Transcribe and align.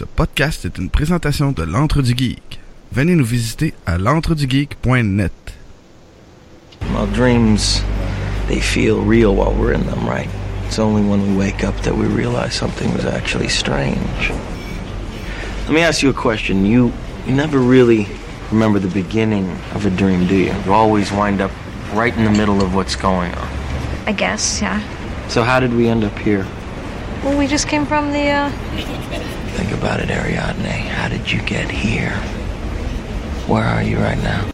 Ce 0.00 0.06
podcast 0.06 0.64
est 0.64 0.78
une 0.78 0.88
présentation 0.88 1.52
de 1.52 1.62
l'Antre 1.62 2.00
du 2.00 2.14
Geek. 2.16 2.58
Venez 2.90 3.14
nous 3.14 3.22
visiter 3.22 3.74
à 3.84 3.98
l'entredugeek.net. 3.98 5.30
Well, 6.94 7.06
dreams, 7.06 7.82
they 8.48 8.60
feel 8.60 9.02
real 9.02 9.34
while 9.34 9.52
we're 9.52 9.74
in 9.74 9.84
them, 9.84 10.08
right? 10.08 10.30
It's 10.64 10.78
only 10.78 11.02
when 11.02 11.20
we 11.20 11.36
wake 11.36 11.62
up 11.62 11.78
that 11.82 11.94
we 11.94 12.06
realize 12.06 12.54
something 12.54 12.90
was 12.94 13.04
actually 13.04 13.50
strange. 13.50 14.32
Let 15.66 15.74
me 15.74 15.82
ask 15.82 16.02
you 16.02 16.08
a 16.08 16.14
question. 16.14 16.64
You, 16.64 16.94
you 17.26 17.34
never 17.34 17.58
really 17.58 18.06
remember 18.50 18.78
the 18.78 18.88
beginning 18.88 19.50
of 19.74 19.84
a 19.84 19.90
dream, 19.90 20.26
do 20.26 20.34
you? 20.34 20.54
You 20.64 20.72
always 20.72 21.12
wind 21.12 21.42
up 21.42 21.50
right 21.92 22.16
in 22.16 22.24
the 22.24 22.30
middle 22.30 22.62
of 22.62 22.74
what's 22.74 22.96
going 22.96 23.34
on. 23.34 23.48
I 24.06 24.12
guess, 24.12 24.62
yeah. 24.62 24.80
So 25.28 25.42
how 25.42 25.60
did 25.60 25.74
we 25.74 25.88
end 25.88 26.04
up 26.04 26.18
here? 26.20 26.46
Well, 27.22 27.36
we 27.38 27.46
just 27.46 27.68
came 27.68 27.84
from 27.84 28.12
the, 28.12 28.30
uh, 28.30 28.50
Think 29.60 29.72
about 29.72 30.00
it, 30.00 30.08
Ariadne. 30.08 30.88
How 30.88 31.10
did 31.10 31.30
you 31.30 31.42
get 31.42 31.70
here? 31.70 32.12
Where 33.46 33.62
are 33.62 33.82
you 33.82 33.98
right 33.98 34.16
now? 34.16 34.50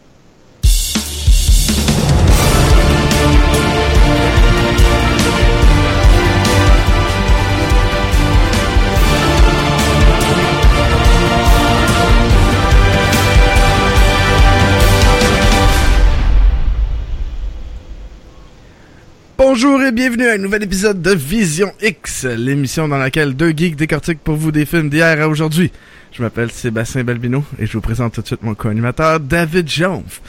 Bonjour 19.59 19.83
et 19.83 19.91
bienvenue 19.91 20.29
à 20.29 20.35
un 20.35 20.37
nouvel 20.37 20.65
épisode 20.65 21.01
de 21.01 21.13
Vision 21.13 21.73
X, 21.81 22.25
l'émission 22.25 22.89
dans 22.89 22.99
laquelle 22.99 23.35
deux 23.35 23.55
geeks 23.57 23.75
décortiquent 23.75 24.23
pour 24.23 24.37
vous 24.37 24.53
des 24.53 24.67
films 24.67 24.91
d'hier 24.91 25.19
à 25.19 25.29
aujourd'hui. 25.29 25.73
Je 26.13 26.23
m'appelle 26.23 26.53
Sébastien 26.53 27.05
Balbino 27.05 27.43
et 27.59 27.65
je 27.65 27.73
vous 27.73 27.81
présente 27.81 28.13
tout 28.13 28.21
de 28.21 28.27
suite 28.27 28.43
mon 28.43 28.55
co-animateur 28.55 29.19
David 29.19 29.67
Jonf. 29.67 30.21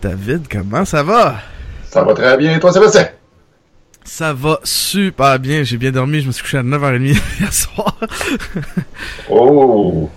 David, 0.00 0.46
comment 0.48 0.84
ça 0.84 1.02
va? 1.02 1.34
Ça 1.90 2.04
va 2.04 2.14
très 2.14 2.36
bien, 2.36 2.60
toi 2.60 2.72
Sébastien? 2.72 3.08
Ça 4.04 4.32
va 4.32 4.60
super 4.62 5.36
bien, 5.40 5.64
j'ai 5.64 5.78
bien 5.78 5.90
dormi, 5.90 6.20
je 6.20 6.28
me 6.28 6.32
suis 6.32 6.44
couché 6.44 6.58
à 6.58 6.62
9h30 6.62 7.02
hier 7.40 7.52
soir. 7.52 7.98
Oh! 9.28 10.08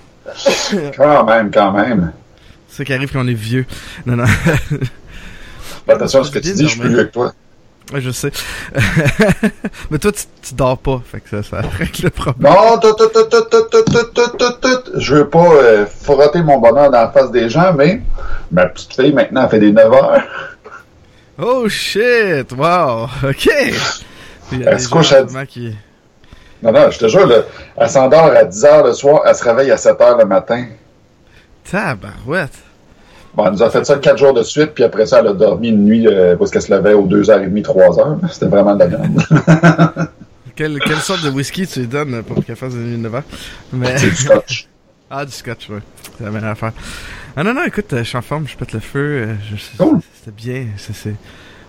Quand 0.95 1.25
même, 1.25 1.49
quand 1.49 1.71
même. 1.71 2.11
C'est 2.67 2.77
ça 2.77 2.85
qui 2.85 2.93
arrive 2.93 3.11
quand 3.11 3.25
on 3.25 3.27
est 3.27 3.33
vieux. 3.33 3.65
Non, 4.05 4.15
non. 4.15 4.25
Attention 5.87 6.21
à 6.21 6.23
ce 6.23 6.29
que 6.29 6.37
tu 6.37 6.53
dis, 6.53 6.65
je 6.65 6.67
suis 6.67 6.79
plus 6.79 6.89
vieux 6.89 7.05
que 7.05 7.11
toi. 7.11 7.33
Je 7.95 8.11
sais. 8.11 8.31
Mais 9.89 9.97
toi, 9.97 10.11
tu, 10.11 10.53
dors 10.53 10.77
pas, 10.77 11.01
fait 11.03 11.21
que 11.21 11.29
ça, 11.29 11.43
ça 11.43 11.67
règle 11.77 12.03
le 12.03 12.09
problème. 12.11 12.51
Non, 12.51 12.77
tout, 12.77 12.93
tout, 12.93 13.07
tout, 13.07 13.23
tout, 13.29 13.47
tout, 13.49 14.51
tout, 14.61 14.99
Je 14.99 15.15
veux 15.15 15.29
pas 15.29 15.47
euh, 15.47 15.85
frotter 15.85 16.41
mon 16.43 16.59
bonheur 16.59 16.91
dans 16.91 17.01
la 17.01 17.09
face 17.09 17.31
des 17.31 17.49
gens, 17.49 17.73
mais 17.73 18.01
ma 18.51 18.67
petite 18.67 18.93
fille, 18.93 19.13
maintenant, 19.13 19.43
elle 19.43 19.49
fait 19.49 19.59
des 19.59 19.71
9 19.71 19.93
heures. 19.93 20.23
Oh 21.41 21.67
shit! 21.67 22.51
Wow! 22.55 23.07
OK! 23.23 23.49
Elle 24.51 24.79
se 24.79 24.89
couche 24.89 25.13
à... 25.13 25.23
Qui... 25.45 25.75
Non, 26.61 26.71
non, 26.71 26.91
je 26.91 26.99
te 26.99 27.07
jure, 27.07 27.25
là, 27.25 27.37
elle 27.77 27.89
s'endort 27.89 28.25
à 28.25 28.43
10 28.43 28.65
heures 28.65 28.85
le 28.85 28.93
soir, 28.93 29.21
elle 29.25 29.35
se 29.35 29.43
réveille 29.43 29.71
à 29.71 29.77
7 29.77 29.99
heures 30.01 30.17
le 30.17 30.25
matin. 30.25 30.65
Tabarouette! 31.63 32.68
Bon, 33.35 33.45
elle 33.45 33.53
nous 33.53 33.63
a 33.63 33.69
fait 33.69 33.85
ça 33.85 33.97
4 33.97 34.17
jours 34.17 34.33
de 34.33 34.43
suite, 34.43 34.71
puis 34.73 34.83
après 34.83 35.05
ça, 35.05 35.19
elle 35.19 35.27
a 35.27 35.33
dormi 35.33 35.69
une 35.69 35.85
nuit 35.85 36.07
euh, 36.07 36.35
parce 36.35 36.51
qu'elle 36.51 36.61
se 36.61 36.73
levait 36.73 36.93
aux 36.93 37.07
2h30, 37.07 37.61
3h. 37.63 38.17
C'était 38.31 38.47
vraiment 38.47 38.75
de 38.75 38.79
la 38.79 38.87
merde. 38.87 40.09
Quelle, 40.55 40.77
quelle 40.79 40.97
sorte 40.97 41.23
de 41.23 41.29
whisky 41.29 41.65
tu 41.65 41.79
lui 41.79 41.87
donnes 41.87 42.21
pour 42.23 42.43
qu'elle 42.43 42.57
fasse 42.57 42.73
une 42.73 43.01
9 43.03 43.15
heures? 43.15 43.23
Mais... 43.71 43.97
C'est 43.97 44.09
du 44.09 44.15
scotch. 44.15 44.67
Ah, 45.11 45.25
du 45.25 45.31
scotch, 45.31 45.69
ouais. 45.69 45.79
C'est 46.17 46.23
la 46.23 46.29
meilleure 46.29 46.49
affaire. 46.51 46.71
Ah 47.35 47.43
non, 47.43 47.53
non, 47.55 47.63
écoute, 47.65 47.91
euh, 47.93 47.99
je 47.99 48.03
suis 48.03 48.17
en 48.17 48.21
forme, 48.21 48.47
je 48.47 48.55
pète 48.55 48.73
le 48.73 48.79
feu. 48.79 48.99
euh, 48.99 49.33
je- 49.49 49.77
Cool. 49.83 49.99
C'était 50.13 50.35
bien. 50.35 50.67
c'est- 50.77 51.15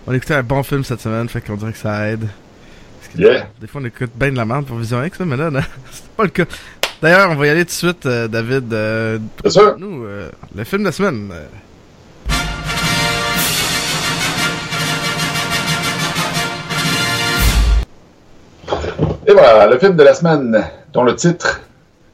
On 0.05 0.13
écoutait 0.13 0.35
un 0.35 0.43
bon 0.43 0.61
film 0.61 0.83
cette 0.83 1.01
semaine, 1.01 1.27
fait 1.27 1.41
qu'on 1.41 1.55
dirait 1.55 1.71
que 1.71 1.77
ça 1.79 2.07
aide. 2.09 2.19
Parce 2.99 3.15
que 3.15 3.19
Yeah. 3.19 3.47
Des 3.59 3.65
fois, 3.65 3.81
on 3.81 3.85
écoute 3.85 4.11
bien 4.15 4.31
de 4.31 4.37
la 4.37 4.45
merde 4.45 4.65
pour 4.67 4.77
Vision 4.77 5.03
X, 5.03 5.19
mais 5.21 5.37
là, 5.37 5.49
non, 5.49 5.61
c'est 5.91 6.07
pas 6.09 6.23
le 6.23 6.29
cas. 6.29 6.43
D'ailleurs, 7.01 7.31
on 7.31 7.35
va 7.35 7.47
y 7.47 7.49
aller 7.49 7.65
tout 7.65 7.69
de 7.69 7.71
suite, 7.71 8.05
euh, 8.05 8.27
David. 8.27 8.71
euh, 8.71 9.17
sûr? 9.47 9.75
nous, 9.79 10.03
euh, 10.03 10.29
le 10.55 10.63
film 10.63 10.81
de 10.81 10.87
la 10.87 10.91
semaine. 10.91 11.33
Et 19.25 19.31
voilà, 19.33 19.65
le 19.65 19.79
film 19.79 19.95
de 19.95 20.03
la 20.03 20.13
semaine, 20.13 20.63
dont 20.93 21.03
le 21.03 21.15
titre, 21.15 21.61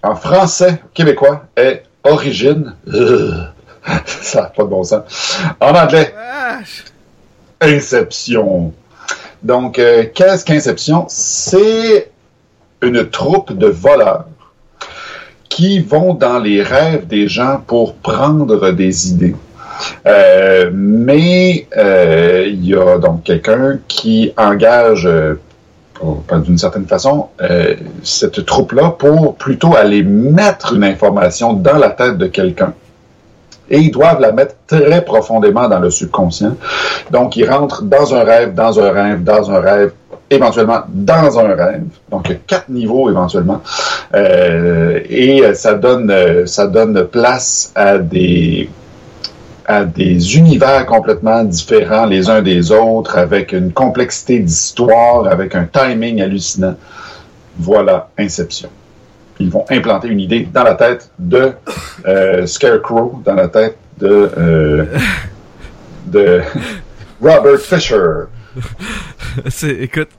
en 0.03 0.15
français 0.15 0.81
québécois, 0.93 1.43
est 1.57 1.83
Origine. 2.05 2.73
Ça 4.05 4.41
n'a 4.43 4.47
pas 4.47 4.63
de 4.63 4.69
bon 4.69 4.83
sens. 4.83 5.37
En 5.59 5.75
anglais! 5.75 6.13
Inception. 7.59 8.73
Donc, 9.43 9.79
euh, 9.79 10.05
qu'est-ce 10.13 10.45
qu'Inception? 10.45 11.05
C'est 11.09 12.09
une 12.81 13.09
troupe 13.09 13.51
de 13.51 13.67
voleurs 13.67 14.25
qui 15.49 15.79
vont 15.79 16.13
dans 16.13 16.39
les 16.39 16.61
rêves 16.61 17.07
des 17.07 17.27
gens 17.27 17.61
pour 17.65 17.95
prendre 17.95 18.71
des 18.71 19.09
idées. 19.11 19.35
Euh, 20.05 20.69
mais 20.73 21.67
euh, 21.77 22.45
il 22.47 22.65
y 22.65 22.75
a 22.75 22.97
donc 22.97 23.23
quelqu'un 23.23 23.79
qui 23.87 24.33
engage, 24.37 25.05
euh, 25.05 25.35
d'une 26.43 26.57
certaine 26.57 26.85
façon, 26.85 27.27
euh, 27.41 27.75
cette 28.03 28.45
troupe-là 28.45 28.91
pour 28.91 29.35
plutôt 29.35 29.75
aller 29.75 30.03
mettre 30.03 30.73
une 30.73 30.83
information 30.83 31.53
dans 31.53 31.77
la 31.77 31.89
tête 31.89 32.17
de 32.17 32.27
quelqu'un. 32.27 32.73
Et 33.69 33.79
ils 33.79 33.91
doivent 33.91 34.21
la 34.21 34.31
mettre 34.31 34.55
très 34.65 35.03
profondément 35.03 35.67
dans 35.67 35.79
le 35.79 35.89
subconscient. 35.89 36.55
Donc, 37.11 37.35
ils 37.35 37.49
rentrent 37.49 37.83
dans 37.83 38.15
un 38.15 38.23
rêve, 38.23 38.53
dans 38.53 38.79
un 38.79 38.91
rêve, 38.91 39.23
dans 39.23 39.51
un 39.51 39.59
rêve, 39.59 39.91
éventuellement 40.29 40.81
dans 40.89 41.39
un 41.39 41.55
rêve. 41.55 41.83
Donc, 42.11 42.29
il 42.29 42.31
y 42.33 42.35
a 42.35 42.39
quatre 42.45 42.69
niveaux 42.69 43.09
éventuellement. 43.09 43.61
Euh, 44.13 44.99
et 45.09 45.43
euh, 45.43 45.53
ça 45.53 45.73
donne, 45.73 46.09
euh, 46.11 46.45
ça 46.45 46.67
donne 46.67 47.05
place 47.07 47.71
à 47.75 47.97
des 47.97 48.69
à 49.67 49.83
des 49.83 50.37
univers 50.37 50.85
complètement 50.85 51.43
différents 51.43 52.05
les 52.05 52.29
uns 52.29 52.41
des 52.41 52.71
autres, 52.71 53.17
avec 53.17 53.51
une 53.51 53.73
complexité 53.73 54.39
d'histoire, 54.39 55.27
avec 55.27 55.55
un 55.55 55.65
timing 55.65 56.21
hallucinant. 56.21 56.75
Voilà 57.59 58.07
Inception. 58.17 58.69
Ils 59.39 59.49
vont 59.49 59.65
implanter 59.69 60.07
une 60.07 60.21
idée 60.21 60.47
dans 60.51 60.63
la 60.63 60.75
tête 60.75 61.11
de 61.19 61.51
euh, 62.07 62.47
Scarecrow, 62.47 63.21
dans 63.25 63.35
la 63.35 63.49
tête 63.49 63.77
de, 63.99 64.31
euh, 64.37 64.85
de 66.05 66.41
Robert 67.21 67.59
Fisher. 67.59 68.27
C'est, 69.49 69.69
écoute, 69.71 70.09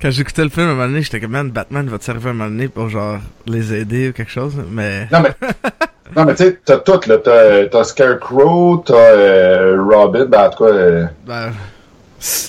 quand 0.00 0.10
j'écoutais 0.10 0.44
le 0.44 0.50
film, 0.50 0.66
à 0.66 0.70
un 0.70 0.74
moment 0.74 0.86
donné, 0.86 1.02
j'étais 1.02 1.20
comme, 1.20 1.32
man, 1.32 1.50
Batman 1.50 1.88
va 1.88 1.98
te 1.98 2.04
servir 2.04 2.28
à 2.28 2.30
un 2.30 2.32
moment 2.34 2.50
donné 2.50 2.68
pour, 2.68 2.88
genre, 2.88 3.18
les 3.46 3.74
aider 3.74 4.10
ou 4.10 4.12
quelque 4.12 4.30
chose, 4.30 4.54
mais... 4.70 5.08
Non, 5.12 5.20
mais, 5.20 5.30
non, 6.16 6.24
mais 6.24 6.34
tu 6.34 6.44
sais, 6.44 6.58
t'as 6.64 6.78
tout, 6.78 7.00
là. 7.08 7.18
T'as, 7.18 7.66
t'as 7.66 7.84
Scarecrow, 7.84 8.78
t'as 8.86 8.94
euh, 8.94 9.82
Robin, 9.82 10.26
ben, 10.26 10.46
en 10.46 10.50
tout 10.50 10.64
cas, 10.64 10.70
euh, 10.70 11.04
Ben, 11.26 11.52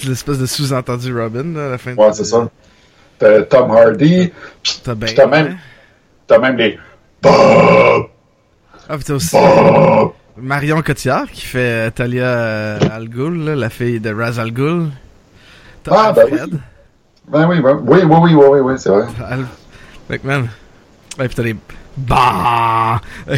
l'espèce 0.08 0.38
de 0.40 0.46
sous-entendu 0.46 1.14
Robin, 1.20 1.44
là, 1.56 1.68
à 1.68 1.70
la 1.72 1.78
fin 1.78 1.96
ouais, 1.96 2.10
de- 2.10 2.14
c'est 2.16 2.26
ça. 2.26 2.50
T'as 3.18 3.42
Tom 3.44 3.72
Hardy, 3.72 4.32
T'as 4.84 4.96
bien. 4.96 5.06
Puis 5.08 5.16
t'as 5.16 5.28
même- 5.28 5.58
t'as 6.28 6.40
même 6.40 6.56
les 6.58 6.78
Bob, 7.22 8.06
Ah, 8.88 8.98
pis 8.98 9.04
t'as 9.04 9.14
aussi 9.16 9.36
Bob. 9.36 10.12
Marion 10.38 10.82
Cotillard 10.82 11.30
qui 11.32 11.42
fait 11.46 11.60
euh, 11.60 11.90
Talia 11.90 12.24
euh, 12.24 12.80
Al 12.94 13.10
Ghul, 13.10 13.44
là, 13.44 13.56
la 13.56 13.70
fille 13.70 14.00
de 14.00 14.14
Raz 14.14 14.40
Al 14.40 14.52
Ghul. 14.52 14.86
T'as 15.90 16.08
Ah, 16.10 16.12
ben 16.14 16.22
Alfred. 16.22 16.60
Ben 17.28 17.48
oui, 17.50 17.60
ben, 17.62 17.80
oui, 17.84 18.00
oui, 18.04 18.18
oui, 18.22 18.34
oui, 18.34 18.46
oui, 18.50 18.60
oui, 18.60 18.74
c'est 18.78 18.90
vrai. 18.90 19.06
Al... 19.28 19.46
Fait 20.08 20.20
que, 20.20 20.28
man. 20.28 20.48
Ouais, 21.18 21.28
pis 21.28 21.36
t'as 21.36 21.44
les. 21.44 21.56
Bah! 21.98 23.02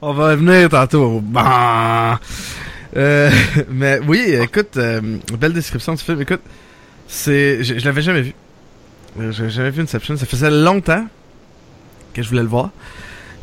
On 0.00 0.12
va 0.12 0.30
revenir 0.30 0.68
tantôt. 0.68 1.20
Bah! 1.22 2.18
Euh, 2.96 3.30
mais 3.70 4.00
oui, 4.06 4.36
écoute, 4.40 4.76
euh, 4.76 5.00
belle 5.38 5.52
description 5.52 5.94
du 5.94 6.02
film. 6.02 6.20
Écoute, 6.20 6.40
c'est, 7.08 7.62
je, 7.64 7.78
je 7.78 7.84
l'avais 7.84 8.02
jamais 8.02 8.22
vu. 8.22 8.34
Euh, 9.20 9.32
J'avais 9.32 9.50
jamais 9.50 9.70
vu 9.70 9.82
Inception. 9.82 10.16
Ça 10.16 10.26
faisait 10.26 10.50
longtemps 10.50 11.06
que 12.14 12.22
je 12.22 12.28
voulais 12.28 12.42
le 12.42 12.48
voir. 12.48 12.70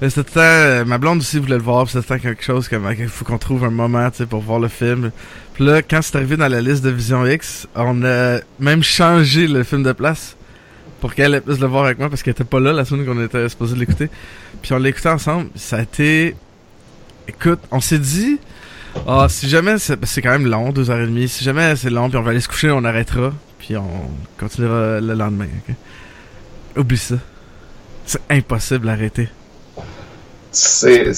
Euh, 0.02 0.10
C'était 0.10 0.32
temps, 0.32 0.40
euh, 0.42 0.86
ma 0.86 0.98
blonde 0.98 1.20
aussi 1.20 1.40
voulait 1.40 1.58
le 1.58 1.62
voir. 1.64 1.90
C'était 1.90 2.08
temps 2.08 2.20
quelque 2.20 2.44
chose 2.44 2.68
comme, 2.68 2.88
il 2.98 3.08
faut 3.08 3.26
qu'on 3.26 3.38
trouve 3.38 3.64
un 3.66 3.70
moment, 3.70 4.10
tu 4.12 4.18
sais, 4.18 4.26
pour 4.26 4.42
voir 4.42 4.60
le 4.60 4.68
film. 4.68 5.12
Puis 5.60 5.68
là, 5.68 5.82
quand 5.82 6.02
c'est 6.02 6.16
arrivé 6.16 6.38
dans 6.38 6.48
la 6.48 6.62
liste 6.62 6.86
de 6.86 6.90
Vision 6.90 7.26
X, 7.26 7.68
on 7.76 8.06
a 8.06 8.40
même 8.62 8.82
changé 8.82 9.46
le 9.46 9.66
film 9.66 9.84
de 9.84 9.92
place 9.92 10.38
pour 11.02 11.14
qu'elle 11.14 11.42
puisse 11.42 11.60
le 11.60 11.68
voir 11.68 11.84
avec 11.84 12.00
moi 12.00 12.10
parce 12.10 12.24
qu'elle 12.24 12.32
était 12.32 12.46
pas 12.46 12.62
là 12.62 12.72
la 12.72 12.86
semaine 12.86 13.06
qu'on 13.06 13.22
était 13.22 13.50
supposé 13.50 13.76
l'écouter. 13.76 14.10
Puis 14.62 14.72
on 14.72 14.78
l'a 14.78 14.88
écouté 14.88 15.10
ensemble. 15.10 15.50
Ça 15.56 15.76
a 15.76 15.82
été, 15.82 16.34
écoute, 17.28 17.60
on 17.72 17.82
s'est 17.82 18.00
dit, 18.00 18.40
ah, 19.06 19.28
si 19.28 19.50
jamais 19.50 19.76
c'est 19.80 20.22
quand 20.22 20.32
même 20.32 20.48
long, 20.48 20.72
deux 20.72 20.90
heures 20.92 21.02
et 21.02 21.08
demie. 21.08 21.28
Si 21.28 21.44
jamais 21.44 21.76
c'est 21.76 21.90
long, 21.90 22.08
puis 22.08 22.18
on 22.18 22.22
va 22.22 22.32
aller 22.32 22.40
se 22.40 22.48
coucher, 22.48 22.72
on 22.72 22.86
arrêtera, 22.86 23.34
puis 23.58 23.76
on 23.76 24.12
continuera 24.40 25.02
le 25.02 25.14
lendemain. 25.14 25.48
ok? 25.68 25.76
Oublie 26.78 26.98
ça. 26.98 27.16
C'est 28.06 28.22
impossible 28.30 28.86
d'arrêter. 28.86 29.28
C'est 30.54 31.12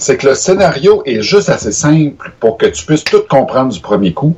c'est 0.00 0.16
que 0.16 0.28
le 0.28 0.34
scénario 0.34 1.02
est 1.04 1.20
juste 1.20 1.50
assez 1.50 1.72
simple 1.72 2.32
pour 2.40 2.56
que 2.56 2.64
tu 2.64 2.86
puisses 2.86 3.04
tout 3.04 3.22
comprendre 3.28 3.70
du 3.70 3.80
premier 3.80 4.14
coup, 4.14 4.34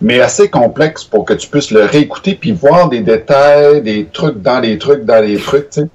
mais 0.00 0.20
assez 0.20 0.48
complexe 0.48 1.04
pour 1.04 1.26
que 1.26 1.34
tu 1.34 1.46
puisses 1.46 1.70
le 1.70 1.84
réécouter 1.84 2.34
puis 2.34 2.52
voir 2.52 2.88
des 2.88 3.00
détails, 3.00 3.82
des 3.82 4.06
trucs 4.10 4.40
dans 4.40 4.60
les 4.60 4.78
trucs, 4.78 5.04
dans 5.04 5.22
les 5.22 5.36
trucs, 5.36 5.68
tu 5.70 5.82
sais. 5.82 5.88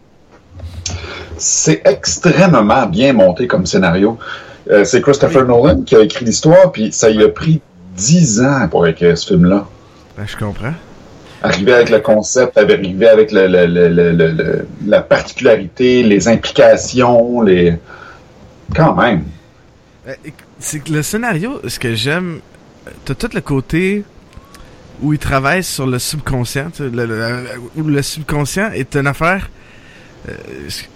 C'est 1.37 1.81
extrêmement 1.85 2.85
bien 2.85 3.13
monté 3.13 3.47
comme 3.47 3.65
scénario. 3.65 4.19
Euh, 4.69 4.85
c'est 4.85 5.01
Christopher 5.01 5.45
Nolan 5.45 5.81
qui 5.81 5.95
a 5.95 6.01
écrit 6.01 6.23
l'histoire, 6.23 6.71
puis 6.71 6.91
ça 6.91 7.09
y 7.09 7.23
a 7.23 7.29
pris 7.29 7.61
dix 7.97 8.41
ans 8.41 8.67
pour 8.69 8.85
écrire 8.85 9.17
ce 9.17 9.29
film-là. 9.29 9.65
Ben, 10.15 10.25
je 10.27 10.37
comprends. 10.37 10.73
Arriver 11.41 11.73
avec 11.73 11.89
le 11.89 11.99
concept, 11.99 12.57
arriver 12.59 13.09
avec 13.09 13.31
le, 13.31 13.47
le, 13.47 13.65
le, 13.65 14.67
la 14.85 15.01
particularité, 15.01 16.03
les 16.03 16.27
implications, 16.27 17.41
les 17.41 17.79
quand 18.75 18.95
même. 18.95 19.23
Euh, 20.07 20.13
c'est 20.59 20.87
le 20.89 21.01
scénario, 21.01 21.61
ce 21.67 21.79
que 21.79 21.95
j'aime, 21.95 22.39
t'as 23.05 23.15
tout 23.15 23.29
le 23.33 23.41
côté 23.41 24.03
où 25.01 25.13
il 25.13 25.19
travaille 25.19 25.63
sur 25.63 25.87
le 25.87 25.99
subconscient, 25.99 26.69
où 27.75 27.83
le 27.83 28.01
subconscient 28.01 28.71
est 28.71 28.95
une 28.95 29.07
affaire 29.07 29.49
euh, 30.29 30.35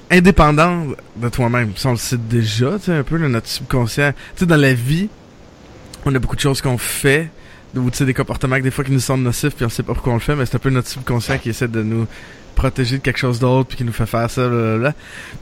indépendante 0.09 0.95
de 1.15 1.29
toi-même. 1.29 1.71
Ça, 1.75 1.89
on 1.89 1.94
le 1.94 1.97
sait 1.97 2.18
déjà, 2.18 2.77
tu 2.79 2.91
un 2.91 3.03
peu, 3.03 3.18
notre 3.18 3.47
subconscient. 3.47 4.13
Tu 4.35 4.39
sais, 4.39 4.45
dans 4.45 4.56
la 4.56 4.74
vie, 4.74 5.09
on 6.06 6.15
a 6.15 6.19
beaucoup 6.19 6.35
de 6.35 6.41
choses 6.41 6.62
qu'on 6.62 6.77
fait, 6.77 7.29
ou 7.77 7.89
des 7.89 8.13
comportements 8.13 8.59
des 8.59 8.71
fois 8.71 8.83
qui 8.83 8.91
nous 8.91 9.00
semblent 9.00 9.24
nocifs, 9.24 9.56
puis 9.56 9.65
on 9.65 9.69
sait 9.69 9.83
pas 9.83 9.94
pourquoi 9.94 10.13
on 10.13 10.18
le 10.18 10.21
fait, 10.21 10.35
mais 10.35 10.45
c'est 10.45 10.56
un 10.56 10.59
peu 10.59 10.69
notre 10.69 10.88
subconscient 10.88 11.38
qui 11.38 11.50
essaie 11.50 11.68
de 11.68 11.83
nous 11.83 12.07
protéger 12.57 12.97
de 12.97 13.03
quelque 13.03 13.19
chose 13.19 13.39
d'autre 13.39 13.69
puis 13.69 13.77
qui 13.77 13.83
nous 13.83 13.94
fait 13.94 14.07
faire 14.07 14.29
ça 14.29 14.47
blablabla. 14.50 14.94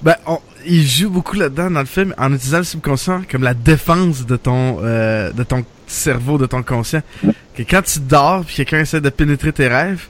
ben 0.03 0.15
on, 0.27 0.39
il 0.65 0.85
joue 0.85 1.09
beaucoup 1.09 1.37
là-dedans 1.37 1.71
dans 1.71 1.79
le 1.79 1.85
film 1.85 2.13
en 2.17 2.33
utilisant 2.33 2.57
le 2.57 2.65
subconscient 2.65 3.21
comme 3.31 3.41
la 3.41 3.53
défense 3.53 4.25
de 4.25 4.35
ton 4.35 4.79
euh, 4.83 5.31
de 5.31 5.43
ton 5.43 5.63
cerveau 5.87 6.37
de 6.37 6.45
ton 6.45 6.61
conscient. 6.61 7.01
Que 7.55 7.63
quand 7.63 7.81
tu 7.83 7.99
dors 8.01 8.43
puis 8.43 8.55
quelqu'un 8.57 8.79
essaie 8.79 8.99
de 8.99 9.09
pénétrer 9.09 9.53
tes 9.53 9.67
rêves 9.67 10.07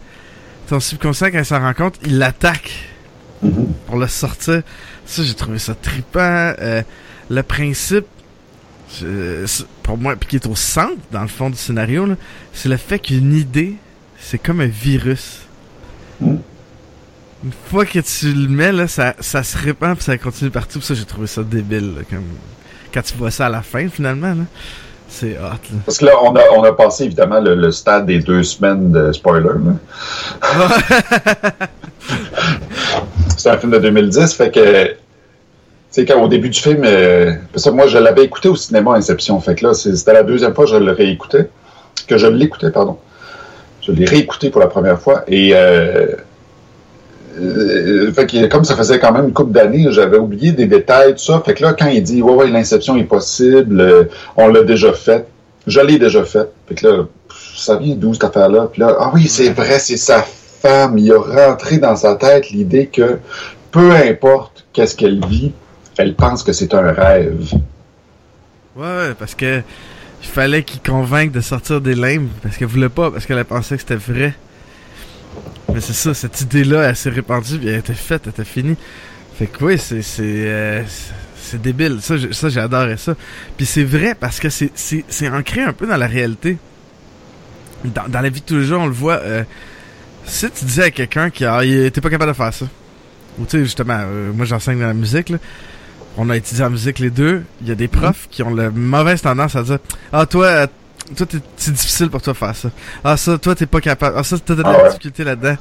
ton 0.67 0.79
subconscient 0.79 1.27
quand 1.31 1.39
il 1.39 1.45
s'en 1.45 1.59
rend 1.59 1.73
compte 1.75 1.99
il 2.03 2.17
l'attaque 2.17 2.89
pour 3.85 3.97
le 3.97 4.07
sortir. 4.07 4.63
Ça 5.05 5.21
j'ai 5.21 5.35
trouvé 5.35 5.59
ça 5.59 5.75
trippant 5.75 6.53
euh, 6.59 6.81
le 7.29 7.43
principe 7.43 8.07
pour 9.83 9.97
moi 9.97 10.15
puis 10.15 10.29
qui 10.29 10.35
est 10.35 10.47
au 10.47 10.55
centre 10.55 10.97
dans 11.11 11.21
le 11.21 11.27
fond 11.27 11.49
du 11.49 11.57
scénario 11.57 12.07
c'est 12.53 12.69
le 12.69 12.77
fait 12.77 12.99
qu'une 12.99 13.33
idée 13.33 13.75
c'est 14.19 14.37
comme 14.37 14.61
un 14.61 14.67
virus 14.67 15.41
une 17.45 17.51
fois 17.69 17.85
que 17.85 17.99
tu 17.99 18.33
le 18.33 18.49
mets, 18.49 18.71
là, 18.71 18.87
ça, 18.87 19.13
ça 19.19 19.43
se 19.43 19.55
répand 19.55 19.95
puis 19.95 20.03
ça 20.03 20.17
continue 20.17 20.49
partout. 20.49 20.81
ça, 20.81 20.95
j'ai 20.95 21.05
trouvé 21.05 21.27
ça 21.27 21.43
débile. 21.43 22.03
comme... 22.09 22.23
Quand 22.91 23.03
tu 23.03 23.13
vois 23.15 23.29
ça 23.29 23.45
à 23.45 23.49
la 23.49 23.61
fin, 23.61 23.87
finalement, 23.87 24.29
là, 24.29 24.45
c'est 25.07 25.37
hot. 25.37 25.41
Là. 25.41 25.77
Parce 25.85 25.99
que 25.99 26.05
là, 26.05 26.13
on 26.23 26.35
a, 26.35 26.41
on 26.55 26.63
a 26.63 26.71
passé 26.71 27.03
évidemment 27.03 27.39
le, 27.39 27.71
stade 27.71 28.07
des 28.07 28.19
deux 28.19 28.41
semaines 28.41 28.91
de 28.91 29.11
spoiler. 29.11 29.49
c'est 33.37 33.49
un 33.49 33.57
film 33.57 33.73
de 33.73 33.79
2010, 33.79 34.33
fait 34.33 34.51
que. 34.51 34.95
Sais, 35.95 36.03
quand 36.03 36.21
au 36.21 36.27
début 36.27 36.49
du 36.49 36.59
film, 36.59 36.81
euh, 36.83 37.31
ça, 37.55 37.71
moi, 37.71 37.87
je 37.87 37.97
l'avais 37.97 38.25
écouté 38.25 38.49
au 38.49 38.57
cinéma 38.57 38.95
Inception. 38.95 39.39
Fait 39.39 39.55
que 39.55 39.65
là, 39.65 39.73
c'était 39.73 40.11
la 40.11 40.23
deuxième 40.23 40.53
fois 40.53 40.65
que 40.65 40.71
je 40.71 40.75
le 40.75 40.91
réécoutais. 40.91 41.47
Que 42.05 42.17
je 42.17 42.27
l'écoutais, 42.27 42.69
pardon. 42.69 42.97
Je 43.81 43.93
l'ai 43.93 44.03
réécouté 44.03 44.49
pour 44.49 44.59
la 44.59 44.67
première 44.67 44.99
fois. 44.99 45.23
Et. 45.29 45.51
Euh, 45.53 46.07
euh, 47.39 48.11
fait 48.11 48.25
que, 48.25 48.45
comme 48.47 48.65
ça 48.65 48.75
faisait 48.75 48.99
quand 48.99 49.13
même 49.13 49.27
une 49.27 49.33
couple 49.33 49.53
d'années, 49.53 49.87
j'avais 49.91 50.17
oublié 50.17 50.51
des 50.51 50.65
détails, 50.65 51.13
tout 51.13 51.23
ça. 51.23 51.41
Fait 51.45 51.53
que 51.53 51.63
là, 51.63 51.71
quand 51.71 51.87
il 51.87 52.03
dit, 52.03 52.21
ouais, 52.21 52.33
ouais, 52.33 52.47
l'inception 52.49 52.97
est 52.97 53.05
possible, 53.05 54.09
on 54.35 54.49
l'a 54.49 54.63
déjà 54.63 54.91
fait, 54.91 55.25
je 55.65 55.79
l'ai 55.79 55.97
déjà 55.97 56.25
fait. 56.25 56.49
Fait 56.67 56.75
que 56.75 56.87
là, 56.87 57.05
ça 57.55 57.77
vient 57.77 57.95
d'où 57.95 58.13
cette 58.13 58.25
affaire-là? 58.25 58.67
Puis 58.69 58.81
là, 58.81 58.97
ah 58.99 59.11
oui, 59.13 59.29
c'est 59.29 59.51
vrai, 59.51 59.79
c'est 59.79 59.95
sa 59.95 60.21
femme. 60.23 60.97
Il 60.97 61.09
a 61.13 61.19
rentré 61.19 61.77
dans 61.77 61.95
sa 61.95 62.15
tête 62.15 62.49
l'idée 62.49 62.87
que 62.87 63.19
peu 63.71 63.91
importe 63.91 64.65
qu'est-ce 64.73 64.97
qu'elle 64.97 65.25
vit, 65.25 65.53
elle 65.97 66.15
pense 66.15 66.43
que 66.43 66.53
c'est 66.53 66.73
un 66.73 66.91
rêve. 66.91 67.53
Ouais, 68.75 69.13
parce 69.17 69.35
que 69.35 69.61
il 70.21 70.27
fallait 70.27 70.63
qu'il 70.63 70.81
convainque 70.81 71.31
de 71.31 71.41
sortir 71.41 71.81
des 71.81 71.95
limbes 71.95 72.29
parce 72.41 72.57
qu'elle 72.57 72.67
voulait 72.67 72.89
pas, 72.89 73.11
parce 73.11 73.25
qu'elle 73.25 73.43
pensait 73.45 73.75
que 73.75 73.81
c'était 73.81 73.95
vrai. 73.95 74.33
Mais 75.73 75.81
c'est 75.81 75.93
ça, 75.93 76.13
cette 76.13 76.41
idée-là, 76.41 76.83
elle 76.83 76.95
s'est 76.95 77.09
répandue, 77.09 77.57
puis 77.57 77.67
elle 77.67 77.79
était 77.79 77.93
faite, 77.93 78.23
elle 78.25 78.31
était 78.31 78.45
finie. 78.45 78.77
Fait 79.37 79.47
que 79.47 79.63
oui, 79.63 79.77
c'est 79.77 80.01
c'est 80.01 80.23
euh, 80.23 80.83
c'est 81.35 81.61
débile. 81.61 81.99
Ça, 82.01 82.15
ça 82.31 82.49
ça. 82.97 83.15
Puis 83.57 83.65
c'est 83.65 83.83
vrai 83.83 84.15
parce 84.15 84.39
que 84.39 84.49
c'est 84.49 85.29
ancré 85.29 85.61
un 85.61 85.73
peu 85.73 85.85
dans 85.85 85.97
la 85.97 86.07
réalité. 86.07 86.57
Dans, 87.83 88.21
la 88.21 88.29
vie 88.29 88.41
de 88.41 88.45
tous 88.45 88.55
les 88.55 88.63
jours, 88.63 88.81
on 88.81 88.87
le 88.87 88.93
voit. 88.93 89.19
Euh, 89.21 89.43
si 90.25 90.49
tu 90.49 90.65
disais 90.65 90.83
à 90.85 90.91
quelqu'un 90.91 91.29
qui 91.29 91.45
a, 91.45 91.61
t'es 91.61 92.01
pas 92.01 92.09
capable 92.09 92.31
de 92.31 92.35
faire 92.35 92.53
ça, 92.53 92.65
ou 93.37 93.45
tu 93.45 93.51
sais 93.51 93.59
justement, 93.63 93.99
euh, 93.99 94.31
moi 94.33 94.45
j'enseigne 94.45 94.79
dans 94.79 94.87
la 94.87 94.93
musique 94.93 95.29
là. 95.29 95.37
On 96.17 96.29
a 96.29 96.37
étudié 96.37 96.63
en 96.63 96.69
musique 96.69 96.99
les 96.99 97.09
deux. 97.09 97.43
Il 97.61 97.67
y 97.67 97.71
a 97.71 97.75
des 97.75 97.87
profs 97.87 98.27
qui 98.29 98.43
ont 98.43 98.53
la 98.53 98.69
mauvaise 98.69 99.21
tendance 99.21 99.55
à 99.55 99.63
dire 99.63 99.79
Ah, 100.13 100.25
toi, 100.25 100.67
toi, 101.15 101.27
c'est 101.57 101.73
difficile 101.73 102.09
pour 102.09 102.21
toi 102.21 102.33
de 102.33 102.37
faire 102.37 102.55
ça. 102.55 102.69
Ah, 103.03 103.17
ça, 103.17 103.37
toi, 103.37 103.55
t'es 103.55 103.65
pas 103.65 103.81
capable. 103.81 104.15
Ah, 104.17 104.23
ça, 104.23 104.37
t'as 104.43 104.55
de 104.55 104.63
la 104.63 104.69
ah 104.69 104.87
difficulté 104.87 105.23
là-dedans. 105.23 105.57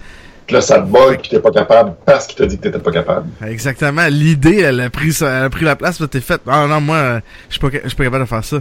Là, 0.51 0.61
ça 0.61 0.81
te 0.81 0.87
bug 0.87 1.23
que 1.23 1.29
t'es 1.29 1.41
pas 1.41 1.51
capable 1.51 1.95
parce 2.05 2.27
qu'il 2.27 2.37
t'a 2.37 2.47
dit 2.47 2.59
que 2.59 2.63
t'étais 2.63 2.79
pas 2.79 2.93
capable. 2.93 3.29
Exactement. 3.47 4.07
L'idée, 4.09 4.61
elle 4.61 4.81
a 4.81 4.91
pris 4.91 5.13
ça, 5.13 5.39
elle 5.39 5.45
a 5.45 5.51
pris 5.51 5.65
la 5.65 5.75
place, 5.75 6.03
t'es 6.11 6.21
faite. 6.21 6.43
Ah 6.47 6.67
non, 6.67 6.81
moi, 6.81 7.21
je 7.49 7.55
suis 7.55 7.61
pas, 7.61 7.69
je 7.83 7.89
suis 7.89 7.97
pas 7.97 8.05
capable 8.05 8.25
de 8.25 8.29
faire 8.29 8.45
ça. 8.45 8.59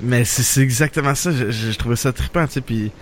Mais 0.00 0.24
c'est 0.24 0.60
exactement 0.60 1.14
ça. 1.14 1.30
Je, 1.32 1.76
trouvais 1.76 1.96
ça 1.96 2.12
trippant, 2.12 2.46
tu 2.46 2.54
sais, 2.54 2.60
puis 2.60 2.92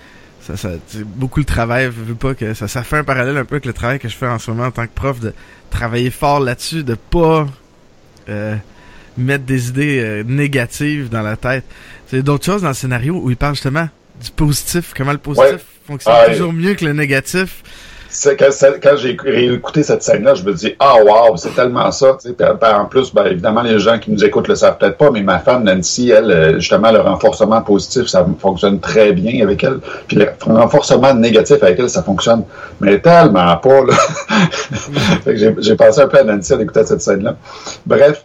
ça, 0.41 0.57
ça, 0.57 0.71
beaucoup 1.05 1.41
le 1.41 1.45
travail, 1.45 1.89
veux 1.89 2.15
pas 2.15 2.35
que 2.35 2.55
ça, 2.55 2.69
ça 2.69 2.83
fait 2.83 2.99
un 2.99 3.05
parallèle 3.05 3.37
un 3.37 3.45
peu 3.45 3.57
avec 3.57 3.67
le 3.67 3.73
travail 3.73 3.99
que 3.99 4.09
je 4.09 4.17
fais 4.17 4.29
en 4.29 4.39
ce 4.39 4.51
moment 4.51 4.67
en 4.67 4.71
tant 4.71 4.87
que 4.87 4.95
prof, 4.95 5.21
de 5.21 5.35
travailler 5.71 6.11
fort 6.11 6.41
là-dessus, 6.41 6.85
de 6.85 6.95
pas 6.95 7.47
euh, 8.29 8.57
mettre 9.17 9.45
des 9.45 9.69
idées 9.69 10.01
euh, 10.01 10.25
négatives 10.25 11.09
dans 11.09 11.23
la 11.23 11.37
tête. 11.37 11.65
C'est 12.09 12.23
d'autres 12.23 12.45
choses 12.45 12.63
dans 12.63 12.69
le 12.69 12.75
scénario 12.75 13.21
où 13.23 13.31
il 13.31 13.37
parle 13.37 13.55
justement 13.55 13.89
du 14.23 14.31
positif, 14.31 14.93
comment 14.97 15.13
le 15.13 15.19
positif 15.19 15.65
fonctionne 15.87 16.15
ah, 16.17 16.31
toujours 16.31 16.53
mieux 16.53 16.75
que 16.75 16.85
le 16.85 16.93
négatif. 16.93 17.63
Quand, 18.23 18.97
j'ai 18.97 19.17
écouté 19.55 19.83
cette 19.83 20.03
scène-là, 20.03 20.35
je 20.35 20.45
me 20.45 20.53
dis 20.53 20.75
ah 20.79 20.97
wow, 21.03 21.37
c'est 21.37 21.55
tellement 21.55 21.91
ça. 21.91 22.17
en 22.63 22.85
plus, 22.85 23.13
ben, 23.13 23.27
évidemment, 23.27 23.63
les 23.63 23.79
gens 23.79 23.99
qui 23.99 24.13
nous 24.13 24.25
écoutent 24.25 24.47
le 24.47 24.55
savent 24.55 24.79
peut-être 24.79 24.97
pas, 24.97 25.11
mais 25.11 25.23
ma 25.23 25.41
femme 25.41 25.65
Nancy, 25.65 26.11
elle, 26.11 26.31
euh, 26.31 26.55
justement, 26.61 26.93
le 26.93 27.01
renforcement 27.01 27.61
positif, 27.63 28.07
ça 28.07 28.25
fonctionne 28.39 28.79
très 28.79 29.13
bien 29.13 29.43
avec 29.43 29.65
elle. 29.65 29.81
Puis 30.07 30.17
le 30.17 30.29
renforcement 30.47 31.13
négatif 31.13 31.63
avec 31.63 31.79
elle, 31.79 31.91
ça 31.91 32.03
fonctionne, 32.03 32.45
mais 32.81 33.01
tellement 33.01 33.57
pas. 33.57 33.81
j'ai 35.27 35.75
pensé 35.75 36.01
un 36.01 36.09
peu 36.09 36.19
à 36.19 36.25
Nancy 36.25 36.53
à 36.53 36.61
écouter 36.61 36.85
cette 36.85 37.03
scène-là. 37.03 37.37
Bref, 37.85 38.25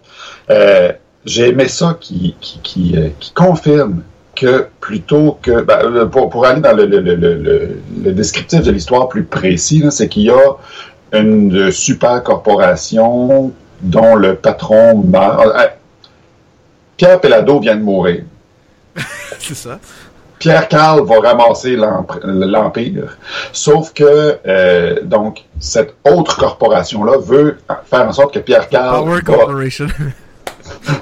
euh, 0.51 0.91
j'ai 1.25 1.49
aimé 1.49 1.67
ça 1.67 1.97
qui, 1.99 2.35
qui, 2.39 2.59
qui, 2.61 2.95
euh, 2.97 3.09
qui, 3.19 3.33
confirme 3.33 4.01
que 4.39 4.67
plutôt 4.79 5.37
que 5.41 5.61
ben, 5.61 6.07
pour, 6.07 6.29
pour, 6.29 6.45
aller 6.45 6.61
dans 6.61 6.75
le, 6.75 6.85
le, 6.85 7.01
le, 7.01 7.81
le 8.03 8.11
descriptif 8.13 8.61
de 8.61 8.71
l'histoire 8.71 9.09
plus 9.09 9.25
précis, 9.25 9.83
c'est 9.91 10.07
qu'il 10.07 10.23
y 10.23 10.29
a 10.29 10.55
une 11.11 11.71
super 11.71 12.23
corporation 12.23 13.51
dont 13.81 14.15
le 14.15 14.35
patron 14.35 15.03
meurt. 15.03 15.45
Euh, 15.45 15.67
Pierre 16.95 17.19
Pellado 17.19 17.59
vient 17.59 17.75
de 17.75 17.81
mourir. 17.81 18.23
c'est 19.39 19.55
ça. 19.55 19.79
Pierre 20.37 20.69
Carl 20.69 21.05
va 21.05 21.19
ramasser 21.19 21.75
l'Empire. 21.75 23.17
Sauf 23.51 23.91
que, 23.93 24.37
euh, 24.47 25.01
donc, 25.03 25.43
cette 25.59 25.95
autre 26.05 26.37
corporation-là 26.37 27.17
veut 27.17 27.57
faire 27.89 28.07
en 28.07 28.13
sorte 28.13 28.33
que 28.33 28.39
Pierre 28.39 28.69
Carl. 28.69 29.03
Power 29.03 29.21
Corporation. 29.21 29.87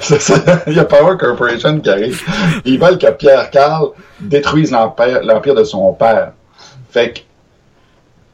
Il 0.67 0.73
y 0.73 0.79
a 0.79 0.85
Power 0.85 1.17
Corporation 1.17 1.79
qui 1.79 1.89
arrive. 1.89 2.21
Ils 2.65 2.79
veulent 2.79 2.97
que 2.97 3.11
Pierre 3.11 3.49
Carl 3.51 3.89
détruise 4.19 4.71
l'empire 4.71 5.55
de 5.55 5.63
son 5.63 5.93
père. 5.93 6.31
Fait 6.91 7.13
que, 7.13 7.19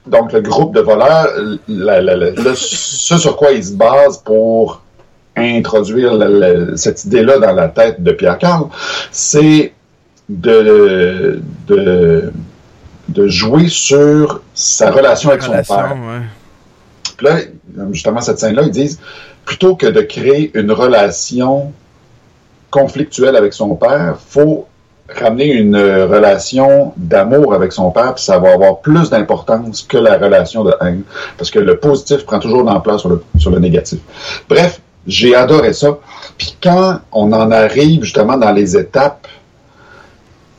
donc, 0.10 0.34
le 0.34 0.42
groupe 0.42 0.76
de 0.76 0.82
voleurs, 0.82 1.30
ce 1.68 3.18
sur 3.18 3.38
quoi 3.38 3.52
ils 3.52 3.64
se 3.64 3.74
basent 3.74 4.18
pour 4.18 4.82
introduire 5.36 6.18
cette 6.76 7.06
idée-là 7.06 7.40
dans 7.40 7.54
la 7.54 7.70
tête 7.70 8.04
de 8.04 8.12
Pierre 8.12 8.38
Carl, 8.38 8.68
c'est 9.12 9.74
de, 10.30 11.42
de, 11.68 12.32
de, 13.10 13.28
jouer 13.28 13.68
sur 13.68 14.42
sa 14.54 14.92
relation 14.92 15.30
avec 15.30 15.42
son 15.42 15.52
père. 15.52 15.96
Puis 17.18 17.26
là, 17.26 17.38
justement, 17.92 18.22
cette 18.22 18.40
scène-là, 18.40 18.64
ils 18.64 18.72
disent 18.72 19.00
plutôt 19.46 19.76
que 19.76 19.88
de 19.88 20.02
créer 20.02 20.52
une 20.54 20.72
relation 20.72 21.74
conflictuelle 22.70 23.36
avec 23.36 23.54
son 23.54 23.76
père, 23.76 24.18
faut 24.28 24.68
ramener 25.10 25.52
une 25.54 25.76
relation 25.76 26.94
d'amour 26.96 27.54
avec 27.54 27.72
son 27.72 27.92
père, 27.92 28.16
puis 28.16 28.24
ça 28.24 28.40
va 28.40 28.54
avoir 28.54 28.80
plus 28.80 29.10
d'importance 29.10 29.84
que 29.84 29.98
la 29.98 30.18
relation 30.18 30.64
de 30.64 30.74
haine. 30.82 31.04
Parce 31.38 31.52
que 31.52 31.60
le 31.60 31.78
positif 31.78 32.26
prend 32.26 32.40
toujours 32.40 32.64
l'emploi 32.64 32.98
sur 32.98 33.10
le, 33.10 33.24
sur 33.38 33.52
le 33.52 33.60
négatif. 33.60 34.00
Bref, 34.50 34.82
j'ai 35.06 35.36
adoré 35.36 35.74
ça. 35.74 35.98
Puis 36.38 36.56
quand 36.62 37.00
on 37.12 37.32
en 37.34 37.52
arrive 37.52 38.04
justement 38.04 38.38
dans 38.38 38.52
les 38.52 38.78
étapes, 38.78 39.28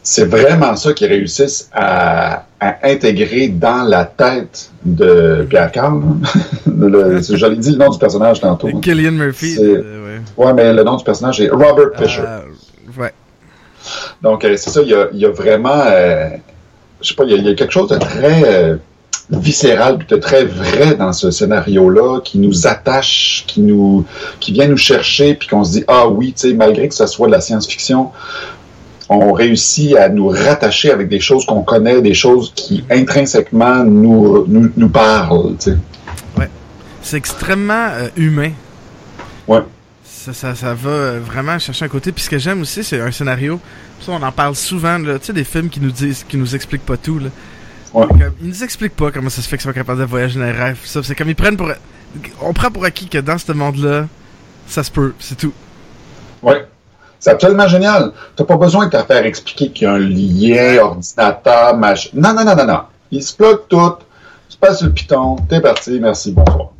c'est 0.02 0.26
vraiment 0.26 0.76
ça 0.76 0.92
qu'ils 0.92 1.08
réussissent 1.08 1.70
à, 1.72 2.44
à 2.64 2.78
intégrer 2.88 3.48
dans 3.48 3.82
la 3.82 4.06
tête 4.06 4.70
de 4.84 5.46
Pierre 5.50 5.70
Carl. 5.70 6.00
J'allais 7.30 7.56
dit 7.56 7.72
le 7.72 7.76
nom 7.76 7.90
du 7.90 7.98
personnage 7.98 8.40
tantôt. 8.40 8.68
Killian 8.80 9.12
Murphy. 9.12 9.56
Euh, 9.58 10.20
ouais. 10.38 10.44
Ouais, 10.46 10.54
mais 10.54 10.72
le 10.72 10.82
nom 10.82 10.96
du 10.96 11.04
personnage 11.04 11.40
est 11.42 11.50
Robert 11.50 11.90
Fisher. 11.98 12.22
Euh, 12.26 13.00
ouais. 13.02 13.12
Donc, 14.22 14.44
euh, 14.44 14.56
c'est 14.56 14.70
ça, 14.70 14.80
il 14.80 14.88
y 14.88 14.94
a, 14.94 15.08
il 15.12 15.18
y 15.18 15.26
a 15.26 15.30
vraiment, 15.30 15.82
euh, 15.86 16.30
je 17.02 17.08
sais 17.08 17.14
pas, 17.14 17.24
il 17.24 17.36
y, 17.36 17.42
y 17.42 17.50
a 17.50 17.54
quelque 17.54 17.72
chose 17.72 17.90
de 17.90 17.98
très 17.98 18.42
euh, 18.46 18.76
viscéral, 19.28 19.98
de 20.08 20.16
très 20.16 20.44
vrai 20.44 20.94
dans 20.94 21.12
ce 21.12 21.30
scénario-là, 21.30 22.20
qui 22.24 22.38
nous 22.38 22.66
attache, 22.66 23.44
qui 23.46 23.60
nous, 23.60 24.06
qui 24.40 24.52
vient 24.52 24.68
nous 24.68 24.78
chercher, 24.78 25.34
puis 25.34 25.48
qu'on 25.48 25.64
se 25.64 25.72
dit, 25.72 25.84
ah 25.86 26.08
oui, 26.08 26.32
tu 26.32 26.48
sais, 26.48 26.54
malgré 26.54 26.88
que 26.88 26.94
ce 26.94 27.06
soit 27.06 27.26
de 27.26 27.32
la 27.32 27.42
science-fiction, 27.42 28.10
on 29.08 29.32
réussit 29.32 29.96
à 29.96 30.08
nous 30.08 30.28
rattacher 30.28 30.90
avec 30.90 31.08
des 31.08 31.20
choses 31.20 31.44
qu'on 31.46 31.62
connaît, 31.62 32.00
des 32.00 32.14
choses 32.14 32.52
qui 32.54 32.84
intrinsèquement 32.90 33.84
nous, 33.84 34.44
nous, 34.46 34.70
nous 34.76 34.88
parlent, 34.88 35.56
tu 35.58 35.72
sais. 35.72 35.76
C'est 37.04 37.18
extrêmement 37.18 37.88
euh, 37.90 38.08
humain. 38.16 38.52
Ouais. 39.46 39.60
Ça, 40.04 40.32
ça, 40.32 40.54
ça 40.54 40.72
va 40.72 40.88
euh, 40.88 41.20
vraiment 41.22 41.58
chercher 41.58 41.84
un 41.84 41.88
côté. 41.88 42.12
Puis 42.12 42.24
ce 42.24 42.30
que 42.30 42.38
j'aime 42.38 42.62
aussi, 42.62 42.82
c'est 42.82 42.98
un 42.98 43.10
scénario. 43.10 43.60
Ça, 44.00 44.12
on 44.12 44.22
en 44.22 44.32
parle 44.32 44.54
souvent. 44.56 44.96
là. 44.96 45.18
Tu 45.18 45.26
sais, 45.26 45.32
des 45.34 45.44
films 45.44 45.68
qui 45.68 45.80
nous 45.80 45.90
disent, 45.90 46.24
qui 46.26 46.38
nous 46.38 46.54
expliquent 46.54 46.86
pas 46.86 46.96
tout. 46.96 47.18
Là. 47.18 47.28
Ouais. 47.92 48.06
Ils 48.40 48.48
nous 48.48 48.64
expliquent 48.64 48.96
pas 48.96 49.10
comment 49.10 49.28
ça 49.28 49.42
se 49.42 49.48
fait 49.48 49.58
qu'ils 49.58 49.64
sont 49.64 49.74
capables 49.74 50.00
de 50.00 50.06
voyager 50.06 50.40
dans 50.40 50.46
les 50.46 50.52
rêves. 50.52 50.80
Ça, 50.84 51.02
c'est 51.02 51.14
comme 51.14 51.28
ils 51.28 51.36
prennent 51.36 51.58
pour. 51.58 51.70
On 52.40 52.54
prend 52.54 52.70
pour 52.70 52.86
acquis 52.86 53.06
que 53.06 53.18
dans 53.18 53.36
ce 53.36 53.52
monde-là, 53.52 54.06
ça 54.66 54.82
se 54.82 54.90
peut. 54.90 55.12
C'est 55.18 55.36
tout. 55.36 55.52
Ouais. 56.42 56.64
C'est 57.24 57.30
absolument 57.30 57.66
génial. 57.68 58.12
T'as 58.36 58.44
pas 58.44 58.58
besoin 58.58 58.84
de 58.84 58.90
te 58.90 59.02
faire 59.02 59.24
expliquer 59.24 59.70
qu'il 59.70 59.84
y 59.84 59.90
a 59.90 59.94
un 59.94 59.98
lien, 59.98 60.76
ordinateur, 60.82 61.74
machin. 61.74 62.10
Non, 62.12 62.34
non, 62.34 62.44
non, 62.44 62.54
non, 62.54 62.66
non. 62.66 62.80
Il 63.10 63.22
se 63.22 63.34
plug 63.34 63.60
tout. 63.66 63.94
Tu 64.50 64.58
passes 64.58 64.76
sur 64.76 64.88
le 64.88 64.92
piton. 64.92 65.36
T'es 65.48 65.58
parti. 65.62 65.98
Merci. 66.00 66.32
Bonsoir. 66.32 66.72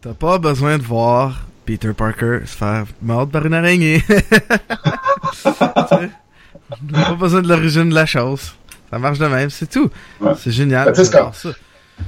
T'as 0.00 0.14
pas 0.14 0.38
besoin 0.38 0.78
de 0.78 0.82
voir 0.82 1.42
Peter 1.66 1.92
Parker 1.92 2.38
se 2.46 2.56
faire 2.56 2.86
mordre 3.02 3.30
par 3.30 3.44
une 3.44 3.52
araignée. 3.52 4.02
T'as 5.44 5.52
pas 5.68 7.14
besoin 7.20 7.42
de 7.42 7.48
l'origine 7.48 7.90
de 7.90 7.94
la 7.94 8.06
chose. 8.06 8.54
Ça 8.90 8.98
marche 8.98 9.18
de 9.18 9.26
même, 9.26 9.50
c'est 9.50 9.68
tout. 9.68 9.90
Ouais. 10.18 10.32
C'est 10.38 10.50
génial. 10.50 10.94
Ben, 10.94 11.04
ça. 11.04 11.30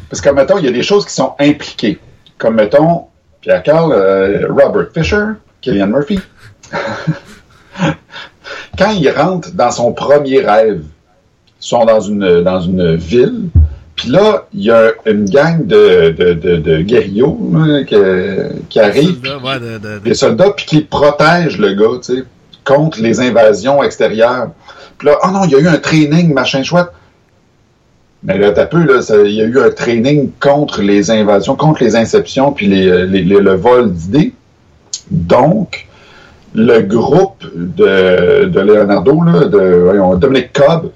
Parce 0.08 0.22
que, 0.22 0.30
mettons, 0.30 0.56
il 0.56 0.64
y 0.64 0.68
a 0.68 0.72
des 0.72 0.82
choses 0.82 1.04
qui 1.04 1.12
sont 1.12 1.34
impliquées. 1.38 1.98
Comme, 2.38 2.54
mettons, 2.54 3.08
Pierre 3.42 3.62
Carl, 3.62 3.92
euh, 3.92 4.46
Robert 4.48 4.88
Fisher, 4.94 5.24
Killian 5.60 5.88
Murphy. 5.88 6.18
Quand 8.78 8.90
il 8.90 9.08
rentre 9.10 9.52
dans 9.52 9.70
son 9.70 9.92
premier 9.92 10.40
rêve, 10.40 10.82
ils 10.82 11.66
sont 11.66 11.84
dans 11.84 12.00
une, 12.00 12.42
dans 12.42 12.60
une 12.60 12.94
ville, 12.96 13.48
puis 13.94 14.10
là, 14.10 14.46
il 14.52 14.64
y 14.64 14.70
a 14.70 14.92
une 15.06 15.24
gang 15.24 15.66
de, 15.66 16.10
de, 16.10 16.34
de, 16.34 16.56
là, 17.66 17.84
que- 17.84 18.52
qui 18.68 18.78
arrivent, 18.78 19.22
ouais, 19.42 19.58
de- 19.78 19.98
des 20.00 20.14
soldats, 20.14 20.50
puis 20.50 20.66
qui 20.66 20.80
protègent 20.82 21.58
le 21.58 21.72
gars, 21.72 21.98
tu 22.04 22.16
sais, 22.16 22.24
contre 22.64 23.00
les 23.00 23.20
invasions 23.20 23.82
extérieures. 23.82 24.50
Puis 24.98 25.08
là, 25.08 25.18
oh 25.24 25.28
non, 25.30 25.44
il 25.44 25.52
y 25.52 25.54
a 25.54 25.60
eu 25.60 25.68
un 25.68 25.78
training, 25.78 26.32
machin 26.34 26.62
chouette. 26.62 26.88
Mais 28.22 28.38
là, 28.38 28.50
t'as 28.50 28.66
peu, 28.66 28.82
là, 28.84 29.00
il 29.24 29.32
y 29.34 29.40
a 29.40 29.44
eu 29.44 29.58
un 29.60 29.70
training 29.70 30.30
contre 30.40 30.82
les 30.82 31.10
invasions, 31.10 31.54
contre 31.56 31.82
les 31.82 31.96
inceptions, 31.96 32.52
puis 32.52 32.66
les, 32.66 33.06
les- 33.06 33.22
les- 33.22 33.40
le 33.40 33.54
vol 33.54 33.92
d'idées. 33.92 34.34
Donc, 35.10 35.85
le 36.56 36.80
groupe 36.82 37.44
de, 37.54 38.46
de 38.46 38.60
Leonardo, 38.60 39.22
là, 39.22 39.44
de 39.44 39.58
voyons, 39.84 40.14
Dominic 40.16 40.52
Cobb, 40.52 40.90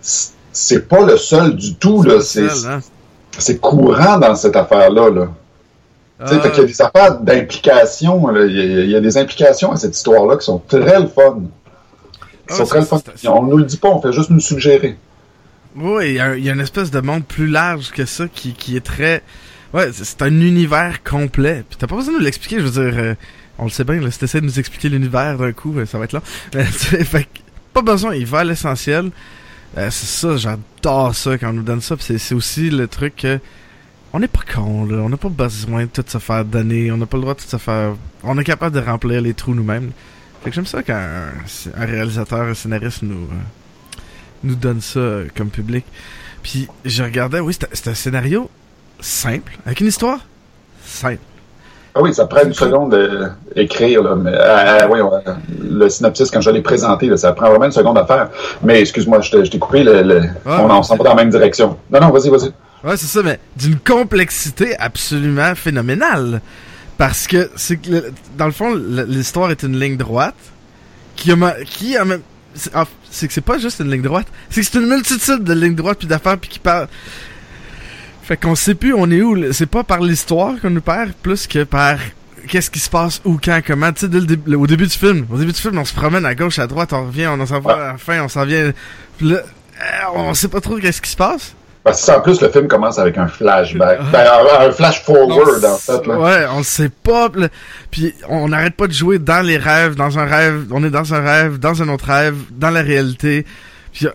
c'est 0.00 0.88
pas 0.88 1.04
le 1.04 1.16
seul 1.16 1.56
du 1.56 1.74
tout. 1.74 2.04
C'est 2.20 2.48
hein. 2.66 2.80
courant 3.60 4.18
dans 4.18 4.34
cette 4.36 4.56
affaire-là, 4.56 5.10
là. 5.10 5.28
Fait 6.26 6.50
qu'il 6.52 6.60
y 6.60 6.64
a 6.64 6.66
des 6.66 6.82
affaires 6.82 7.18
d'implication, 7.20 8.30
il 8.36 8.52
y, 8.54 8.60
a, 8.60 8.64
il 8.84 8.90
y 8.90 8.96
a 8.96 9.00
des 9.00 9.18
implications 9.18 9.72
à 9.72 9.76
cette 9.76 9.96
histoire-là 9.96 10.36
qui 10.36 10.44
sont 10.44 10.62
très 10.68 11.00
le 11.00 11.08
fun. 11.08 11.40
Qui 11.40 12.28
Ah, 12.48 12.54
sont 12.54 12.64
c'est- 12.64 12.70
très 12.70 12.78
le 12.80 12.84
fun. 12.86 13.00
c'est- 13.16 13.26
On 13.28 13.42
nous 13.42 13.56
le 13.56 13.64
dit 13.64 13.76
pas, 13.76 13.88
on 13.88 14.00
fait 14.00 14.12
juste 14.12 14.30
nous 14.30 14.38
suggérer. 14.38 14.96
Oui, 15.74 16.10
il 16.10 16.14
y, 16.14 16.20
a- 16.20 16.36
il 16.36 16.44
y 16.44 16.50
a 16.50 16.52
une 16.52 16.60
espèce 16.60 16.90
de 16.92 17.00
monde 17.00 17.24
plus 17.24 17.48
large 17.48 17.90
que 17.90 18.04
ça 18.04 18.26
qui, 18.32 18.52
qui 18.52 18.76
est 18.76 18.84
très. 18.84 19.22
Ouais, 19.74 19.88
c'est- 19.92 20.04
c'est 20.04 20.22
un 20.22 20.40
univers 20.40 21.02
complet. 21.02 21.64
Puis 21.68 21.76
t'as 21.78 21.86
pas 21.88 21.96
besoin 21.96 22.12
de 22.12 22.18
nous 22.18 22.24
l'expliquer, 22.24 22.60
je 22.60 22.66
veux 22.66 22.70
dire. 22.90 22.98
euh, 23.02 23.14
on 23.62 23.66
le 23.66 23.70
sait 23.70 23.84
bien, 23.84 24.00
là, 24.00 24.10
si 24.10 24.18
t'essaies 24.18 24.40
de 24.40 24.46
nous 24.46 24.58
expliquer 24.58 24.88
l'univers 24.88 25.38
d'un 25.38 25.52
coup, 25.52 25.78
euh, 25.78 25.86
ça 25.86 25.98
va 25.98 26.04
être 26.04 26.12
long. 26.12 26.22
Mais, 26.54 26.66
sais, 26.72 27.04
fait 27.04 27.28
pas 27.72 27.82
besoin, 27.82 28.14
il 28.14 28.26
va 28.26 28.40
à 28.40 28.44
l'essentiel. 28.44 29.10
Euh, 29.78 29.88
c'est 29.90 30.06
ça, 30.06 30.36
j'adore 30.36 31.14
ça 31.14 31.38
quand 31.38 31.50
on 31.50 31.54
nous 31.54 31.62
donne 31.62 31.80
ça. 31.80 31.96
C'est 31.98 32.34
aussi 32.34 32.70
le 32.70 32.86
truc 32.88 33.16
que. 33.16 33.40
On 34.14 34.18
n'est 34.18 34.28
pas 34.28 34.42
con, 34.54 34.84
là. 34.84 34.98
On 34.98 35.08
n'a 35.08 35.16
pas 35.16 35.30
besoin 35.30 35.84
de 35.84 35.90
tout 35.90 36.04
se 36.06 36.18
faire 36.18 36.44
donner. 36.44 36.92
On 36.92 36.98
n'a 36.98 37.06
pas 37.06 37.16
le 37.16 37.22
droit 37.22 37.34
de 37.34 37.40
tout 37.40 37.48
se 37.48 37.56
faire. 37.56 37.94
On 38.22 38.36
est 38.36 38.44
capable 38.44 38.78
de 38.78 38.84
remplir 38.84 39.22
les 39.22 39.32
trous 39.32 39.54
nous-mêmes. 39.54 39.92
Fait 40.44 40.50
que 40.50 40.54
j'aime 40.56 40.66
ça 40.66 40.82
quand 40.82 40.92
un, 40.92 41.86
réalisateur, 41.86 42.42
un 42.42 42.52
scénariste 42.52 43.02
nous. 43.02 43.14
euh, 43.14 43.36
nous 44.44 44.54
donne 44.54 44.80
ça 44.80 45.00
euh, 45.00 45.28
comme 45.34 45.50
public. 45.50 45.84
Puis 46.42 46.68
je 46.84 47.02
regardais, 47.02 47.40
oui, 47.40 47.56
c'est 47.72 47.88
un 47.88 47.94
scénario 47.94 48.50
simple, 49.00 49.58
avec 49.64 49.80
une 49.80 49.86
histoire 49.86 50.26
simple. 50.84 51.22
Ah 51.94 52.00
oui, 52.00 52.14
ça 52.14 52.26
prend 52.26 52.42
une 52.44 52.54
seconde 52.54 52.94
à 52.94 53.60
écrire, 53.60 54.02
là, 54.02 54.14
mais, 54.16 54.30
euh, 54.32 54.80
euh, 54.82 54.86
voyons, 54.86 55.12
euh, 55.14 55.20
le 55.62 55.88
synopsis, 55.90 56.30
quand 56.30 56.40
je 56.40 56.50
l'ai 56.50 56.62
présenté, 56.62 57.06
là, 57.06 57.16
ça 57.18 57.32
prend 57.32 57.50
vraiment 57.50 57.66
une 57.66 57.72
seconde 57.72 57.98
à 57.98 58.06
faire. 58.06 58.30
Mais 58.62 58.80
excuse-moi, 58.80 59.20
je 59.20 59.30
t'ai 59.46 59.58
coupé, 59.58 59.84
le, 59.84 60.02
le- 60.02 60.22
on 60.46 60.70
on 60.70 60.82
s'en 60.82 60.96
va 60.96 61.04
dans 61.04 61.10
la 61.10 61.16
même 61.16 61.30
direction. 61.30 61.76
Non, 61.90 62.00
non, 62.00 62.10
vas-y, 62.10 62.30
vas-y. 62.30 62.52
Ouais, 62.88 62.96
c'est 62.96 63.06
ça, 63.06 63.22
mais 63.22 63.38
d'une 63.56 63.76
complexité 63.78 64.74
absolument 64.78 65.54
phénoménale. 65.54 66.40
Parce 66.98 67.26
que 67.26 67.50
c'est 67.56 67.76
que, 67.76 68.10
dans 68.38 68.46
le 68.46 68.52
fond, 68.52 68.74
l'histoire 69.08 69.50
est 69.50 69.62
une 69.62 69.78
ligne 69.78 69.96
droite 69.96 70.34
qui 71.16 71.30
a, 71.32 71.36
qui 71.64 71.96
a 71.96 72.04
même. 72.04 72.20
c'est 72.54 72.70
ah, 72.74 72.84
c'est 73.10 73.26
que 73.28 73.34
c'est 73.34 73.40
pas 73.40 73.58
juste 73.58 73.80
une 73.80 73.90
ligne 73.90 74.02
droite, 74.02 74.26
c'est 74.50 74.60
que 74.62 74.66
c'est 74.66 74.78
une 74.78 74.88
multitude 74.88 75.44
de 75.44 75.52
lignes 75.52 75.74
droites 75.74 75.98
puis 75.98 76.06
d'affaires 76.06 76.38
puis 76.38 76.48
qui 76.48 76.58
parlent. 76.58 76.88
Fait 78.22 78.36
qu'on 78.36 78.54
sait 78.54 78.74
plus 78.74 78.94
on 78.94 79.10
est 79.10 79.20
où. 79.20 79.52
C'est 79.52 79.66
pas 79.66 79.82
par 79.84 80.00
l'histoire 80.00 80.60
qu'on 80.60 80.70
nous 80.70 80.80
perd 80.80 81.12
plus 81.12 81.46
que 81.46 81.64
par 81.64 81.96
qu'est-ce 82.48 82.70
qui 82.70 82.78
se 82.78 82.90
passe 82.90 83.20
où, 83.24 83.38
quand, 83.42 83.60
comment. 83.66 83.92
Tu 83.92 84.00
sais, 84.00 84.08
dès 84.08 84.20
le 84.20 84.26
dé- 84.26 84.54
au 84.56 84.66
début 84.66 84.86
du 84.86 84.96
film, 84.96 85.26
au 85.30 85.36
début 85.36 85.52
du 85.52 85.60
film, 85.60 85.78
on 85.78 85.84
se 85.84 85.94
promène 85.94 86.24
à 86.26 86.34
gauche, 86.34 86.58
à 86.58 86.66
droite, 86.66 86.92
on 86.92 87.06
revient, 87.06 87.26
on 87.26 87.46
s'en 87.46 87.60
va 87.60 87.72
à 87.72 87.92
la 87.92 87.98
fin, 87.98 88.22
on 88.22 88.28
s'en 88.28 88.44
vient. 88.44 88.72
Là, 89.20 89.36
euh, 89.36 89.42
on 90.14 90.34
sait 90.34 90.48
pas 90.48 90.60
trop 90.60 90.76
qu'est-ce 90.76 91.02
qui 91.02 91.10
se 91.10 91.16
passe. 91.16 91.54
Parce 91.84 91.98
que 91.98 92.06
ça, 92.06 92.18
en 92.18 92.20
plus, 92.20 92.40
le 92.40 92.48
film 92.48 92.68
commence 92.68 92.98
avec 93.00 93.18
un 93.18 93.26
flashback. 93.26 93.98
Ben, 94.12 94.24
un, 94.60 94.70
flash 94.70 95.02
forward, 95.02 95.64
en 95.64 95.76
fait. 95.76 96.06
Là. 96.06 96.18
Ouais, 96.18 96.46
on 96.54 96.62
sait 96.62 96.90
pas. 96.90 97.28
Puis 97.90 98.14
on 98.28 98.48
n'arrête 98.48 98.76
pas 98.76 98.86
de 98.86 98.92
jouer 98.92 99.18
dans 99.18 99.44
les 99.44 99.56
rêves, 99.56 99.96
dans 99.96 100.16
un 100.16 100.24
rêve, 100.24 100.66
on 100.70 100.84
est 100.84 100.90
dans 100.90 101.12
un 101.12 101.20
rêve, 101.20 101.58
dans 101.58 101.82
un 101.82 101.88
autre 101.88 102.06
rêve, 102.06 102.36
dans 102.52 102.70
la 102.70 102.82
réalité. 102.82 103.44
Puis 103.92 104.06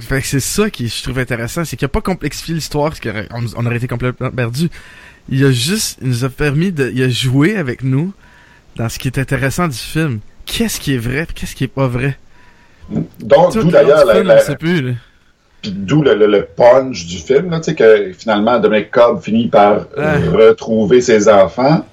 fait 0.00 0.20
que 0.20 0.26
c'est 0.26 0.40
ça 0.40 0.70
qui 0.70 0.88
je 0.88 1.02
trouve 1.02 1.18
intéressant, 1.18 1.64
c'est 1.64 1.76
qu'il 1.76 1.86
a 1.86 1.88
pas 1.88 2.00
complexifié 2.00 2.54
l'histoire, 2.54 2.90
parce 2.90 3.00
qu'on 3.00 3.12
on 3.56 3.66
aurait 3.66 3.76
été 3.76 3.88
complètement 3.88 4.30
perdu. 4.30 4.68
Il 5.28 5.44
a 5.44 5.50
juste, 5.52 5.98
il 6.02 6.08
nous 6.08 6.24
a 6.24 6.28
permis 6.28 6.72
de, 6.72 6.90
il 6.94 7.02
a 7.02 7.08
joué 7.08 7.56
avec 7.56 7.82
nous 7.82 8.12
dans 8.76 8.88
ce 8.88 8.98
qui 8.98 9.08
est 9.08 9.18
intéressant 9.18 9.68
du 9.68 9.76
film. 9.76 10.20
Qu'est-ce 10.46 10.80
qui 10.80 10.94
est 10.94 10.98
vrai, 10.98 11.26
qu'est-ce 11.34 11.54
qui 11.54 11.64
est 11.64 11.68
pas 11.68 11.86
vrai? 11.88 12.16
Donc, 13.20 13.52
d'où 13.54 13.70
d'ailleurs 13.70 14.06
la, 14.06 14.14
film, 14.14 14.26
la- 14.28 14.36
on 14.36 14.40
sait 14.40 14.56
plus. 14.56 14.80
Là. 14.80 14.92
Puis 15.60 15.72
d'où 15.72 16.02
le, 16.02 16.14
le- 16.14 16.26
le 16.26 16.44
punch 16.44 17.04
du 17.06 17.18
film, 17.18 17.50
là, 17.50 17.58
tu 17.58 17.64
sais, 17.64 17.74
que 17.74 18.12
finalement, 18.16 18.58
Dominic 18.58 18.90
Cobb 18.90 19.20
finit 19.20 19.48
par 19.48 19.86
euh, 19.98 20.18
Ouais. 20.30 20.46
retrouver 20.46 21.00
ses 21.02 21.28
enfants. 21.28 21.84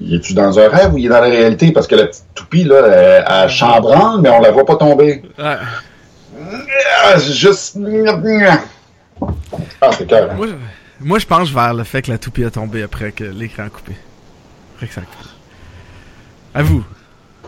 Il 0.00 0.14
est-tu 0.14 0.32
dans 0.32 0.58
un 0.60 0.68
rêve 0.68 0.94
ou 0.94 0.98
il 0.98 1.06
est 1.06 1.08
dans 1.08 1.16
la 1.20 1.26
réalité? 1.28 1.72
Parce 1.72 1.88
que 1.88 1.96
la 1.96 2.06
petite 2.06 2.24
toupie, 2.34 2.62
là, 2.64 2.86
elle, 2.86 3.24
elle 3.28 3.48
chambranle, 3.50 4.20
mais 4.22 4.30
on 4.30 4.40
la 4.40 4.52
voit 4.52 4.64
pas 4.64 4.76
tomber. 4.76 5.22
Ouais. 5.38 5.56
Ah, 7.04 7.18
c'est 7.18 7.32
juste... 7.32 7.76
Ah, 9.80 9.90
c'est. 9.92 10.10
Moi, 10.36 10.46
je, 10.46 10.54
moi, 11.00 11.18
je 11.18 11.26
penche 11.26 11.50
vers 11.52 11.74
le 11.74 11.84
fait 11.84 12.02
que 12.02 12.10
la 12.10 12.18
toupie 12.18 12.44
a 12.44 12.50
tombé 12.50 12.82
après 12.82 13.12
que 13.12 13.24
l'écran 13.24 13.64
a 13.64 13.70
coupé. 13.70 13.92
Après 14.76 14.86
que 14.88 14.94
ça 14.94 15.00
a 15.00 15.04
coupé. 15.04 15.28
À 16.54 16.62
vous. 16.62 16.84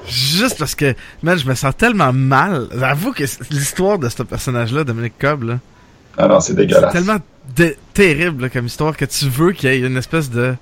Juste 0.08 0.58
parce 0.58 0.74
que, 0.74 0.94
man, 1.22 1.38
je 1.38 1.46
me 1.46 1.54
sens 1.54 1.76
tellement 1.76 2.12
mal. 2.12 2.68
Avoue 2.82 3.12
que 3.12 3.26
c'est- 3.26 3.48
l'histoire 3.50 3.98
de 3.98 4.08
ce 4.08 4.22
personnage-là, 4.22 4.84
Dominic 4.84 5.18
Cobb, 5.18 5.42
là, 5.44 5.58
Ah 6.16 6.26
non, 6.26 6.40
c'est 6.40 6.48
c'est 6.52 6.54
dégueulasse. 6.56 6.92
tellement 6.92 7.18
dé- 7.54 7.76
terrible 7.94 8.42
là, 8.44 8.48
comme 8.48 8.66
histoire 8.66 8.96
que 8.96 9.04
tu 9.04 9.28
veux 9.28 9.52
qu'il 9.52 9.70
y 9.70 9.72
ait 9.72 9.78
une 9.86 9.96
espèce 9.96 10.30
de 10.30 10.54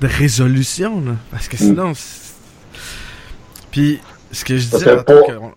de 0.00 0.06
résolution, 0.06 1.00
là. 1.00 1.12
Parce 1.30 1.48
que 1.48 1.56
sinon... 1.56 1.94
c'est- 1.94 2.34
Puis, 3.70 3.98
ce 4.30 4.44
que 4.44 4.58
je 4.58 4.68
Parce 4.68 4.82
disais... 4.82 4.96
que 4.96 5.02
pour- 5.02 5.26
que 5.26 5.32
on- 5.32 5.54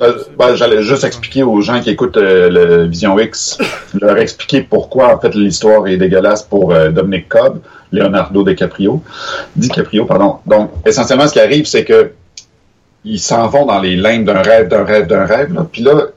Euh, 0.00 0.18
ben, 0.38 0.54
J'allais 0.54 0.82
juste 0.82 1.04
expliquer 1.04 1.42
aux 1.42 1.60
gens 1.60 1.80
qui 1.80 1.90
écoutent 1.90 2.16
euh, 2.16 2.48
le 2.48 2.86
Vision 2.86 3.18
X, 3.18 3.58
leur 4.00 4.16
expliquer 4.18 4.62
pourquoi 4.62 5.14
en 5.14 5.18
fait 5.18 5.34
l'histoire 5.34 5.86
est 5.88 5.96
dégueulasse 5.96 6.42
pour 6.42 6.72
euh, 6.72 6.90
Dominic 6.90 7.28
Cobb, 7.28 7.60
Leonardo 7.90 8.44
DiCaprio, 8.44 9.02
DiCaprio 9.56 10.04
pardon. 10.04 10.36
Donc 10.46 10.70
essentiellement 10.86 11.26
ce 11.26 11.32
qui 11.32 11.40
arrive 11.40 11.66
c'est 11.66 11.84
que 11.84 12.12
ils 13.04 13.18
s'en 13.18 13.48
vont 13.48 13.66
dans 13.66 13.80
les 13.80 13.96
lignes 13.96 14.24
d'un 14.24 14.42
rêve, 14.42 14.68
d'un 14.68 14.84
rêve, 14.84 15.06
d'un 15.06 15.24
rêve. 15.24 15.52
Là. 15.54 15.66
Puis 15.70 15.82
là, 15.82 16.08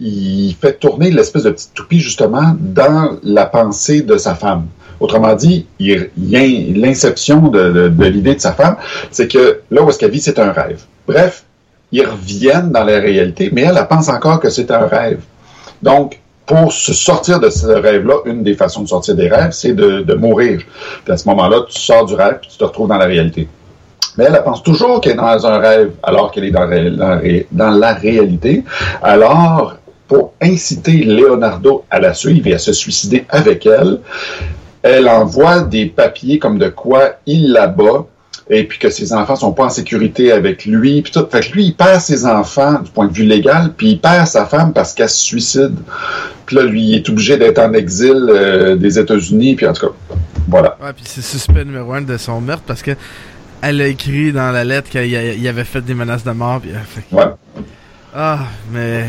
il 0.00 0.54
fait 0.60 0.74
tourner 0.74 1.10
l'espèce 1.10 1.42
de 1.42 1.50
petite 1.50 1.74
toupie 1.74 2.00
justement 2.00 2.56
dans 2.58 3.18
la 3.22 3.46
pensée 3.46 4.00
de 4.02 4.16
sa 4.16 4.34
femme. 4.34 4.66
Autrement 5.00 5.34
dit, 5.34 5.66
l'inception 5.80 7.48
de, 7.48 7.70
de, 7.70 7.88
de 7.88 8.04
l'idée 8.06 8.36
de 8.36 8.40
sa 8.40 8.52
femme, 8.52 8.76
c'est 9.10 9.28
que 9.28 9.60
là 9.70 9.82
où 9.82 9.90
est-ce 9.90 9.98
qu'elle 9.98 10.12
vit, 10.12 10.20
c'est 10.20 10.38
un 10.38 10.52
rêve. 10.52 10.82
Bref, 11.06 11.44
ils 11.94 12.04
reviennent 12.04 12.72
dans 12.72 12.82
la 12.82 12.98
réalité, 12.98 13.50
mais 13.52 13.62
elle, 13.62 13.80
pense 13.88 14.08
encore 14.08 14.40
que 14.40 14.50
c'est 14.50 14.68
un 14.72 14.86
rêve. 14.86 15.20
Donc, 15.80 16.18
pour 16.44 16.72
se 16.72 16.92
sortir 16.92 17.38
de 17.38 17.48
ce 17.48 17.68
rêve-là, 17.68 18.16
une 18.24 18.42
des 18.42 18.54
façons 18.54 18.82
de 18.82 18.88
sortir 18.88 19.14
des 19.14 19.28
rêves, 19.28 19.52
c'est 19.52 19.74
de, 19.74 20.14
mourir. 20.14 20.60
À 21.08 21.16
ce 21.16 21.28
moment-là, 21.28 21.60
tu 21.68 21.80
sors 21.80 22.04
du 22.04 22.14
rêve, 22.14 22.38
puis 22.40 22.50
tu 22.50 22.58
te 22.58 22.64
retrouves 22.64 22.88
dans 22.88 22.98
la 22.98 23.06
réalité. 23.06 23.48
Mais 24.18 24.24
elle, 24.24 24.42
pense 24.44 24.64
toujours 24.64 25.00
qu'elle 25.00 25.12
est 25.12 25.16
dans 25.16 25.46
un 25.46 25.58
rêve, 25.58 25.92
alors 26.02 26.32
qu'elle 26.32 26.44
est 26.44 26.50
dans, 26.50 26.68
dans, 26.68 27.20
dans, 27.52 27.70
la 27.70 27.94
réalité. 27.94 28.64
Alors, 29.00 29.76
pour 30.08 30.32
inciter 30.42 31.04
Leonardo 31.04 31.84
à 31.90 32.00
la 32.00 32.12
suivre 32.12 32.48
et 32.48 32.54
à 32.54 32.58
se 32.58 32.72
suicider 32.72 33.24
avec 33.28 33.66
elle, 33.66 34.00
elle 34.82 35.08
envoie 35.08 35.60
des 35.60 35.86
papiers 35.86 36.40
comme 36.40 36.58
de 36.58 36.70
quoi 36.70 37.18
il 37.24 37.52
la 37.52 37.68
bat 37.68 38.04
et 38.50 38.64
puis 38.64 38.78
que 38.78 38.90
ses 38.90 39.12
enfants 39.12 39.36
sont 39.36 39.52
pas 39.52 39.64
en 39.64 39.70
sécurité 39.70 40.30
avec 40.30 40.66
lui, 40.66 41.00
puis 41.02 41.12
tout. 41.12 41.26
Fait 41.30 41.40
que 41.40 41.52
lui, 41.52 41.66
il 41.66 41.74
perd 41.74 42.00
ses 42.00 42.26
enfants 42.26 42.80
du 42.80 42.90
point 42.90 43.06
de 43.06 43.12
vue 43.12 43.24
légal, 43.24 43.72
puis 43.76 43.92
il 43.92 44.00
perd 44.00 44.26
sa 44.26 44.44
femme 44.44 44.72
parce 44.72 44.92
qu'elle 44.92 45.08
se 45.08 45.22
suicide. 45.22 45.76
Puis 46.46 46.56
là, 46.56 46.62
lui, 46.62 46.82
il 46.82 46.94
est 46.96 47.08
obligé 47.08 47.38
d'être 47.38 47.58
en 47.58 47.72
exil 47.72 48.26
euh, 48.28 48.76
des 48.76 48.98
États-Unis, 48.98 49.54
puis 49.54 49.66
en 49.66 49.72
tout 49.72 49.86
cas, 49.86 49.92
voilà. 50.46 50.76
Ouais, 50.82 50.92
puis 50.92 51.04
c'est 51.06 51.22
suspect 51.22 51.64
numéro 51.64 51.92
un 51.94 52.02
de 52.02 52.16
son 52.18 52.40
meurtre 52.40 52.64
parce 52.66 52.82
que 52.82 52.92
elle 53.62 53.80
a 53.80 53.86
écrit 53.86 54.30
dans 54.30 54.50
la 54.50 54.62
lettre 54.62 54.90
qu'il 54.90 55.48
avait 55.48 55.64
fait 55.64 55.80
des 55.80 55.94
menaces 55.94 56.24
de 56.24 56.32
mort. 56.32 56.60
Puis, 56.60 56.70
fait 56.86 57.02
que... 57.08 57.14
Ouais. 57.14 57.32
Ah, 58.14 58.40
mais... 58.70 59.06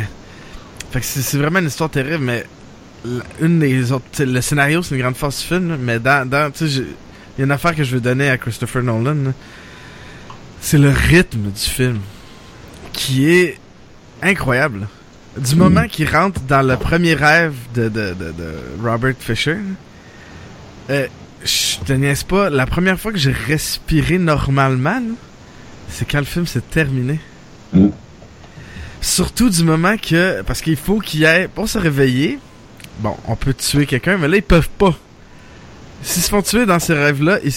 Fait 0.91 1.01
que 1.01 1.05
c'est 1.05 1.37
vraiment 1.37 1.59
une 1.59 1.67
histoire 1.67 1.89
terrible, 1.89 2.23
mais 2.23 2.45
une 3.41 3.59
des 3.59 3.91
autres... 3.91 4.05
Le 4.23 4.39
scénario, 4.39 4.81
c'est 4.81 4.95
une 4.95 5.01
grande 5.01 5.17
force 5.17 5.41
du 5.41 5.47
film, 5.47 5.77
mais 5.81 5.99
dans... 5.99 6.25
dans 6.27 6.49
tu 6.51 6.69
sais, 6.69 6.75
il 6.77 6.85
y 7.39 7.41
a 7.41 7.45
une 7.45 7.51
affaire 7.51 7.75
que 7.75 7.83
je 7.83 7.95
veux 7.95 8.01
donner 8.01 8.29
à 8.29 8.37
Christopher 8.37 8.83
Nolan. 8.83 9.33
C'est 10.61 10.77
le 10.77 10.89
rythme 10.89 11.51
du 11.51 11.59
film. 11.59 11.99
Qui 12.93 13.29
est 13.29 13.59
incroyable. 14.21 14.87
Du 15.37 15.55
moment 15.55 15.81
mm. 15.81 15.87
qu'il 15.87 16.09
rentre 16.09 16.41
dans 16.41 16.61
le 16.61 16.77
premier 16.77 17.13
rêve 17.13 17.55
de, 17.73 17.89
de, 17.89 18.13
de, 18.13 18.31
de 18.31 18.55
Robert 18.81 19.15
Fisher, 19.19 19.57
euh, 20.89 21.07
je 21.43 21.77
te 21.85 21.93
niaise 21.93 22.23
pas, 22.23 22.49
la 22.49 22.65
première 22.65 22.99
fois 22.99 23.11
que 23.11 23.17
j'ai 23.17 23.31
respiré 23.31 24.17
normalement, 24.17 25.01
c'est 25.89 26.09
quand 26.09 26.19
le 26.19 26.25
film 26.25 26.47
s'est 26.47 26.61
terminé. 26.61 27.19
Mm. 27.73 27.89
Surtout 29.01 29.49
du 29.49 29.63
moment 29.63 29.97
que. 29.97 30.41
Parce 30.41 30.61
qu'il 30.61 30.77
faut 30.77 30.99
qu'il 30.99 31.21
y 31.21 31.23
ait. 31.25 31.47
Pour 31.47 31.69
se 31.69 31.77
réveiller, 31.77 32.39
bon, 32.99 33.15
on 33.27 33.35
peut 33.35 33.53
tuer 33.53 33.85
quelqu'un, 33.85 34.17
mais 34.17 34.27
là, 34.27 34.37
ils 34.37 34.43
peuvent 34.43 34.69
pas. 34.69 34.95
S'ils 36.05 36.21
se 36.21 36.29
font 36.29 36.43
tuer 36.43 36.67
dans 36.67 36.77
ces 36.79 36.93
rêves-là, 36.93 37.39
ils, 37.43 37.51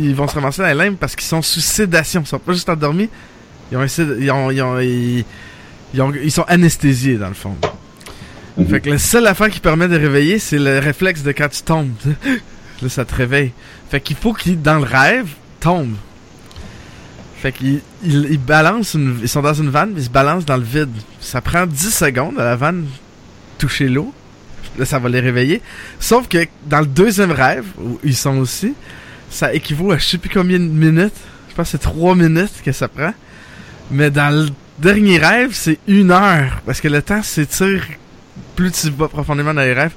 ils, 0.00 0.14
vont 0.14 0.28
se 0.28 0.34
ramasser 0.34 0.62
dans 0.62 0.68
les 0.68 0.74
limbes 0.74 0.96
parce 0.96 1.16
qu'ils 1.16 1.26
sont 1.26 1.42
sous 1.42 1.58
sédation. 1.60 2.20
Ils 2.20 2.26
sont 2.26 2.38
pas 2.38 2.52
juste 2.52 2.68
endormis. 2.68 3.10
Ils, 3.72 3.76
ont, 3.76 3.84
ils, 3.84 4.30
ont, 4.30 4.50
ils, 4.50 4.62
ont, 4.62 4.78
ils, 4.78 6.00
ont, 6.00 6.12
ils, 6.14 6.30
sont 6.30 6.44
anesthésiés, 6.46 7.16
dans 7.16 7.28
le 7.28 7.34
fond. 7.34 7.56
Mm 8.56 8.62
-hmm. 8.62 8.68
Fait 8.68 8.80
que 8.80 8.90
la 8.90 8.98
seule 8.98 9.26
affaire 9.26 9.50
qui 9.50 9.58
permet 9.58 9.88
de 9.88 9.98
réveiller, 9.98 10.38
c'est 10.38 10.60
le 10.60 10.78
réflexe 10.78 11.22
de 11.24 11.32
quand 11.32 11.48
tu 11.48 11.62
tombes. 11.62 11.90
là, 12.82 12.88
ça 12.88 13.04
te 13.04 13.14
réveille. 13.14 13.52
Fait 13.90 14.00
qu'il 14.00 14.16
faut 14.16 14.34
qu'ils, 14.34 14.62
dans 14.62 14.78
le 14.78 14.84
rêve, 14.84 15.30
tombent. 15.58 15.98
Fait 17.42 17.50
qu'ils 17.52 17.80
ils, 18.04 18.28
ils 18.30 18.38
balancent, 18.38 18.94
une, 18.94 19.18
ils 19.20 19.28
sont 19.28 19.42
dans 19.42 19.58
une 19.62 19.70
vanne, 19.70 19.90
mais 19.94 20.00
ils 20.02 20.10
se 20.10 20.10
balancent 20.20 20.46
dans 20.46 20.60
le 20.64 20.68
vide. 20.76 20.96
Ça 21.20 21.40
prend 21.40 21.66
10 21.66 21.90
secondes 22.04 22.38
à 22.38 22.44
la 22.44 22.56
vanne 22.56 22.86
toucher 23.58 23.88
l'eau. 23.88 24.14
Là, 24.78 24.84
ça 24.84 24.98
va 24.98 25.08
les 25.08 25.20
réveiller. 25.20 25.60
Sauf 26.00 26.28
que 26.28 26.46
dans 26.66 26.80
le 26.80 26.86
deuxième 26.86 27.30
rêve, 27.30 27.66
où 27.78 27.98
ils 28.04 28.16
sont 28.16 28.38
aussi, 28.38 28.74
ça 29.30 29.52
équivaut 29.54 29.92
à 29.92 29.98
je 29.98 30.06
sais 30.06 30.18
plus 30.18 30.30
combien 30.30 30.58
de 30.58 30.64
minutes. 30.64 31.14
Je 31.48 31.54
pense 31.54 31.66
que 31.66 31.72
c'est 31.72 31.78
3 31.78 32.14
minutes 32.14 32.62
que 32.64 32.72
ça 32.72 32.88
prend. 32.88 33.14
Mais 33.90 34.10
dans 34.10 34.34
le 34.34 34.48
dernier 34.78 35.18
rêve, 35.18 35.50
c'est 35.52 35.78
une 35.86 36.10
heure. 36.10 36.60
Parce 36.66 36.80
que 36.80 36.88
le 36.88 37.02
temps 37.02 37.22
s'étire 37.22 37.84
plus 38.56 38.72
tu 38.72 38.90
vas 38.90 39.08
profondément 39.08 39.54
dans 39.54 39.62
les 39.62 39.72
rêves. 39.72 39.92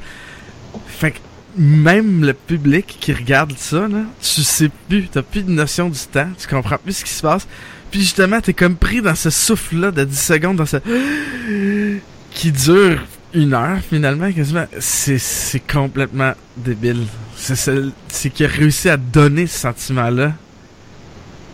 Fait 0.88 1.12
que 1.12 1.18
même 1.58 2.24
le 2.24 2.34
public 2.34 2.98
qui 3.00 3.14
regarde 3.14 3.54
ça, 3.58 3.88
là, 3.88 4.04
tu 4.22 4.44
sais 4.44 4.70
plus, 4.88 5.08
t'as 5.08 5.24
plus 5.24 5.44
de 5.44 5.52
notion 5.52 5.90
du 5.90 6.00
temps, 6.00 6.30
tu 6.38 6.48
comprends 6.48 6.78
plus 6.78 6.98
ce 6.98 7.06
qui 7.06 7.14
se 7.14 7.22
passe. 7.22 7.48
Puis 7.90 8.02
justement, 8.02 8.42
t'es 8.42 8.54
comme 8.54 8.76
pris 8.76 9.02
dans 9.02 9.16
ce 9.16 9.30
souffle-là 9.30 9.92
de 9.92 10.04
10 10.04 10.20
secondes, 10.20 10.58
dans 10.58 10.66
ce... 10.66 10.78
qui 12.32 12.52
dure 12.52 13.00
une 13.34 13.54
heure 13.54 13.78
finalement, 13.88 14.32
quasiment. 14.32 14.66
C'est, 14.80 15.62
complètement 15.72 16.34
débile. 16.56 17.06
C'est, 17.36 18.30
qu'il 18.34 18.46
a 18.46 18.50
réussi 18.50 18.90
à 18.90 18.98
donner 18.98 19.48
ce 19.48 19.60
sentiment-là 19.60 20.34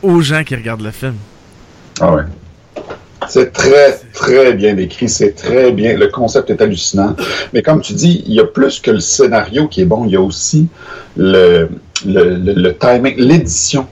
aux 0.02 0.22
gens 0.22 0.44
qui 0.44 0.56
regardent 0.56 0.82
le 0.82 0.92
film. 0.92 1.16
Ah 2.00 2.14
ouais. 2.14 2.24
C'est 3.30 3.54
très, 3.54 4.00
très 4.14 4.54
bien 4.54 4.76
écrit, 4.78 5.08
c'est 5.08 5.32
très 5.32 5.72
bien. 5.72 5.98
Le 5.98 6.08
concept 6.08 6.50
est 6.50 6.62
hallucinant. 6.62 7.16
Mais 7.54 7.62
comme 7.62 7.82
tu 7.82 7.94
dis, 7.94 8.24
il 8.28 8.34
y 8.34 8.40
a 8.40 8.46
plus 8.46 8.80
que 8.80 8.92
le 8.92 9.00
scénario 9.00 9.68
qui 9.68 9.82
est 9.82 9.86
bon, 9.86 10.06
il 10.06 10.12
y 10.12 10.16
a 10.18 10.22
aussi 10.22 10.68
le, 11.16 11.70
le, 12.06 12.36
le, 12.36 12.54
le 12.54 12.78
timing, 12.78 13.16
l'édition 13.18 13.88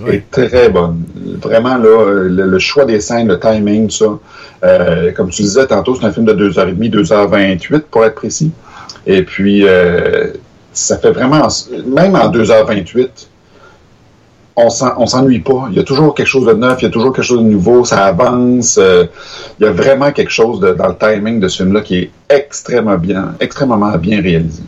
oui. 0.00 0.16
est 0.16 0.30
très 0.30 0.68
bonne. 0.68 1.04
Vraiment, 1.40 1.76
là, 1.76 2.04
le, 2.06 2.46
le, 2.46 2.58
choix 2.58 2.84
des 2.84 3.00
scènes, 3.00 3.28
le 3.28 3.38
timing, 3.38 3.88
tout 3.88 3.96
ça. 3.96 4.18
Euh, 4.64 5.12
comme 5.12 5.30
tu 5.30 5.42
disais 5.42 5.66
tantôt, 5.66 5.94
c'est 5.94 6.06
un 6.06 6.12
film 6.12 6.26
de 6.26 6.32
2h30, 6.32 6.90
2h28 6.90 7.80
pour 7.90 8.04
être 8.04 8.14
précis. 8.14 8.52
Et 9.06 9.22
puis, 9.22 9.66
euh, 9.66 10.28
ça 10.72 10.98
fait 10.98 11.10
vraiment, 11.10 11.48
même 11.86 12.14
en 12.14 12.30
2h28, 12.30 13.08
on 14.56 15.06
s'ennuie 15.06 15.40
pas. 15.40 15.68
Il 15.70 15.76
y 15.76 15.80
a 15.80 15.82
toujours 15.82 16.14
quelque 16.14 16.26
chose 16.26 16.46
de 16.46 16.52
neuf, 16.52 16.80
il 16.80 16.84
y 16.84 16.88
a 16.88 16.90
toujours 16.90 17.12
quelque 17.12 17.24
chose 17.24 17.42
de 17.42 17.48
nouveau, 17.48 17.84
ça 17.84 18.06
avance. 18.06 18.78
Euh, 18.78 19.06
il 19.58 19.64
y 19.64 19.68
a 19.68 19.72
vraiment 19.72 20.12
quelque 20.12 20.30
chose 20.30 20.60
de, 20.60 20.72
dans 20.72 20.88
le 20.88 20.96
timing 20.96 21.40
de 21.40 21.48
ce 21.48 21.62
film-là 21.62 21.80
qui 21.80 21.96
est 21.98 22.10
extrêmement 22.30 22.96
bien, 22.96 23.34
extrêmement 23.40 23.96
bien 23.98 24.22
réalisé. 24.22 24.62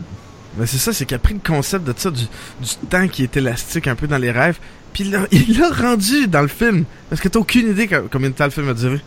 Mais 0.57 0.65
c'est 0.65 0.77
ça, 0.77 0.91
c'est 0.91 1.05
qu'il 1.05 1.15
a 1.15 1.19
pris 1.19 1.35
le 1.35 1.39
concept 1.45 1.85
de 1.85 1.93
ça, 1.95 2.09
du, 2.09 2.23
du, 2.23 2.75
temps 2.89 3.07
qui 3.07 3.23
est 3.23 3.37
élastique 3.37 3.87
un 3.87 3.95
peu 3.95 4.07
dans 4.07 4.17
les 4.17 4.31
rêves, 4.31 4.57
puis 4.97 5.13
il 5.31 5.59
l'a 5.59 5.69
rendu 5.69 6.27
dans 6.27 6.41
le 6.41 6.47
film. 6.47 6.85
Parce 7.09 7.21
que 7.21 7.27
t'as 7.27 7.39
aucune 7.39 7.69
idée 7.69 7.87
combien 7.87 8.29
de 8.29 8.35
temps 8.35 8.45
le 8.45 8.49
film 8.49 8.67
a 8.69 8.73
duré. 8.73 8.99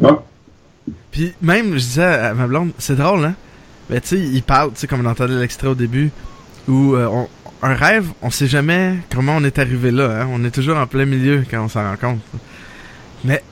Non. 0.00 0.22
Puis 1.12 1.34
même, 1.40 1.74
je 1.74 1.78
disais 1.78 2.02
à 2.02 2.34
ma 2.34 2.48
blonde, 2.48 2.72
c'est 2.78 2.96
drôle, 2.96 3.24
hein? 3.24 3.34
Mais 3.88 4.00
tu 4.00 4.08
sais, 4.08 4.18
il 4.18 4.42
parle, 4.42 4.72
tu 4.72 4.80
sais, 4.80 4.86
comme 4.88 5.06
on 5.06 5.08
entendait 5.08 5.38
l'extrait 5.38 5.68
au 5.68 5.74
début, 5.76 6.10
où 6.66 6.94
euh, 6.94 7.06
on, 7.06 7.28
un 7.62 7.74
rêve, 7.74 8.08
on 8.22 8.30
sait 8.30 8.48
jamais 8.48 8.98
comment 9.12 9.36
on 9.36 9.44
est 9.44 9.58
arrivé 9.60 9.92
là. 9.92 10.22
Hein? 10.22 10.28
On 10.32 10.44
est 10.44 10.50
toujours 10.50 10.76
en 10.76 10.86
plein 10.86 11.04
milieu 11.04 11.44
quand 11.48 11.62
on 11.62 11.68
s'en 11.68 11.82
rend 11.82 11.96
compte. 11.96 12.20
Mais 13.24 13.42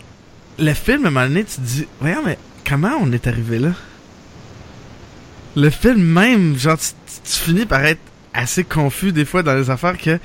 le 0.58 0.72
film, 0.74 1.04
à 1.04 1.08
un 1.08 1.10
moment 1.12 1.26
donné, 1.28 1.44
tu 1.44 1.56
te 1.56 1.60
dis, 1.60 1.86
voyons, 2.00 2.22
mais 2.24 2.38
comment 2.68 2.96
on 3.00 3.12
est 3.12 3.26
arrivé 3.28 3.60
là? 3.60 3.70
Le 5.54 5.70
film 5.70 6.02
même, 6.02 6.56
genre, 6.58 6.78
tu, 6.78 6.88
tu, 7.24 7.38
finis 7.38 7.66
par 7.66 7.84
être 7.84 8.00
assez 8.34 8.64
confus 8.64 9.12
des 9.12 9.24
fois 9.24 9.44
dans 9.44 9.54
les 9.54 9.70
affaires 9.70 9.96
que 9.96 10.18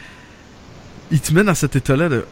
il 1.13 1.21
te 1.21 1.31
met 1.33 1.43
dans 1.43 1.53
cet 1.53 1.75
état-là 1.75 2.09
de, 2.09 2.25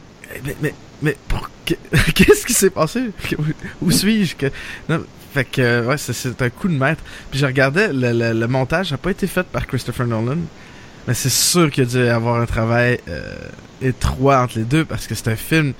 mais, 0.44 0.56
mais, 0.62 0.74
mais 1.02 1.18
qu'est-ce 2.16 2.46
qui 2.46 2.54
s'est 2.54 2.72
passé? 2.72 3.12
Où 3.82 3.92
suis-je? 3.92 4.36
Fait 5.34 5.46
que, 5.46 5.86
ouais, 5.86 5.98
c'est 5.98 6.42
un 6.42 6.50
coup 6.50 6.68
de 6.68 6.74
maître. 6.74 7.02
Puis 7.30 7.40
je 7.40 7.46
regardais, 7.46 7.94
le, 7.94 8.12
le, 8.12 8.34
le 8.38 8.48
montage 8.48 8.92
n'a 8.92 8.98
pas 8.98 9.12
été 9.12 9.28
fait 9.28 9.44
par 9.44 9.66
Christopher 9.68 10.08
Nolan. 10.08 10.40
Mais 11.08 11.14
c'est 11.14 11.30
sûr 11.30 11.72
qu'il 11.72 11.84
a 11.84 11.86
dû 11.86 12.08
avoir 12.08 12.42
un 12.42 12.46
travail 12.46 13.00
euh, 13.08 13.36
étroit 13.82 14.42
entre 14.42 14.58
les 14.58 14.66
deux 14.66 14.84
parce 14.84 15.08
que 15.08 15.16
c'est 15.16 15.30
un 15.30 15.36
film. 15.36 15.74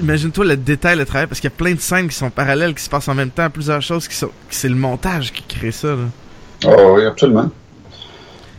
Imagine-toi 0.00 0.44
le 0.44 0.56
détail, 0.56 0.96
le 0.98 1.06
travail, 1.06 1.26
parce 1.26 1.40
qu'il 1.40 1.50
y 1.50 1.52
a 1.52 1.56
plein 1.56 1.74
de 1.74 1.80
scènes 1.80 2.08
qui 2.08 2.14
sont 2.14 2.30
parallèles, 2.30 2.74
qui 2.74 2.82
se 2.82 2.90
passent 2.90 3.08
en 3.08 3.14
même 3.14 3.30
temps, 3.30 3.48
plusieurs 3.50 3.82
choses 3.82 4.06
qui 4.06 4.14
sont. 4.14 4.30
C'est 4.50 4.68
le 4.68 4.74
montage 4.74 5.32
qui 5.32 5.42
crée 5.42 5.72
ça. 5.72 5.88
Là. 5.88 6.04
Oh, 6.66 6.94
oui, 6.96 7.06
absolument. 7.06 7.50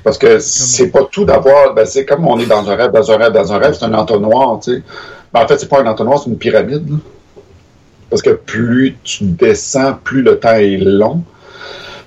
Parce 0.08 0.18
que 0.18 0.40
c'est 0.40 0.88
pas 0.88 1.04
tout 1.12 1.26
d'avoir. 1.26 1.74
Ben, 1.74 1.86
c'est 1.86 2.06
comme 2.06 2.26
on 2.26 2.40
est 2.40 2.46
dans 2.46 2.70
un 2.70 2.78
rêve, 2.78 2.94
dans 2.94 3.12
un 3.12 3.18
rêve, 3.18 3.34
dans 3.34 3.52
un 3.52 3.58
rêve, 3.58 3.76
c'est 3.78 3.84
un 3.84 3.94
entonnoir, 3.94 4.58
tu 4.64 4.72
sais. 4.72 4.84
Mais 5.34 5.42
en 5.42 5.46
fait, 5.50 5.60
c'est 5.60 5.68
pas 5.68 5.82
un 5.82 5.86
entonnoir, 5.86 6.18
c'est 6.24 6.30
une 6.30 6.38
pyramide. 6.38 6.88
Parce 8.10 8.22
que 8.22 8.30
plus 8.30 8.96
tu 9.04 9.26
descends, 9.26 9.96
plus 10.02 10.22
le 10.22 10.40
temps 10.40 10.54
est 10.54 10.78
long. 10.78 11.24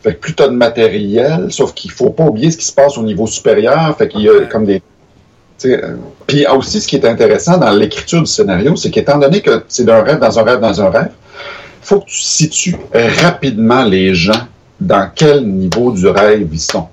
Fait 0.03 0.15
que 0.15 0.19
plus 0.19 0.35
tu 0.35 0.43
as 0.43 0.49
de 0.49 0.55
matériel, 0.55 1.49
sauf 1.53 1.75
qu'il 1.75 1.91
faut 1.91 2.09
pas 2.09 2.25
oublier 2.25 2.51
ce 2.51 2.57
qui 2.57 2.65
se 2.65 2.73
passe 2.73 2.97
au 2.97 3.03
niveau 3.03 3.27
supérieur. 3.27 3.95
Fait 3.99 4.09
qu'il 4.09 4.23
y 4.23 4.31
a 4.31 4.47
comme 4.47 4.65
des. 4.65 4.81
Puis 6.27 6.47
aussi, 6.47 6.81
ce 6.81 6.89
qui 6.89 6.97
est 6.97 7.05
intéressant 7.05 7.59
dans 7.59 7.71
l'écriture 7.71 8.21
du 8.21 8.31
scénario, 8.31 8.77
c'est 8.77 8.91
qu'étant 8.91 9.19
donné 9.19 9.43
que 9.43 9.63
c'est 9.69 9.85
d'un 9.85 10.03
rêve 10.03 10.21
dans 10.21 10.39
un 10.39 10.43
rêve 10.43 10.61
dans 10.61 10.81
un 10.81 10.89
rêve, 10.89 11.11
il 11.35 11.87
faut 11.87 12.01
que 12.01 12.07
tu 12.07 12.23
situes 12.23 12.77
rapidement 12.95 13.85
les 13.85 14.15
gens 14.15 14.47
dans 14.81 15.07
quel 15.15 15.47
niveau 15.47 15.93
du 15.93 16.07
rêve 16.07 16.49
ils 16.51 16.59
sont. 16.59 16.89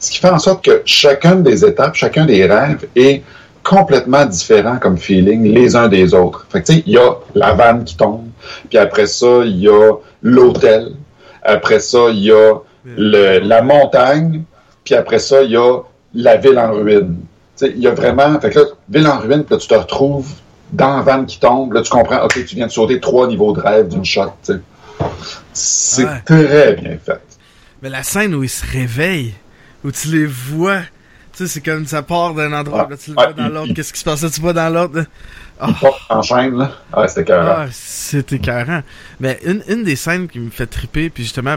Ce 0.00 0.10
qui 0.10 0.18
fait 0.18 0.30
en 0.30 0.38
sorte 0.38 0.64
que 0.64 0.82
chacune 0.84 1.42
des 1.42 1.64
étapes, 1.64 1.94
chacun 1.94 2.24
des 2.26 2.46
rêves 2.46 2.86
est 2.96 3.22
complètement 3.62 4.24
différent 4.24 4.78
comme 4.78 4.96
feeling 4.96 5.52
les 5.52 5.76
uns 5.76 5.88
des 5.88 6.14
autres. 6.14 6.46
Fait 6.50 6.62
tu 6.62 6.72
sais, 6.74 6.82
il 6.86 6.94
y 6.94 6.98
a 6.98 7.12
la 7.34 7.52
vanne 7.52 7.84
qui 7.84 7.96
tombe, 7.96 8.26
puis 8.68 8.78
après 8.78 9.06
ça, 9.06 9.42
il 9.44 9.58
y 9.60 9.68
a 9.68 9.92
l'hôtel, 10.22 10.92
après 11.42 11.80
ça, 11.80 12.08
il 12.08 12.20
y 12.24 12.32
a 12.32 12.54
le, 12.84 13.38
la 13.40 13.60
montagne, 13.62 14.42
puis 14.84 14.94
après 14.94 15.18
ça, 15.18 15.42
il 15.42 15.50
y 15.50 15.56
a 15.56 15.80
la 16.14 16.36
ville 16.38 16.58
en 16.58 16.72
ruine. 16.72 17.16
Tu 17.58 17.66
sais, 17.66 17.72
il 17.76 17.82
y 17.82 17.86
a 17.86 17.90
vraiment, 17.92 18.40
fait 18.40 18.48
que 18.50 18.58
là, 18.60 18.64
ville 18.88 19.06
en 19.06 19.18
ruine, 19.18 19.44
puis 19.44 19.54
là, 19.54 19.58
tu 19.60 19.68
te 19.68 19.74
retrouves 19.74 20.32
dans 20.72 20.96
la 20.96 21.02
vanne 21.02 21.26
qui 21.26 21.38
tombe, 21.38 21.74
là, 21.74 21.82
tu 21.82 21.90
comprends, 21.90 22.24
ok, 22.24 22.32
tu 22.46 22.56
viens 22.56 22.66
de 22.68 22.72
sauter 22.72 22.98
trois 23.00 23.26
niveaux 23.28 23.52
de 23.52 23.60
rêve 23.60 23.88
d'une 23.88 24.04
shot, 24.04 24.32
tu 24.44 24.54
sais. 24.54 24.60
C'est 25.52 26.04
Ouais. 26.04 26.22
très 26.24 26.72
bien 26.74 26.96
fait. 27.04 27.20
Mais 27.82 27.90
la 27.90 28.02
scène 28.02 28.34
où 28.34 28.42
ils 28.42 28.48
se 28.48 28.64
réveillent, 28.64 29.34
où 29.84 29.90
tu 29.90 30.08
les 30.08 30.26
vois, 30.26 30.80
tu 31.32 31.38
sais, 31.38 31.46
c'est 31.46 31.60
comme 31.60 31.86
ça 31.86 32.02
part 32.02 32.34
d'un 32.34 32.52
endroit, 32.52 32.84
Ouais. 32.84 32.90
là, 32.90 32.96
tu 32.96 33.10
le 33.10 33.14
vois 33.14 33.32
dans 33.32 33.48
l'autre, 33.48 33.72
qu'est-ce 33.74 33.92
qui 33.92 34.00
se 34.00 34.04
passe? 34.04 34.22
Là, 34.22 34.30
tu 34.30 34.40
vois 34.40 34.52
dans 34.52 34.68
l'autre. 34.72 35.04
Ah, 35.60 35.68
porte 35.78 36.02
en 36.08 36.22
chaîne, 36.22 36.56
là. 36.56 36.72
Ah, 36.92 37.06
c'était 37.06 37.24
carré. 37.24 37.48
ah, 37.50 37.66
c'est 37.70 38.32
écœurant. 38.32 38.82
Mais 39.20 39.38
une, 39.44 39.62
une 39.68 39.84
des 39.84 39.96
scènes 39.96 40.26
qui 40.28 40.38
me 40.40 40.50
fait 40.50 40.66
triper, 40.66 41.10
puis 41.10 41.22
justement, 41.24 41.56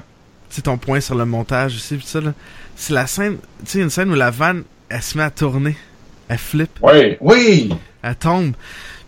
tu 0.49 0.55
sais, 0.57 0.61
ton 0.61 0.77
point 0.77 0.99
sur 0.99 1.15
le 1.15 1.25
montage 1.25 1.75
aussi, 1.75 1.95
pis 1.95 2.05
ça, 2.05 2.19
là, 2.21 2.33
c'est 2.75 2.93
la 2.93 3.07
scène, 3.07 3.37
tu 3.65 3.71
sais, 3.71 3.79
une 3.79 3.89
scène 3.89 4.09
où 4.11 4.15
la 4.15 4.29
vanne, 4.31 4.63
elle 4.89 5.01
se 5.01 5.17
met 5.17 5.23
à 5.23 5.31
tourner, 5.31 5.77
elle 6.27 6.37
flippe, 6.37 6.79
Oui, 6.81 7.17
oui! 7.21 7.73
elle 8.01 8.15
tombe. 8.15 8.53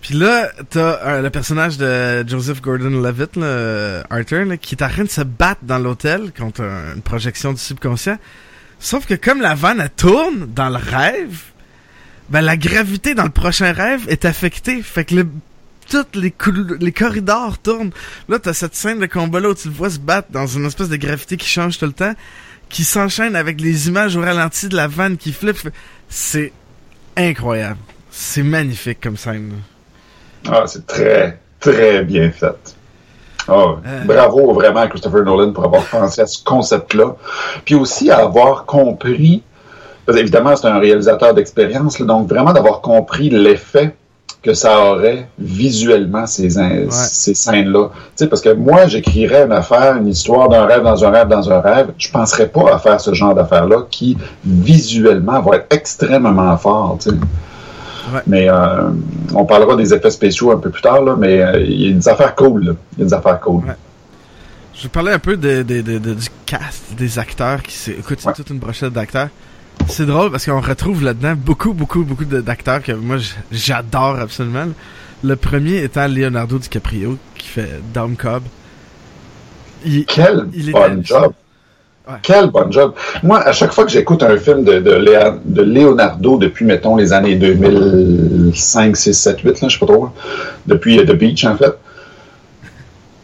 Puis 0.01 0.13
là, 0.13 0.49
t'as 0.69 0.79
euh, 1.07 1.21
le 1.23 1.29
personnage 1.31 1.77
de 1.77 2.25
Joseph 2.27 2.61
Gordon-Levitt, 2.61 3.35
là, 3.37 3.45
euh, 3.45 4.03
Arthur, 4.09 4.45
là, 4.45 4.55
qui 4.57 4.75
est 4.75 4.83
en 4.83 4.87
train 4.89 5.03
de 5.03 5.09
se 5.09 5.21
battre 5.21 5.61
dans 5.63 5.79
l'hôtel 5.79 6.31
contre 6.37 6.61
un- 6.61 6.93
une 6.95 7.01
projection 7.01 7.51
du 7.53 7.59
subconscient. 7.59 8.17
Sauf 8.79 9.05
que 9.05 9.13
comme 9.13 9.41
la 9.41 9.55
vanne, 9.55 9.89
tourne 9.95 10.47
dans 10.53 10.69
le 10.69 10.77
rêve, 10.77 11.41
ben 12.29 12.41
la 12.41 12.57
gravité 12.57 13.13
dans 13.15 13.23
le 13.23 13.29
prochain 13.29 13.71
rêve 13.71 14.05
est 14.09 14.25
affectée. 14.25 14.81
Fait 14.81 15.05
que 15.05 15.15
le, 15.15 15.27
tous 15.89 16.05
les, 16.19 16.33
les 16.79 16.91
corridors 16.91 17.57
tournent. 17.59 17.91
Là, 18.29 18.39
t'as 18.39 18.53
cette 18.53 18.75
scène 18.75 18.99
de 18.99 19.05
combat-là 19.05 19.49
où 19.49 19.55
tu 19.55 19.67
le 19.67 19.73
vois 19.73 19.89
se 19.89 19.99
battre 19.99 20.29
dans 20.31 20.47
une 20.47 20.65
espèce 20.65 20.89
de 20.89 20.97
gravité 20.97 21.37
qui 21.37 21.47
change 21.47 21.77
tout 21.77 21.85
le 21.85 21.93
temps, 21.93 22.13
qui 22.69 22.83
s'enchaîne 22.83 23.35
avec 23.35 23.61
les 23.61 23.87
images 23.87 24.15
au 24.15 24.21
ralenti 24.21 24.67
de 24.69 24.75
la 24.75 24.87
vanne 24.87 25.17
qui 25.17 25.31
flippe. 25.33 25.69
C'est 26.09 26.51
incroyable. 27.15 27.79
C'est 28.11 28.43
magnifique 28.43 28.99
comme 29.01 29.17
scène. 29.17 29.49
là. 29.49 30.51
Ah, 30.51 30.63
c'est 30.67 30.85
très, 30.85 31.39
très 31.59 32.03
bien 32.03 32.31
fait. 32.31 32.74
Ah, 33.47 33.53
Euh. 33.85 34.03
Bravo 34.05 34.53
vraiment 34.53 34.81
à 34.81 34.87
Christopher 34.87 35.23
Nolan 35.23 35.51
pour 35.51 35.65
avoir 35.65 35.83
pensé 35.83 36.21
à 36.21 36.25
ce 36.25 36.43
concept-là. 36.43 37.15
Puis 37.63 37.75
aussi 37.75 38.09
à 38.09 38.17
avoir 38.19 38.65
compris, 38.65 39.43
parce 40.05 40.17
qu'évidemment, 40.17 40.55
c'est 40.55 40.67
un 40.67 40.79
réalisateur 40.79 41.33
d'expérience, 41.33 41.99
donc 42.01 42.27
vraiment 42.27 42.53
d'avoir 42.53 42.81
compris 42.81 43.29
l'effet 43.29 43.95
que 44.41 44.53
ça 44.53 44.79
aurait 44.91 45.27
visuellement 45.39 46.27
ces, 46.27 46.51
ces 46.89 47.33
scènes-là. 47.33 47.89
Parce 48.29 48.41
que 48.41 48.53
moi, 48.53 48.85
j'écrirais 48.85 49.45
une 49.45 49.51
affaire, 49.51 49.95
une 49.97 50.07
histoire 50.07 50.49
d'un 50.49 50.65
rêve 50.67 50.83
dans 50.83 51.03
un 51.03 51.09
rêve 51.09 51.27
dans 51.27 51.51
un 51.51 51.59
rêve, 51.61 51.87
je 51.97 52.11
penserais 52.11 52.47
pas 52.47 52.71
à 52.75 52.77
faire 52.77 53.01
ce 53.01 53.11
genre 53.15 53.33
d'affaire-là 53.33 53.87
qui, 53.89 54.15
visuellement, 54.45 55.41
va 55.41 55.55
être 55.57 55.73
extrêmement 55.73 56.55
fort. 56.57 56.97
tu 57.01 57.09
sais. 57.09 57.15
Ouais. 58.13 58.21
Mais 58.27 58.49
euh, 58.49 58.89
on 59.33 59.45
parlera 59.45 59.75
des 59.75 59.93
effets 59.93 60.11
spéciaux 60.11 60.51
un 60.51 60.57
peu 60.57 60.69
plus 60.69 60.81
tard, 60.81 61.01
là, 61.01 61.15
mais 61.17 61.41
euh, 61.41 61.59
il 61.61 61.81
y 61.81 61.89
a 61.89 61.93
des 61.93 62.07
affaires 62.07 62.35
cool. 62.35 62.65
là. 62.65 62.73
Il 62.93 62.99
y 62.99 63.01
a 63.03 63.05
des 63.05 63.13
affaires 63.13 63.39
cool. 63.39 63.63
Ouais. 63.65 63.75
Je 64.73 64.83
vais 64.83 64.89
parler 64.89 65.11
un 65.13 65.19
peu 65.19 65.37
de, 65.37 65.63
de- 65.63 65.81
de- 65.81 65.97
de- 65.99 66.13
du 66.13 66.27
cast, 66.45 66.93
des 66.97 67.17
acteurs 67.17 67.63
qui 67.63 67.71
c'est 67.73 67.93
écoute, 67.93 68.19
c'est 68.21 68.33
toute 68.33 68.49
une 68.49 68.59
brochette 68.59 68.91
d'acteurs. 68.93 69.29
C'est 69.87 70.05
drôle 70.05 70.31
parce 70.31 70.45
qu'on 70.45 70.59
retrouve 70.61 71.03
là-dedans 71.03 71.33
beaucoup, 71.37 71.73
beaucoup, 71.73 72.03
beaucoup 72.03 72.25
d'acteurs 72.25 72.81
que 72.83 72.91
moi 72.91 73.17
j'adore 73.51 74.19
absolument. 74.19 74.67
Le 75.23 75.35
premier 75.35 75.81
étant 75.83 76.07
Leonardo 76.07 76.57
DiCaprio 76.59 77.17
qui 77.37 77.47
fait 77.47 77.81
Dom 77.93 78.15
Cobb. 78.15 78.43
Il, 79.85 80.05
Quel 80.05 80.47
Il 80.53 80.71
bon 80.71 81.01
job! 81.03 81.33
Ouais. 82.07 82.13
Quel 82.21 82.47
bon 82.51 82.71
job! 82.71 82.93
Moi, 83.23 83.39
à 83.41 83.51
chaque 83.51 83.71
fois 83.73 83.83
que 83.85 83.91
j'écoute 83.91 84.21
un 84.21 84.37
film 84.37 84.63
de, 84.63 84.79
de, 84.79 84.91
Léa- 84.91 85.39
de 85.43 85.61
Leonardo 85.63 86.37
depuis, 86.37 86.63
mettons, 86.63 86.95
les 86.95 87.11
années 87.13 87.35
2005, 87.35 88.95
6, 88.95 89.13
7, 89.13 89.39
8, 89.41 89.61
là, 89.61 89.67
je 89.67 89.73
sais 89.73 89.79
pas 89.79 89.85
trop, 89.91 90.09
depuis 90.67 90.99
euh, 90.99 91.05
The 91.05 91.13
Beach, 91.15 91.43
en 91.45 91.55
fait. 91.57 91.71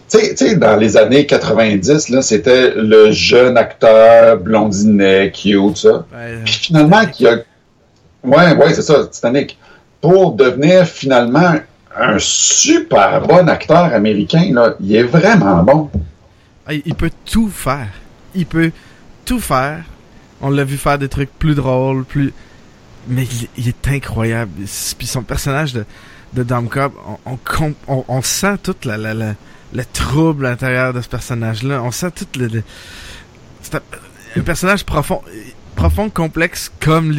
Tu 0.09 0.35
sais- 0.35 0.55
dans 0.55 0.75
les 0.77 0.97
années 0.97 1.25
90, 1.25 2.09
là, 2.09 2.21
c'était 2.21 2.73
le 2.75 3.11
jeune 3.11 3.55
acteur 3.57 4.37
blondinet, 4.37 5.31
cute, 5.31 5.77
ça. 5.77 5.89
ouais, 6.13 6.39
Puis 6.43 6.53
finalement, 6.55 7.05
qui 7.05 7.27
a. 7.27 7.35
Ouais, 8.23 8.55
ouais, 8.55 8.73
c'est 8.73 8.81
ça, 8.81 9.05
Titanic. 9.09 9.57
Pour 10.01 10.33
devenir 10.33 10.85
finalement 10.85 11.53
un 11.97 12.17
super 12.19 13.21
bon 13.27 13.47
acteur 13.47 13.93
américain, 13.93 14.49
là, 14.51 14.73
il 14.79 14.95
est 14.95 15.03
vraiment 15.03 15.63
bon. 15.63 15.89
ah, 16.67 16.73
il 16.73 16.95
peut 16.95 17.11
tout 17.25 17.49
faire. 17.49 17.87
Il 18.35 18.45
peut 18.45 18.71
tout 19.25 19.39
faire. 19.39 19.83
On 20.41 20.49
l'a 20.49 20.63
vu 20.63 20.77
faire 20.77 20.97
des 20.97 21.09
trucs 21.09 21.31
plus 21.37 21.55
drôles, 21.55 22.03
plus. 22.05 22.33
Mais 23.07 23.23
il, 23.23 23.47
il 23.57 23.67
est 23.67 23.87
incroyable. 23.87 24.51
Puis 24.97 25.07
son 25.07 25.23
personnage 25.23 25.73
de, 25.73 25.85
de 26.33 26.43
Dom 26.43 26.67
Cobb, 26.69 26.93
on, 27.25 27.31
on, 27.33 27.37
com- 27.43 27.73
on, 27.87 28.03
on 28.07 28.21
sent 28.21 28.57
toute 28.63 28.85
la, 28.85 28.97
la, 28.97 29.13
la- 29.13 29.33
le 29.73 29.83
trouble 29.85 30.45
à 30.45 30.49
l'intérieur 30.51 30.93
de 30.93 31.01
ce 31.01 31.07
personnage-là. 31.07 31.81
On 31.83 31.91
sent 31.91 32.11
tout 32.11 32.25
le. 32.39 32.47
le- 32.47 32.63
c'est 33.61 33.75
un, 33.75 33.81
un 34.37 34.41
personnage 34.41 34.83
profond, 34.85 35.21
profond, 35.75 36.09
complexe, 36.09 36.71
comme 36.79 37.13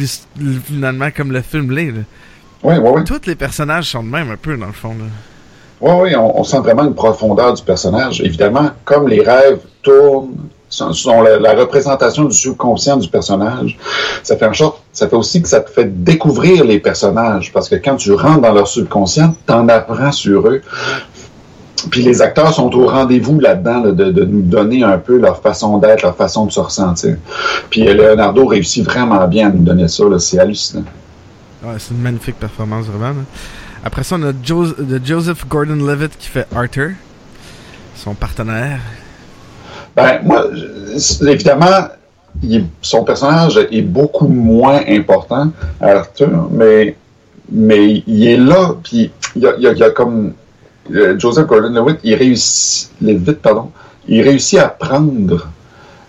finalement 0.65 1.09
comme 1.15 1.31
le 1.31 1.41
film 1.41 1.71
l'est. 1.71 1.91
Oui, 1.91 2.75
oui, 2.75 2.77
oui. 2.95 3.03
Tous 3.03 3.21
les 3.25 3.35
personnages 3.35 3.89
sont 3.89 4.03
de 4.03 4.09
même 4.09 4.31
un 4.31 4.37
peu 4.37 4.55
dans 4.57 4.67
le 4.67 4.71
fond. 4.73 4.89
Là. 4.97 5.05
Oui, 5.81 5.91
oui, 6.01 6.15
on, 6.15 6.39
on 6.39 6.43
sent 6.43 6.59
vraiment 6.59 6.83
une 6.85 6.95
profondeur 6.95 7.53
du 7.53 7.63
personnage. 7.63 8.21
Évidemment, 8.21 8.71
comme 8.85 9.07
les 9.09 9.21
rêves 9.21 9.59
tournent, 9.81 10.35
sont, 10.73 10.93
sont 10.93 11.21
la, 11.21 11.53
représentation 11.53 12.25
du 12.25 12.35
subconscient 12.35 12.97
du 12.97 13.07
personnage, 13.07 13.77
ça 14.23 14.37
fait 14.37 14.47
en 14.47 14.53
sorte, 14.53 14.81
ça 14.91 15.07
fait 15.07 15.15
aussi 15.15 15.41
que 15.41 15.47
ça 15.47 15.61
te 15.61 15.69
fait 15.69 16.03
découvrir 16.03 16.63
les 16.63 16.79
personnages, 16.79 17.51
parce 17.53 17.69
que 17.69 17.75
quand 17.75 17.95
tu 17.95 18.13
rentres 18.13 18.41
dans 18.41 18.53
leur 18.53 18.67
subconscient, 18.67 19.35
t'en 19.45 19.67
apprends 19.69 20.11
sur 20.11 20.47
eux. 20.47 20.61
Puis 21.91 22.01
les 22.01 22.21
acteurs 22.21 22.53
sont 22.53 22.73
au 22.75 22.87
rendez-vous 22.87 23.39
là-dedans, 23.39 23.83
là, 23.83 23.91
de, 23.91 24.23
nous 24.23 24.41
donner 24.41 24.83
un 24.83 24.97
peu 24.97 25.17
leur 25.17 25.41
façon 25.41 25.77
d'être, 25.79 26.01
leur 26.01 26.15
façon 26.15 26.45
de 26.45 26.51
se 26.51 26.59
ressentir. 26.59 27.17
Puis 27.69 27.83
Leonardo 27.83 28.45
réussit 28.45 28.85
vraiment 28.85 29.27
bien 29.27 29.47
à 29.47 29.51
nous 29.51 29.63
donner 29.63 29.87
ça, 29.89 30.03
c'est 30.19 30.39
hallucinant. 30.39 30.85
Ouais, 31.63 31.75
c'est 31.79 31.93
une 31.93 32.01
magnifique 32.01 32.39
performance, 32.39 32.85
vraiment. 32.85 33.09
là. 33.09 33.25
Après 33.85 34.03
ça, 34.03 34.15
on 34.17 34.23
a 34.23 34.31
Joseph 35.03 35.45
Gordon-Levitt 35.47 36.17
qui 36.17 36.29
fait 36.29 36.47
Arthur, 36.55 36.91
son 37.97 38.13
partenaire. 38.13 38.79
Ben, 39.95 40.21
moi, 40.23 40.45
évidemment, 41.27 41.87
il 42.41 42.65
son 42.81 43.03
personnage 43.03 43.57
est 43.71 43.81
beaucoup 43.81 44.27
moins 44.27 44.81
important 44.87 45.51
à 45.79 45.89
Arthur, 45.89 46.49
mais, 46.51 46.95
mais 47.51 48.03
il 48.07 48.27
est 48.27 48.37
là, 48.37 48.75
puis 48.83 49.11
il 49.35 49.41
y 49.43 49.47
a, 49.47 49.53
il 49.57 49.63
y 49.63 49.67
a- 49.67 49.71
il 49.71 49.77
y 49.77 49.83
a 49.83 49.91
comme 49.91 50.33
euh, 50.93 51.17
Joseph 51.17 51.45
Gordon-Levitt, 51.47 51.99
il 52.03 52.15
réussit, 52.15 52.89
Levitt, 53.01 53.39
pardon, 53.41 53.71
il 54.07 54.21
réussit 54.21 54.59
à 54.59 54.67
prendre 54.67 55.47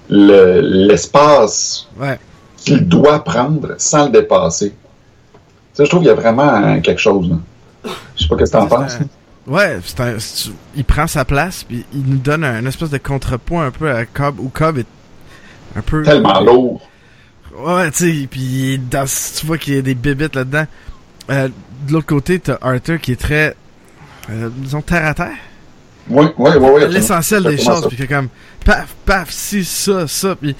le- 0.08 0.60
l'espace 0.88 1.86
Ouais. 2.00 2.18
qu'il 2.56 2.88
doit 2.88 3.22
prendre 3.22 3.74
sans 3.78 4.06
le 4.06 4.10
dépasser. 4.10 4.70
Tu 4.70 5.36
sais, 5.74 5.84
je 5.84 5.90
trouve 5.90 6.00
qu'il 6.00 6.08
y 6.08 6.12
a 6.12 6.14
vraiment 6.14 6.42
hein, 6.48 6.80
quelque 6.80 7.00
chose. 7.00 7.28
là. 7.30 7.36
Je 8.16 8.22
sais 8.22 8.28
pas 8.28 8.36
qu'est-ce 8.36 8.52
que 8.52 8.56
t'en 8.56 8.66
penses. 8.66 8.98
Ouais, 9.46 9.78
c'est 9.84 10.00
un, 10.00 10.16
il 10.74 10.84
prend 10.84 11.06
sa 11.06 11.24
place, 11.24 11.64
puis 11.64 11.84
il 11.92 12.02
nous 12.06 12.16
donne 12.16 12.44
un, 12.44 12.64
espèce 12.64 12.90
de 12.90 12.98
contrepoint 12.98 13.66
un 13.66 13.70
peu 13.70 13.90
à 13.90 14.06
Cobb, 14.06 14.40
où 14.40 14.48
Cobb 14.48 14.78
est 14.78 14.86
un 15.76 15.82
peu... 15.82 16.02
Tellement 16.02 16.40
lourd. 16.40 16.88
Ouais, 17.58 17.90
tu 17.90 18.22
sais, 18.22 18.26
puis 18.28 18.78
dans- 18.90 19.04
tu 19.06 19.46
vois 19.46 19.58
qu'il 19.58 19.74
y 19.74 19.78
a 19.78 19.82
des 19.82 19.94
bébites 19.94 20.34
là-dedans. 20.34 20.66
Euh, 21.30 21.48
de 21.86 21.92
l'autre 21.92 22.06
côté, 22.06 22.38
t'as 22.38 22.56
Arthur 22.62 22.98
qui 23.00 23.12
est 23.12 23.20
très, 23.20 23.54
euh, 24.30 24.48
disons, 24.56 24.80
terre 24.80 25.06
à 25.06 25.14
terre. 25.14 25.36
Oui, 26.08 26.26
oui, 26.38 26.50
oui, 26.58 26.68
oui. 26.74 26.82
L'essentiel 26.88 27.42
des 27.44 27.58
choses, 27.58 27.86
puis 27.88 27.96
que 27.98 28.04
comme, 28.04 28.28
paf, 28.64 28.94
paf, 29.04 29.30
si, 29.30 29.64
ça, 29.64 30.08
ça, 30.08 30.34
puis... 30.36 30.56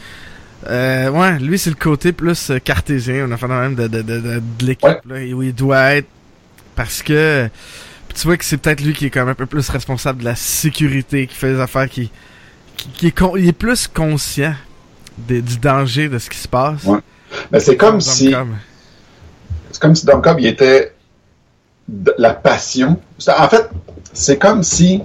Euh, 0.69 1.11
ouais, 1.11 1.39
lui, 1.41 1.59
c'est 1.59 1.69
le 1.71 1.77
côté 1.77 2.13
plus 2.13 2.51
euh, 2.51 2.59
cartésien, 2.59 3.27
on 3.29 3.33
a 3.33 3.37
fait 3.37 3.49
même 3.49 3.75
de, 3.75 3.87
de, 3.87 4.01
de, 4.01 4.19
de, 4.21 4.43
de 4.59 4.65
l'équipe, 4.67 4.89
Ouais. 5.07 5.27
là, 5.29 5.35
où 5.37 5.43
il 5.43 5.55
doit 5.55 5.95
être, 5.97 6.09
parce 6.77 7.03
que... 7.03 7.49
puis 8.15 8.21
tu 8.23 8.27
vois 8.29 8.37
que 8.37 8.45
c'est 8.45 8.57
peut-être 8.59 8.81
lui 8.81 8.93
qui 8.95 9.07
est 9.07 9.11
quand 9.11 9.21
même 9.21 9.31
un 9.31 9.35
peu 9.35 9.47
plus 9.47 9.69
responsable 9.69 10.21
de 10.21 10.25
la 10.25 10.37
sécurité, 10.37 11.27
qui 11.27 11.35
fait 11.35 11.53
des 11.55 11.61
affaires, 11.61 11.89
qui... 11.89 12.11
qui, 12.77 12.89
qui 12.91 13.07
est, 13.09 13.11
con- 13.19 13.37
il 13.37 13.49
est 13.49 13.53
plus 13.53 13.87
conscient 13.89 14.55
du 15.19 15.59
danger 15.59 16.09
de 16.09 16.19
ce 16.19 16.31
qui 16.31 16.39
se 16.39 16.49
passe. 16.49 16.85
Ouais. 16.85 16.99
Mais 17.51 17.61
c'est 17.61 17.77
comme 17.77 17.91
Comme- 17.93 18.01
si... 18.01 18.35
c'est 19.71 19.81
comme 19.81 19.95
si 19.95 20.07
Dom 20.07 20.23
Cobb, 20.23 20.39
il 20.41 20.47
était 20.47 20.93
de- 21.89 22.15
la 22.19 22.35
passion. 22.35 22.99
En 23.37 23.49
fait, 23.49 23.69
c'est 24.13 24.39
comme 24.39 24.63
si 24.63 25.03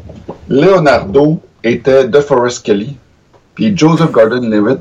Leonardo 0.48 1.42
était 1.64 2.08
de 2.08 2.20
Forest 2.22 2.64
Kelly, 2.66 2.96
puis 3.56 3.76
Joseph 3.76 4.12
Gordon-Levitt, 4.12 4.80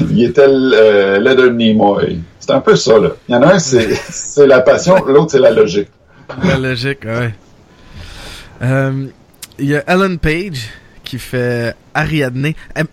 il 0.10 0.24
était 0.24 0.46
le 0.48 1.18
Leonard 1.18 1.52
Nimoy. 1.52 2.20
C'est 2.40 2.50
un 2.52 2.60
peu 2.60 2.76
ça, 2.76 2.98
là. 2.98 3.10
Il 3.28 3.34
y 3.34 3.38
en 3.38 3.42
a 3.42 3.54
un, 3.54 3.58
c'est 3.58 3.94
c'est 4.10 4.46
la 4.46 4.60
passion, 4.60 4.96
l'autre, 5.06 5.32
c'est 5.32 5.38
la 5.38 5.50
logique. 5.50 5.88
La 6.42 6.56
logique, 6.58 7.04
ouais. 7.04 7.34
Euh, 8.62 9.06
Il 9.58 9.66
y 9.66 9.76
a 9.76 9.84
Ellen 9.86 10.18
Page 10.18 10.68
qui 11.04 11.18
fait 11.18 11.74
Ariadne. 11.94 12.52
Euh, 12.76 12.84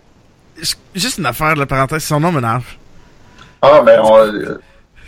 juste 0.96 1.18
une 1.18 1.26
affaire, 1.26 1.56
la 1.56 1.66
parenthèse, 1.66 2.04
son 2.04 2.20
nom 2.20 2.32
m'énerve. 2.32 2.66
Ah, 3.62 3.82
mais 3.86 3.98
on, 4.00 4.18
euh, 4.18 4.62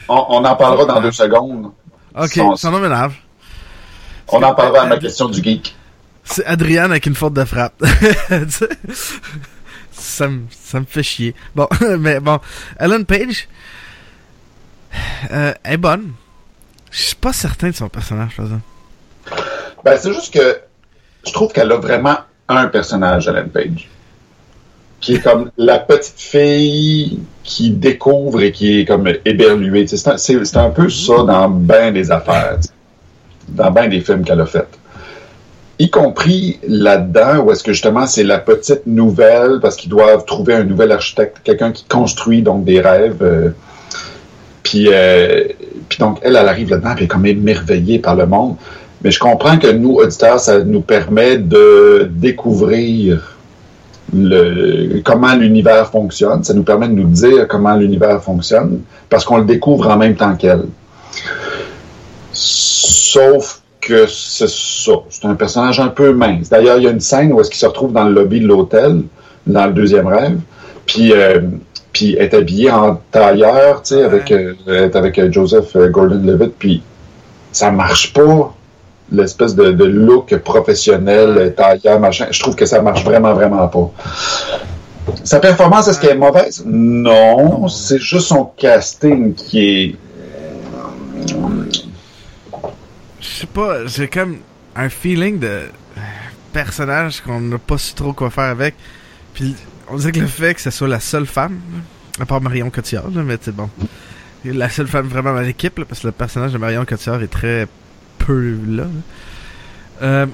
on, 0.10 0.26
on 0.30 0.46
en 0.46 0.56
parlera 0.56 0.86
dans 0.86 1.02
deux 1.02 1.12
secondes. 1.12 1.72
Ok, 2.18 2.34
Son- 2.34 2.56
son 2.56 2.72
nom 2.72 2.80
m'énerve. 2.80 3.14
On 4.30 4.42
en 4.42 4.54
parlera 4.56 4.84
à 4.84 4.88
ma 4.88 4.98
question 4.98 5.30
du 5.30 5.42
geek. 5.44 5.76
C'est 6.24 6.46
Adrienne 6.46 6.90
avec 6.92 7.06
une 7.06 7.14
faute 7.16 7.34
de 7.34 7.46
frappe. 7.46 7.84
Ça, 9.92 10.28
me, 10.28 10.42
ça 10.52 10.80
me 10.82 10.86
fait 10.86 11.04
chier. 11.04 11.34
Bon, 11.56 11.68
mais 12.00 12.20
bon, 12.20 12.40
Ellen 12.80 13.06
Page 13.06 13.48
euh, 15.32 15.54
est 15.64 15.78
bonne. 15.78 16.12
Je 16.96 17.04
suis 17.08 17.16
pas 17.16 17.34
certain 17.34 17.70
de 17.72 17.76
son 17.76 17.90
personnage, 17.90 18.36
par. 18.38 18.48
Ben, 19.84 19.98
c'est 20.00 20.14
juste 20.14 20.34
que 20.34 20.60
je 21.28 21.34
trouve 21.34 21.52
qu'elle 21.52 21.72
a 21.74 21.78
vraiment 21.78 22.16
un 22.48 22.68
personnage, 22.68 23.28
Ellen 23.28 23.50
Page. 23.50 23.90
Qui 25.02 25.16
est 25.16 25.20
comme 25.22 25.52
la 25.58 25.78
petite 25.80 26.20
fille 26.20 27.20
qui 27.44 27.70
découvre 27.72 28.42
et 28.42 28.52
qui 28.54 28.80
est 28.80 28.86
comme 28.86 29.08
éberluée. 29.26 29.86
C'est 29.88 30.08
un, 30.08 30.18
c'est- 30.18 30.56
un 30.58 30.70
peu 30.70 30.90
ça 30.90 31.18
dans 31.24 31.50
bien 31.50 31.92
des 31.92 32.12
affaires. 32.12 32.58
Dans 33.50 33.72
bien 33.72 33.90
des 33.90 34.00
films 34.00 34.24
qu'elle 34.24 34.40
a 34.42 34.46
fait. 34.46 34.68
Y 35.78 35.90
compris 35.90 36.60
là-dedans, 36.66 37.40
où 37.44 37.52
est-ce 37.52 37.64
que 37.64 37.74
justement 37.74 38.08
c'est 38.08 38.24
la 38.24 38.40
petite 38.40 38.88
nouvelle, 38.88 39.60
parce 39.62 39.76
qu'ils 39.76 39.90
doivent 39.90 40.24
trouver 40.24 40.54
un 40.54 40.64
nouvel 40.64 40.94
architecte, 40.94 41.42
quelqu'un 41.44 41.74
qui 41.74 41.84
construit 41.84 42.42
donc 42.42 42.64
des 42.64 42.80
rêves. 42.80 43.22
euh, 43.22 43.50
puis, 44.66 44.88
euh, 44.92 45.44
donc, 46.00 46.18
elle, 46.24 46.36
elle 46.36 46.48
arrive 46.48 46.72
là-dedans, 46.72 46.96
puis 46.96 47.02
elle 47.02 47.06
est 47.06 47.08
comme 47.08 47.26
émerveillée 47.28 48.00
par 48.00 48.16
le 48.16 48.26
monde. 48.26 48.56
Mais 49.04 49.12
je 49.12 49.20
comprends 49.20 49.60
que 49.60 49.68
nous, 49.68 49.94
auditeurs, 49.94 50.40
ça 50.40 50.64
nous 50.64 50.82
permet 50.82 51.38
de 51.38 52.10
découvrir 52.12 53.38
le, 54.12 55.02
comment 55.06 55.36
l'univers 55.36 55.88
fonctionne. 55.88 56.44
Ça 56.44 56.56
nous 56.56 56.64
permet 56.64 56.88
de 56.88 56.94
nous 56.94 57.08
dire 57.08 57.48
comment 57.48 57.76
l'univers 57.76 58.22
fonctionne, 58.24 58.82
parce 59.08 59.24
qu'on 59.24 59.38
le 59.38 59.46
découvre 59.46 59.88
en 59.88 59.98
même 59.98 60.16
temps 60.16 60.36
qu'elle. 60.36 60.66
Sauf 62.34 63.62
que 63.80 64.08
c'est 64.08 64.50
ça. 64.50 64.94
C'est 65.12 65.26
un 65.26 65.36
personnage 65.36 65.80
un 65.80 65.90
peu 65.90 66.12
mince. 66.12 66.50
D'ailleurs, 66.50 66.78
il 66.78 66.86
y 66.86 66.88
a 66.88 66.92
une 66.92 67.00
scène 67.00 67.32
où 67.32 67.40
est-ce 67.40 67.52
qu'il 67.52 67.60
se 67.60 67.68
retrouve 67.68 67.94
dans 67.94 68.06
le 68.06 68.14
lobby 68.14 68.40
de 68.40 68.48
l'hôtel, 68.48 69.04
dans 69.46 69.68
le 69.68 69.74
deuxième 69.74 70.08
rêve, 70.08 70.40
puis, 70.88 71.14
euh, 71.14 71.42
puis 71.96 72.16
est 72.16 72.34
habillé 72.34 72.70
en 72.70 73.00
tailleur, 73.10 73.82
tu 73.82 73.96
sais, 73.96 74.04
avec, 74.04 74.30
euh, 74.30 74.90
avec 74.94 75.18
euh, 75.18 75.32
Joseph 75.32 75.78
euh, 75.78 75.88
Gordon-Levitt, 75.88 76.54
puis 76.60 76.84
ça 77.54 77.72
marche 77.72 78.12
pas 78.12 78.54
l'espèce 79.14 79.56
de, 79.56 79.72
de 79.72 79.86
look 79.86 80.36
professionnel, 80.40 81.54
tailleur, 81.56 82.02
machin. 82.02 82.28
Je 82.32 82.40
trouve 82.42 82.56
que 82.56 82.66
ça 82.66 82.82
marche 82.82 83.06
vraiment, 83.06 83.34
vraiment 83.34 83.66
pas. 83.70 83.92
Sa 85.24 85.40
performance, 85.40 85.88
est-ce 85.88 86.02
qu'elle 86.02 86.18
est 86.18 86.20
mauvaise? 86.20 86.64
Non, 86.66 87.70
c'est 87.70 88.00
juste 88.00 88.28
son 88.28 88.44
casting 88.58 89.34
qui 89.34 89.60
est... 89.60 89.96
Je 93.22 93.28
sais 93.40 93.48
pas, 93.48 93.86
j'ai 93.86 94.10
comme 94.10 94.40
un 94.76 94.90
feeling 94.90 95.40
de 95.40 95.62
personnage 96.52 97.22
qu'on 97.22 97.40
n'a 97.40 97.58
pas 97.58 97.78
su 97.78 97.94
trop 97.94 98.12
quoi 98.12 98.30
faire 98.30 98.46
avec. 98.46 98.76
Puis 99.34 99.56
on 99.90 99.98
dirait 99.98 100.12
que 100.12 100.20
le 100.20 100.28
fait 100.28 100.54
que 100.56 100.62
ce 100.62 100.72
soit 100.72 100.88
la 100.88 101.00
seule 101.00 101.26
femme, 101.26 101.60
à 102.20 102.26
part 102.26 102.42
Marion 102.42 102.70
Cotillard, 102.70 103.10
là, 103.12 103.24
mais 103.24 103.38
c'est 103.42 103.56
bon. 103.56 103.70
La 104.44 104.70
seule 104.70 104.88
femme 104.88 105.08
vraiment 105.08 105.34
dans 105.34 105.42
l'équipe, 105.42 105.84
parce 105.88 106.02
que 106.02 106.08
le 106.08 106.12
personnage 106.12 106.54
de 106.54 106.58
Marion 106.58 106.86
Cotillard 106.86 107.22
est 107.22 107.28
très 107.28 107.68
peu 108.20 108.58
là. 108.68 108.84
là. 108.84 108.90
Euh, 110.02 110.26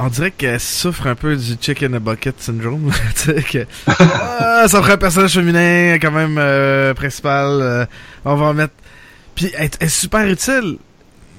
on 0.00 0.08
dirait 0.08 0.30
qu'elle 0.30 0.60
souffre 0.60 1.08
un 1.08 1.16
peu 1.16 1.34
du 1.34 1.56
chicken 1.60 1.94
a 1.94 1.98
bucket 1.98 2.40
syndrome. 2.40 2.92
que 3.50 3.66
ah, 3.88 4.64
ça 4.68 4.80
ferait 4.80 4.92
un 4.92 4.98
personnage 4.98 5.32
féminin 5.32 5.98
quand 6.00 6.12
même 6.12 6.36
euh, 6.38 6.94
principal. 6.94 7.60
euh, 7.60 7.86
on 8.24 8.36
va 8.36 8.46
en 8.46 8.54
mettre. 8.54 8.74
Puis 9.34 9.50
elle, 9.56 9.70
est 9.80 9.88
super 9.88 10.24
utile. 10.28 10.78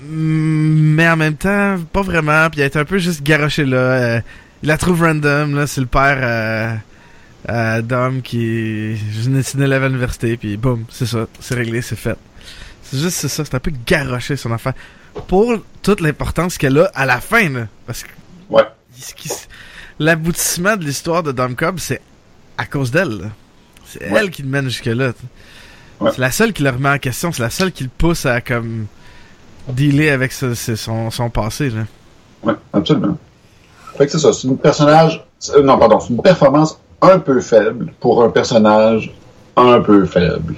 Mais 0.04 1.08
en 1.08 1.16
même 1.16 1.36
temps, 1.36 1.78
pas 1.94 2.02
vraiment. 2.02 2.50
Puis 2.50 2.60
elle 2.60 2.68
est 2.68 2.78
un 2.78 2.86
peu 2.86 2.98
juste 2.98 3.24
garochée 3.24 3.66
là. 3.66 4.22
Il 4.64 4.68
la 4.68 4.78
trouve 4.78 5.02
random. 5.02 5.56
là 5.56 5.68
C'est 5.68 5.82
le 5.82 5.88
père 5.88 6.20
euh, 6.22 6.76
euh, 7.50 7.82
d'homme 7.82 8.22
qui 8.22 8.44
est 8.46 9.28
né 9.56 9.66
à 9.76 9.80
l'université. 9.88 10.38
Puis 10.38 10.58
boum, 10.58 10.86
c'est 10.90 11.06
ça. 11.06 11.28
C'est 11.40 11.56
réglé, 11.56 11.82
c'est 11.82 11.96
fait. 11.96 12.18
C'est 12.84 12.98
juste 12.98 13.18
c'est 13.18 13.28
ça. 13.30 13.46
C'est 13.46 13.56
un 13.56 13.60
peu 13.60 13.72
garoché 13.86 14.36
son 14.36 14.52
affaire. 14.52 14.74
Pour 15.28 15.54
toute 15.82 16.02
l'importance 16.02 16.58
qu'elle 16.58 16.78
a 16.80 16.92
à 16.94 17.06
la 17.06 17.20
fin. 17.22 17.50
Là, 17.50 17.68
parce 17.86 18.04
que 18.04 18.10
Ouais. 18.50 18.64
l'aboutissement 20.00 20.76
de 20.78 20.84
l'histoire 20.86 21.24
de 21.24 21.32
Dom 21.32 21.56
Cobb, 21.56 21.80
c'est 21.80 22.02
à 22.58 22.66
cause 22.66 22.92
d'elle. 22.92 23.10
là. 23.22 23.26
C'est 23.86 24.10
Ouais. 24.12 24.20
elle 24.22 24.30
qui 24.30 24.44
le 24.44 24.50
mène 24.50 24.66
jusque-là. 24.66 25.14
Ouais. 26.00 26.12
C'est 26.14 26.20
la 26.22 26.32
seule 26.32 26.54
qui 26.54 26.64
le 26.64 26.70
remet 26.70 26.90
en 26.90 26.98
question. 27.00 27.32
C'est 27.32 27.42
la 27.42 27.50
seule 27.50 27.72
qui 27.72 27.84
le 27.84 27.90
pousse 27.96 28.26
à 28.26 28.40
comme 28.42 28.86
dealer 29.70 30.10
avec 30.10 30.32
ce- 30.32 30.54
ce- 30.54 30.76
son, 30.76 31.10
son 31.12 31.30
passé. 31.30 31.70
Là. 31.70 31.86
Oui, 32.44 32.54
absolument. 32.74 33.18
Fait 33.98 34.06
que 34.06 34.12
c'est 34.12 34.20
ça, 34.20 34.32
c'est 34.34 34.48
un 34.48 34.54
personnage, 34.56 35.26
c'est- 35.40 35.62
non, 35.62 35.78
pardon, 35.78 36.00
c'est 36.00 36.10
une 36.14 36.22
performance 36.22 36.80
un 37.02 37.20
peu 37.20 37.40
faible 37.42 37.94
pour 38.00 38.24
un 38.24 38.30
personnage 38.30 39.12
un 39.56 39.82
peu 39.82 40.06
faible. 40.06 40.56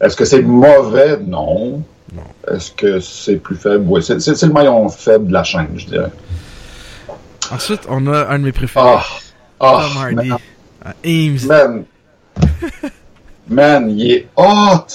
Est-ce 0.00 0.16
que 0.16 0.24
c'est 0.24 0.42
mauvais? 0.42 1.18
Non. 1.24 1.82
Non. 2.14 2.22
Est-ce 2.54 2.72
que 2.72 3.00
c'est 3.00 3.36
plus 3.36 3.56
faible? 3.56 3.84
Oui, 3.86 4.02
c'est, 4.02 4.20
c'est- 4.20 4.34
c'est 4.34 4.46
le 4.46 4.52
maillon 4.52 4.88
faible 4.88 5.28
de 5.28 5.32
la 5.32 5.44
chaîne, 5.44 5.68
je 5.76 5.86
dirais. 5.86 6.10
Ensuite, 7.50 7.82
on 7.88 8.06
a 8.12 8.26
un 8.28 8.38
de 8.38 8.44
mes 8.44 8.52
préférés. 8.52 8.86
Ah! 8.88 9.04
Ah! 9.60 9.86
Tom 9.92 10.02
Hardy. 10.02 10.28
man, 10.28 10.38
Ah, 10.84 10.94
Ames. 11.04 11.38
man, 11.46 11.84
man, 13.48 13.90
il 13.90 14.10
est 14.12 14.28
hot! 14.36 14.86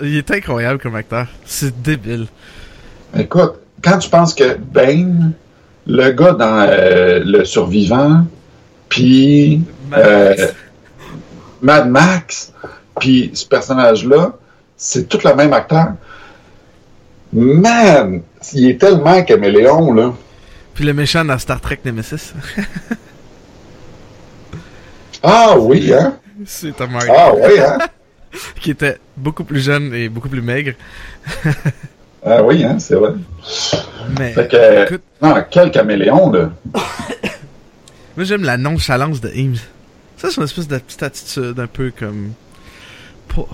Il 0.00 0.16
est 0.16 0.30
incroyable 0.30 0.78
comme 0.80 0.94
acteur. 0.96 1.26
C'est 1.44 1.82
débile. 1.82 2.26
Écoute, 3.16 3.54
quand 3.82 3.98
tu 3.98 4.08
penses 4.08 4.34
que 4.34 4.56
Bane, 4.56 5.32
le 5.86 6.10
gars 6.10 6.32
dans 6.32 6.66
euh, 6.68 7.20
Le 7.24 7.44
Survivant, 7.44 8.24
puis 8.88 9.62
euh, 9.96 10.48
Mad 11.62 11.88
Max, 11.88 12.52
puis 13.00 13.30
ce 13.34 13.46
personnage-là, 13.46 14.32
c'est 14.76 15.08
tout 15.08 15.18
le 15.24 15.34
même 15.34 15.52
acteur. 15.52 15.94
Man, 17.32 18.22
il 18.52 18.68
est 18.70 18.80
tellement 18.80 19.22
caméléon, 19.22 19.92
là. 19.92 20.14
Puis 20.74 20.84
le 20.84 20.92
méchant 20.92 21.24
dans 21.24 21.38
Star 21.38 21.60
Trek 21.60 21.80
Nemesis. 21.84 22.32
Ah 25.26 25.58
oui, 25.58 25.90
hein? 25.90 26.18
c'est 26.44 26.76
Tom 26.76 26.94
Hardy. 26.94 27.08
Ah 27.10 27.32
oui, 27.34 27.58
hein? 27.58 27.78
Qui 28.60 28.72
était 28.72 28.98
beaucoup 29.16 29.44
plus 29.44 29.60
jeune 29.60 29.94
et 29.94 30.10
beaucoup 30.10 30.28
plus 30.28 30.42
maigre. 30.42 30.72
Ah 32.24 32.42
oui, 32.42 32.64
hein, 32.64 32.78
c'est 32.78 32.94
vrai. 32.94 33.12
Mais 34.18 34.32
Fait 34.32 34.48
que, 34.48 34.84
écoute, 34.84 35.02
non, 35.20 35.44
quel 35.50 35.70
caméléon, 35.70 36.32
là. 36.32 36.50
moi 38.16 38.24
j'aime 38.24 38.44
la 38.44 38.56
nonchalance 38.56 39.20
de 39.20 39.28
Ames. 39.28 39.56
Ça, 40.16 40.30
c'est 40.30 40.36
une 40.38 40.44
espèce 40.44 40.68
de 40.68 40.78
petite 40.78 41.02
attitude 41.02 41.58
un 41.58 41.66
peu 41.66 41.92
comme. 41.96 42.32
Oh, 43.36 43.48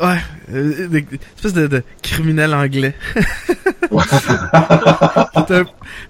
Ouais, 0.00 0.18
euh, 0.52 0.88
une 0.90 1.06
espèce 1.36 1.52
de, 1.52 1.66
de 1.66 1.82
criminel 2.02 2.54
anglais. 2.54 2.94
Tu 5.46 5.54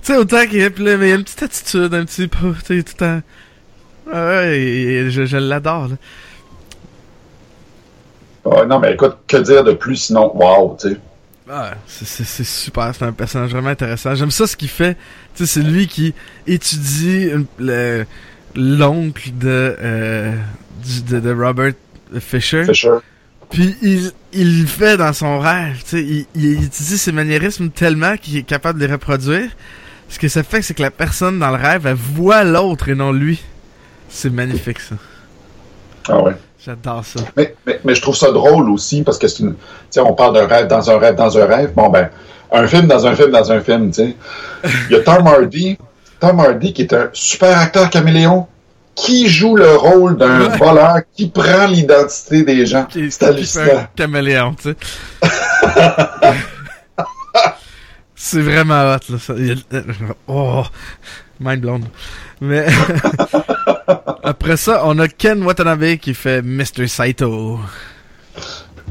sais, 0.02 0.16
autant 0.16 0.46
qu'il 0.46 0.60
y 0.60 0.62
a, 0.62 0.68
là, 0.68 0.96
mais 0.96 1.06
il 1.06 1.08
y 1.08 1.12
a 1.12 1.16
une 1.16 1.24
petite 1.24 1.42
attitude, 1.42 1.94
un 1.94 2.04
petit 2.04 2.28
peu, 2.28 2.54
tu 2.66 2.78
sais, 2.78 2.82
tout 2.82 2.92
le 2.98 2.98
temps. 2.98 3.22
Ah 4.12 4.26
Ouais, 4.26 5.06
je, 5.10 5.24
je 5.24 5.36
l'adore, 5.36 5.88
là. 5.88 5.96
Ah, 8.50 8.64
non, 8.66 8.78
mais 8.78 8.92
écoute, 8.94 9.16
que 9.26 9.36
dire 9.38 9.64
de 9.64 9.72
plus 9.72 9.96
sinon, 9.96 10.30
wow, 10.36 10.76
tu 10.80 10.90
sais. 10.90 10.96
Ah, 11.50 11.72
c'est- 11.86 12.44
super, 12.44 12.94
c'est 12.94 13.04
un 13.04 13.12
personnage 13.12 13.50
vraiment 13.50 13.68
intéressant. 13.68 14.14
J'aime 14.14 14.30
ça 14.30 14.46
ce 14.46 14.56
qu'il 14.56 14.68
fait. 14.68 14.96
Tu 15.34 15.44
sais, 15.46 15.60
c'est 15.60 15.66
lui 15.66 15.86
qui 15.86 16.14
étudie 16.46 17.30
l'oncle 18.54 19.30
de, 19.38 19.76
euh, 19.80 20.32
de, 21.08 21.20
de 21.20 21.32
Robert 21.32 21.72
Fisher. 22.20 22.64
Fisher. 22.64 22.96
Puis 23.50 23.76
il, 23.82 24.10
il 24.32 24.62
le 24.62 24.66
fait 24.66 24.96
dans 24.96 25.12
son 25.12 25.38
rêve. 25.38 25.76
Tu 25.84 25.88
sais, 25.90 26.02
il, 26.02 26.26
il 26.34 26.64
étudie 26.64 26.98
ses 26.98 27.12
maniérismes 27.12 27.68
tellement 27.70 28.16
qu'il 28.16 28.36
est 28.36 28.42
capable 28.42 28.80
de 28.80 28.86
les 28.86 28.92
reproduire. 28.92 29.50
Ce 30.08 30.18
que 30.18 30.28
ça 30.28 30.42
fait, 30.42 30.62
c'est 30.62 30.74
que 30.74 30.82
la 30.82 30.90
personne 30.90 31.38
dans 31.38 31.50
le 31.50 31.56
rêve, 31.62 31.86
elle 31.86 31.94
voit 31.94 32.44
l'autre 32.44 32.88
et 32.88 32.94
non 32.94 33.12
lui. 33.12 33.42
C'est 34.08 34.30
magnifique, 34.30 34.80
ça. 34.80 34.94
Ah 36.08 36.22
ouais. 36.22 36.32
J'adore 36.64 37.04
ça. 37.04 37.20
Mais, 37.36 37.54
mais, 37.66 37.80
mais 37.84 37.94
je 37.94 38.00
trouve 38.00 38.16
ça 38.16 38.30
drôle 38.32 38.70
aussi 38.70 39.02
parce 39.02 39.18
que 39.18 39.28
c'est 39.28 39.42
une. 39.42 39.54
Tu 39.54 39.60
sais, 39.90 40.00
on 40.00 40.14
parle 40.14 40.34
d'un 40.34 40.46
rêve 40.46 40.66
dans 40.66 40.90
un 40.90 40.98
rêve 40.98 41.14
dans 41.14 41.36
un 41.38 41.44
rêve. 41.46 41.72
Bon, 41.74 41.88
ben, 41.90 42.08
un 42.52 42.66
film 42.66 42.86
dans 42.86 43.06
un 43.06 43.14
film 43.14 43.30
dans 43.30 43.52
un 43.52 43.60
film, 43.60 43.90
tu 43.90 44.02
sais. 44.02 44.16
Il 44.88 44.96
y 44.96 44.98
a 44.98 45.00
Tom 45.00 45.26
Hardy. 45.26 45.76
Tom 46.20 46.40
Hardy 46.40 46.72
qui 46.72 46.82
est 46.82 46.92
un 46.94 47.10
super 47.12 47.58
acteur 47.58 47.90
caméléon 47.90 48.46
qui 48.94 49.28
joue 49.28 49.56
le 49.56 49.74
rôle 49.76 50.16
d'un 50.16 50.40
Ouais. 50.48 50.56
voleur 50.56 50.98
qui 51.14 51.28
prend 51.28 51.66
l'identité 51.66 52.44
des 52.44 52.64
gens. 52.64 52.84
Qui- 52.84 53.10
C'est 53.10 53.24
hallucinant. 53.24 53.86
caméléon, 53.96 54.54
tu 54.54 54.70
sais. 54.70 54.76
c'est 58.14 58.40
vraiment 58.40 58.94
hot, 58.94 59.12
là. 59.12 59.18
ça. 59.18 59.34
Oh, 60.28 60.62
mind 61.40 61.60
blown. 61.60 61.84
Mais 62.40 62.66
après 64.22 64.56
ça, 64.56 64.82
on 64.84 64.98
a 64.98 65.08
Ken 65.08 65.42
Watanabe 65.42 65.96
qui 65.96 66.14
fait 66.14 66.42
Mr. 66.42 66.86
Saito. 66.86 67.60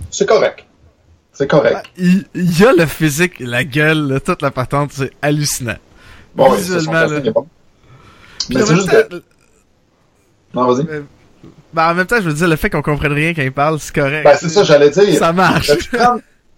C'est 0.10 0.28
correct. 0.28 0.66
C'est 1.34 1.48
correct. 1.48 1.86
Il, 1.98 2.26
il 2.36 2.60
y 2.60 2.66
a 2.66 2.74
le 2.74 2.86
physique, 2.86 3.40
la 3.40 3.64
gueule, 3.64 4.22
toute 4.24 4.42
la 4.42 4.52
patente, 4.52 4.92
c'est 4.94 5.12
hallucinant. 5.22 5.78
Bon, 6.36 6.52
oui, 6.52 6.58
visuellement, 6.58 6.94
là. 6.94 7.20
bon. 7.32 7.48
Mais 8.50 8.62
c'est 8.62 8.70
même 8.70 8.76
juste 8.76 8.92
temps, 8.92 8.98
que. 9.10 9.24
Non, 10.54 10.72
vas-y. 10.72 10.86
ben, 11.74 11.90
en 11.90 11.96
même 11.96 12.06
temps, 12.06 12.18
je 12.18 12.30
veux 12.30 12.34
dire, 12.34 12.48
le 12.48 12.56
fait 12.56 12.70
qu'on 12.70 12.82
comprenne 12.82 13.14
rien 13.14 13.34
quand 13.34 13.42
il 13.42 13.52
parle, 13.52 13.80
c'est 13.80 13.96
correct. 13.96 14.24
Ben, 14.24 14.36
c'est 14.40 14.50
ça, 14.50 14.64
j'allais 14.64 14.90
dire. 14.92 15.18
Ça 15.18 15.34
marche. 15.34 15.72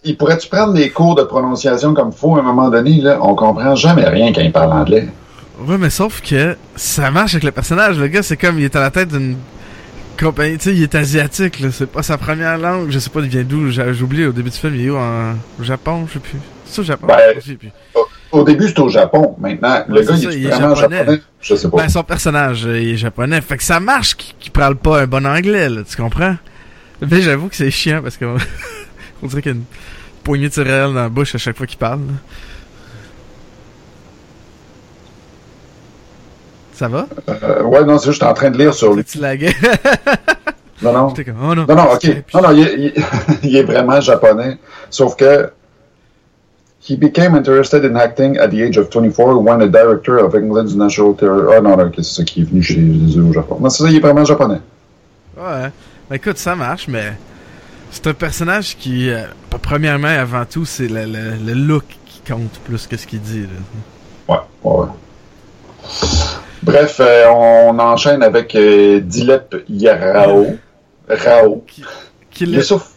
Il 0.04 0.18
pourrait-tu 0.18 0.50
prendre 0.50 0.74
des 0.74 0.92
cours 0.92 1.16
de 1.16 1.24
prononciation 1.24 1.94
comme 1.94 2.12
faut 2.12 2.36
à 2.36 2.40
un 2.40 2.44
moment 2.44 2.70
donné, 2.70 3.02
là? 3.02 3.18
On 3.22 3.34
comprend 3.34 3.76
jamais 3.76 4.08
rien 4.08 4.32
quand 4.34 4.42
il 4.42 4.52
parle 4.52 4.72
anglais. 4.74 5.08
Ouais, 5.60 5.78
mais 5.78 5.90
sauf 5.90 6.22
que 6.22 6.58
ça 6.76 7.12
marche 7.12 7.34
avec 7.34 7.44
le 7.44 7.52
personnage. 7.52 7.98
Le 7.98 8.08
gars, 8.08 8.24
c'est 8.24 8.38
comme 8.38 8.60
il 8.60 8.66
est 8.66 8.76
à 8.76 8.82
la 8.82 8.92
tête 8.92 9.10
d'une 9.10 9.38
compagnie. 10.20 10.58
Tu 10.58 10.64
sais, 10.66 10.76
il 10.76 10.84
est 10.84 10.96
asiatique, 10.96 11.60
là. 11.60 11.70
C'est 11.72 11.90
pas 11.90 12.04
sa 12.04 12.18
première 12.18 12.58
langue. 12.58 12.90
Je 12.90 13.00
sais 13.00 13.10
pas, 13.10 13.22
il 13.22 13.30
vient 13.30 13.44
d'où. 13.44 13.70
Oublié 14.04 14.26
au 14.28 14.32
début 14.32 14.50
du 14.50 14.58
film. 14.58 14.76
Il 14.76 14.86
est 14.86 14.90
où? 14.90 14.98
En... 14.98 15.34
Au 15.60 15.64
Japon, 15.64 16.06
je 16.08 16.14
sais 16.14 16.20
plus. 16.20 16.40
C'est 16.66 16.82
au 16.82 16.84
Japon? 16.84 17.08
Ben, 17.08 17.18
Je 17.36 17.42
sais 17.42 17.56
plus. 17.56 17.72
Au 18.32 18.44
début, 18.44 18.68
c'était 18.68 18.82
au 18.82 18.90
Japon. 18.90 19.36
Maintenant, 19.40 19.86
le 19.88 20.02
gars, 20.02 20.14
il 20.16 20.24
ça, 20.24 20.30
est, 20.30 20.36
il 20.36 20.46
est 20.46 20.50
vraiment 20.50 20.76
japonais. 20.76 20.98
japonais. 20.98 21.22
Je 21.42 21.56
sais 21.56 21.70
pas. 21.70 21.78
Ben, 21.78 21.90
son 21.90 22.04
personnage, 22.04 22.66
euh, 22.66 22.82
il 22.82 22.90
est 22.90 22.98
japonais. 22.98 23.40
Fait 23.40 23.56
que 23.58 23.64
ça 23.64 23.80
marche 23.80 24.16
qu'il 24.16 24.36
qu'il 24.38 24.52
parle 24.52 24.76
pas 24.76 25.02
un 25.04 25.08
bon 25.08 25.26
anglais, 25.26 25.70
là. 25.70 25.82
Tu 25.88 25.96
comprends? 25.96 26.36
Mais 27.02 27.22
j'avoue 27.22 27.48
que 27.48 27.56
c'est 27.56 27.72
chiant 27.72 28.02
parce 28.02 28.18
qu'on 28.18 28.36
on 29.24 29.28
dirait 29.28 29.42
qu'il 29.42 29.52
y 29.52 29.56
a 29.56 29.58
une 29.58 29.64
poignée 30.24 30.50
de 30.50 30.54
céréales 30.54 30.94
dans 30.94 31.02
la 31.04 31.10
bouche 31.10 31.34
à 31.36 31.38
chaque 31.38 31.56
fois 31.56 31.66
qu'il 31.68 31.78
parle. 31.78 32.00
là. 32.00 32.14
Ça 36.76 36.88
va? 36.90 37.08
Euh, 37.30 37.64
ouais, 37.64 37.84
non, 37.86 37.98
c'est 37.98 38.10
juste, 38.12 38.22
en 38.24 38.34
train 38.34 38.52
de 38.52 38.58
lire 38.58 38.74
sur 38.74 38.94
lui. 38.94 39.04
Tu 39.04 39.18
laguais? 39.20 39.54
Non, 40.82 40.92
non. 40.92 41.14
Comme, 41.14 41.36
oh 41.42 41.56
non. 41.56 41.66
Non, 41.70 41.76
non, 41.76 41.84
ok. 41.94 42.24
Non, 42.34 42.42
non, 42.42 42.52
il 42.52 42.60
est, 42.68 42.74
il- 42.78 42.94
il 43.44 43.56
est 43.56 43.64
vraiment 43.64 44.02
japonais. 44.02 44.58
Sauf 44.90 45.16
que. 45.16 45.50
He 46.88 46.98
became 46.98 47.34
interested 47.34 47.86
in 47.86 47.96
acting 47.96 48.38
at 48.38 48.50
the 48.50 48.62
age 48.62 48.78
of 48.78 48.90
24 48.92 49.40
when 49.42 49.62
a 49.62 49.68
director 49.68 50.18
of 50.20 50.36
England's 50.36 50.76
National 50.76 51.16
Theatre. 51.16 51.50
Ah 51.58 51.62
non, 51.62 51.78
non, 51.78 51.86
ok, 51.86 51.94
c'est 51.98 52.04
ça 52.04 52.24
qui 52.26 52.42
est 52.42 52.44
venu 52.44 52.62
chez 52.62 52.76
les 52.76 53.18
au 53.20 53.32
Japon. 53.32 53.58
Non, 53.62 53.70
c'est 53.70 53.84
ça, 53.84 53.90
il 53.90 53.96
est 53.96 54.00
vraiment 54.02 54.26
japonais. 54.26 54.60
Ouais. 55.38 55.72
Ben 56.10 56.16
écoute, 56.18 56.38
ça 56.38 56.56
marche, 56.56 56.88
mais 56.90 57.14
c'est 57.90 58.06
un 58.08 58.14
personnage 58.14 58.76
qui, 58.78 59.10
euh, 59.10 59.24
premièrement 59.62 60.10
et 60.10 60.18
avant 60.18 60.44
tout, 60.46 60.66
c'est 60.66 60.90
le, 60.90 61.06
le- 61.06 61.38
le 61.44 61.54
look 61.54 61.86
qui 62.06 62.20
compte 62.32 62.60
plus 62.66 62.86
que 62.86 62.98
ce 62.98 63.08
qu'il 63.08 63.22
dit. 63.22 63.44
Là. 64.28 64.36
Ouais, 64.36 64.42
ouais, 64.70 64.78
ouais. 64.82 64.88
Bref, 66.66 66.98
euh, 67.00 67.28
on 67.30 67.78
enchaîne 67.80 68.24
avec 68.24 68.56
euh, 68.56 69.00
Dilep 69.00 69.64
Yarao. 69.70 70.58
Rao. 71.08 71.64
Qui 72.32 72.46
le- 72.48 72.54
Youssouf. 72.58 72.90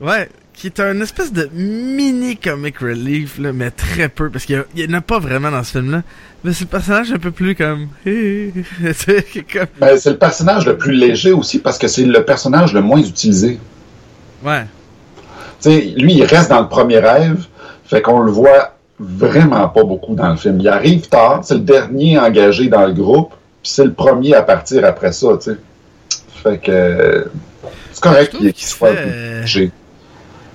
Ouais, 0.00 0.28
qui 0.54 0.68
est 0.68 0.78
un 0.80 1.00
espèce 1.00 1.32
de 1.32 1.48
mini 1.52 2.36
comic 2.36 2.78
relief, 2.78 3.38
là, 3.38 3.52
mais 3.52 3.70
très 3.72 4.08
peu, 4.08 4.30
parce 4.30 4.44
qu'il 4.44 4.54
y 4.56 4.58
a- 4.58 4.64
il 4.76 4.88
y 4.90 4.94
en 4.94 4.98
a 4.98 5.00
pas 5.00 5.18
vraiment 5.18 5.50
dans 5.50 5.64
ce 5.64 5.72
film-là. 5.72 6.02
Mais 6.44 6.52
c'est 6.52 6.64
le 6.64 6.70
personnage 6.70 7.10
un 7.12 7.18
peu 7.18 7.32
plus 7.32 7.56
comme... 7.56 7.88
qui. 8.04 8.52
Ben, 9.80 9.98
c'est 9.98 10.10
le 10.10 10.18
personnage 10.18 10.64
le 10.66 10.76
plus 10.78 10.92
léger 10.92 11.32
aussi 11.32 11.58
parce 11.58 11.76
que 11.78 11.88
c'est 11.88 12.04
le 12.04 12.24
personnage 12.24 12.72
le 12.72 12.82
moins 12.82 13.00
utilisé. 13.00 13.58
Ouais. 14.44 14.64
Lui, 15.64 16.14
il 16.14 16.24
reste 16.24 16.50
dans 16.50 16.60
le 16.60 16.68
premier 16.68 16.98
rêve, 17.00 17.46
fait 17.84 18.00
qu'on 18.02 18.20
le 18.20 18.30
voit 18.30 18.75
vraiment 18.98 19.68
pas 19.68 19.84
beaucoup 19.84 20.14
dans 20.14 20.30
le 20.30 20.36
film. 20.36 20.60
Il 20.60 20.68
arrive 20.68 21.08
tard, 21.08 21.40
c'est 21.42 21.54
le 21.54 21.60
dernier 21.60 22.18
engagé 22.18 22.68
dans 22.68 22.86
le 22.86 22.92
groupe, 22.92 23.30
puis 23.62 23.70
c'est 23.72 23.84
le 23.84 23.92
premier 23.92 24.34
à 24.34 24.42
partir 24.42 24.84
après 24.84 25.12
ça, 25.12 25.28
tu 25.40 25.50
sais. 25.52 25.56
Fait 26.42 26.58
que 26.58 26.70
euh, 26.70 27.24
c'est 27.92 28.02
correct 28.02 28.36
qu'il 28.36 28.54
soit 28.66 28.94
fait- 28.94 29.40
léger. 29.40 29.70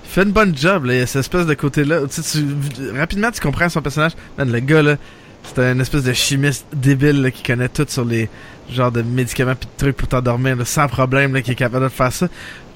Il 0.04 0.08
fait 0.10 0.22
une 0.24 0.32
bonne 0.32 0.56
job, 0.56 0.84
là. 0.86 0.94
Il 0.94 0.98
y 1.00 1.02
a 1.02 1.06
cette 1.06 1.20
espèce 1.20 1.46
de 1.46 1.54
côté-là. 1.54 2.00
Tu 2.10 2.22
sais, 2.22 2.38
tu- 2.38 2.98
rapidement, 2.98 3.30
tu 3.30 3.40
comprends 3.40 3.68
son 3.68 3.80
personnage. 3.80 4.12
Man, 4.36 4.50
le 4.52 4.60
gars, 4.60 4.82
là, 4.82 4.96
c'est 5.44 5.58
un 5.64 5.78
espèce 5.80 6.04
de 6.04 6.12
chimiste 6.12 6.66
débile, 6.74 7.22
là, 7.22 7.30
qui 7.30 7.42
connaît 7.42 7.68
tout 7.68 7.86
sur 7.88 8.04
les 8.04 8.28
genres 8.70 8.92
de 8.92 9.02
médicaments 9.02 9.54
pis 9.54 9.66
de 9.66 9.72
trucs 9.78 9.96
pour 9.96 10.08
t'endormir, 10.08 10.56
sans 10.66 10.86
problème, 10.86 11.34
là, 11.34 11.42
qui 11.42 11.52
est 11.52 11.56
capable 11.56 11.84
de 11.84 11.88
faire 11.88 12.12
ça. 12.12 12.28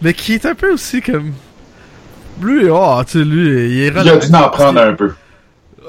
Mais 0.02 0.14
qui 0.14 0.34
est 0.34 0.46
un 0.46 0.54
peu 0.54 0.72
aussi 0.72 1.00
comme... 1.02 1.32
Lui, 2.40 2.68
oh, 2.70 3.00
tu 3.06 3.18
sais, 3.18 3.24
lui, 3.24 3.48
il 3.76 3.82
est 3.82 3.88
Il 3.88 3.98
a 4.08 4.16
dû 4.16 4.34
en 4.34 4.48
prendre 4.48 4.80
un 4.80 4.92
peu. 4.94 5.12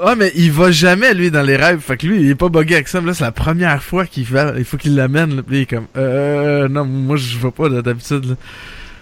Ah, 0.04 0.16
mais 0.16 0.32
il 0.36 0.52
va 0.52 0.70
jamais, 0.72 1.14
lui, 1.14 1.32
dans 1.32 1.42
les 1.42 1.56
rêves. 1.56 1.80
Fait 1.80 1.98
que 1.98 2.06
lui, 2.06 2.22
il 2.22 2.30
est 2.30 2.36
pas 2.36 2.50
bugué 2.50 2.76
avec 2.76 2.88
ça. 2.88 3.02
Mais 3.02 3.08
là, 3.08 3.14
c'est 3.14 3.24
la 3.24 3.32
première 3.32 3.82
fois 3.82 4.06
qu'il 4.06 4.26
va, 4.26 4.54
il 4.58 4.64
faut 4.66 4.78
qu'il 4.78 4.96
l'amène, 4.96 5.36
là. 5.38 5.42
Puis 5.44 5.58
il 5.58 5.62
est 5.62 5.66
comme, 5.66 5.88
euh, 5.98 6.68
non, 6.68 6.86
moi, 6.86 7.16
je 7.18 7.38
vais 7.38 7.52
pas, 7.52 7.68
là, 7.70 7.82
d'habitude, 7.82 8.26
là. 8.26 8.36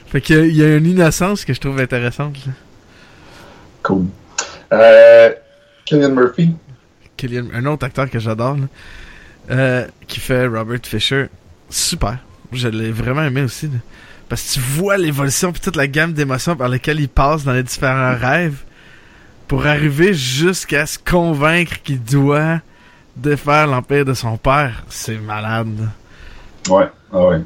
Fait 0.07 0.21
qu'il 0.21 0.35
y 0.35 0.39
a- 0.39 0.45
il 0.45 0.55
y 0.55 0.63
a 0.63 0.75
une 0.77 0.85
innocence 0.85 1.43
que 1.43 1.53
je 1.53 1.59
trouve 1.59 1.79
intéressante, 1.79 2.37
là. 2.45 2.53
Cool. 3.83 4.05
Euh, 4.73 5.31
Killian 5.85 6.11
Murphy. 6.11 6.55
Killian, 7.17 7.45
un 7.53 7.65
autre 7.65 7.85
acteur 7.85 8.09
que 8.09 8.19
j'adore, 8.19 8.55
là, 8.57 8.67
euh, 9.51 9.85
qui 10.07 10.19
fait 10.19 10.47
Robert 10.47 10.79
Fisher. 10.83 11.25
Super. 11.69 12.17
Je 12.51 12.67
l'ai 12.67 12.91
vraiment 12.91 13.23
aimé 13.23 13.41
aussi, 13.41 13.67
là. 13.67 13.79
Parce 14.29 14.41
que 14.43 14.53
tu 14.55 14.59
vois 14.59 14.97
l'évolution 14.97 15.51
puis 15.51 15.61
toute 15.61 15.75
la 15.75 15.87
gamme 15.87 16.13
d'émotions 16.13 16.55
par 16.55 16.69
lesquelles 16.69 16.99
il 16.99 17.09
passe 17.09 17.43
dans 17.43 17.53
les 17.53 17.61
différents 17.63 18.15
rêves 18.15 18.57
pour 19.47 19.67
arriver 19.67 20.13
jusqu'à 20.13 20.85
se 20.85 20.97
convaincre 20.97 21.81
qu'il 21.83 22.01
doit 22.01 22.61
défaire 23.15 23.67
l'empire 23.67 24.05
de 24.05 24.13
son 24.13 24.37
père. 24.37 24.83
C'est 24.89 25.17
malade. 25.17 25.89
Ouais, 26.69 26.87
ah 27.13 27.27
ouais. 27.27 27.41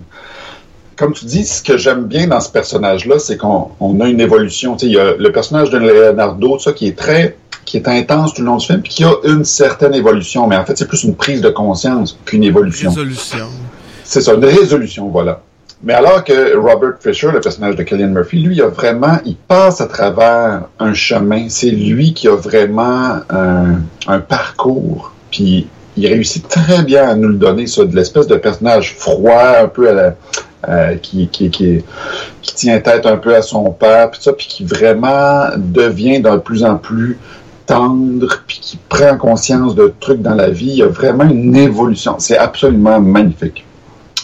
Comme 0.95 1.13
tu 1.13 1.25
dis, 1.25 1.45
ce 1.45 1.63
que 1.63 1.77
j'aime 1.77 2.05
bien 2.05 2.27
dans 2.27 2.41
ce 2.41 2.51
personnage-là, 2.51 3.19
c'est 3.19 3.37
qu'on 3.37 3.71
on 3.79 3.99
a 4.01 4.07
une 4.07 4.19
évolution. 4.19 4.75
Il 4.81 4.91
y 4.91 4.99
a 4.99 5.13
le 5.17 5.31
personnage 5.31 5.69
de 5.69 5.77
Leonardo, 5.77 6.59
ça, 6.59 6.73
qui 6.73 6.87
est 6.87 6.97
très, 6.97 7.37
qui 7.65 7.77
est 7.77 7.87
intense 7.87 8.33
tout 8.33 8.41
le 8.41 8.47
long 8.47 8.57
du 8.57 8.65
film, 8.65 8.81
puis 8.81 8.93
qui 8.93 9.03
a 9.05 9.13
une 9.23 9.45
certaine 9.45 9.93
évolution. 9.93 10.47
Mais 10.47 10.57
en 10.57 10.65
fait, 10.65 10.77
c'est 10.77 10.87
plus 10.87 11.03
une 11.03 11.15
prise 11.15 11.41
de 11.41 11.49
conscience 11.49 12.17
qu'une 12.25 12.43
évolution. 12.43 12.89
Résolution. 12.89 13.47
C'est 14.03 14.21
ça, 14.21 14.33
une 14.33 14.43
résolution, 14.43 15.07
voilà. 15.09 15.41
Mais 15.81 15.93
alors 15.93 16.23
que 16.25 16.57
Robert 16.57 16.95
Fisher, 16.99 17.31
le 17.31 17.39
personnage 17.39 17.75
de 17.77 17.83
Killian 17.83 18.09
Murphy, 18.09 18.39
lui, 18.39 18.55
il 18.55 18.61
a 18.61 18.67
vraiment, 18.67 19.17
il 19.25 19.35
passe 19.35 19.79
à 19.79 19.87
travers 19.87 20.63
un 20.77 20.93
chemin. 20.93 21.47
C'est 21.47 21.71
lui 21.71 22.13
qui 22.13 22.27
a 22.27 22.35
vraiment 22.35 23.19
un, 23.29 24.19
parcours. 24.19 25.13
Puis 25.31 25.67
il 25.95 26.07
réussit 26.07 26.47
très 26.47 26.83
bien 26.83 27.07
à 27.07 27.15
nous 27.15 27.29
le 27.29 27.35
donner, 27.35 27.65
ça, 27.67 27.85
de 27.85 27.95
l'espèce 27.95 28.27
de 28.27 28.35
personnage 28.35 28.93
froid, 28.95 29.59
un 29.61 29.67
peu 29.67 29.89
à 29.89 29.93
la, 29.93 30.15
euh, 30.67 30.95
qui, 30.95 31.29
qui, 31.29 31.49
qui, 31.49 31.83
qui 32.41 32.55
tient 32.55 32.79
tête 32.81 33.05
un 33.05 33.15
peu 33.15 33.33
à 33.33 33.41
son 33.41 33.71
père, 33.71 34.11
puis 34.11 34.21
ça, 34.21 34.33
puis 34.33 34.47
qui 34.47 34.65
vraiment 34.65 35.45
devient 35.55 36.19
de 36.19 36.35
plus 36.37 36.65
en 36.65 36.75
plus 36.75 37.17
tendre, 37.65 38.27
puis 38.47 38.59
qui 38.59 38.77
prend 38.89 39.15
conscience 39.17 39.75
de 39.75 39.93
trucs 40.01 40.21
dans 40.21 40.35
la 40.35 40.49
vie. 40.49 40.71
Il 40.71 40.77
y 40.77 40.83
a 40.83 40.87
vraiment 40.87 41.23
une 41.23 41.55
évolution. 41.55 42.15
C'est 42.19 42.37
absolument 42.37 42.99
magnifique. 42.99 43.63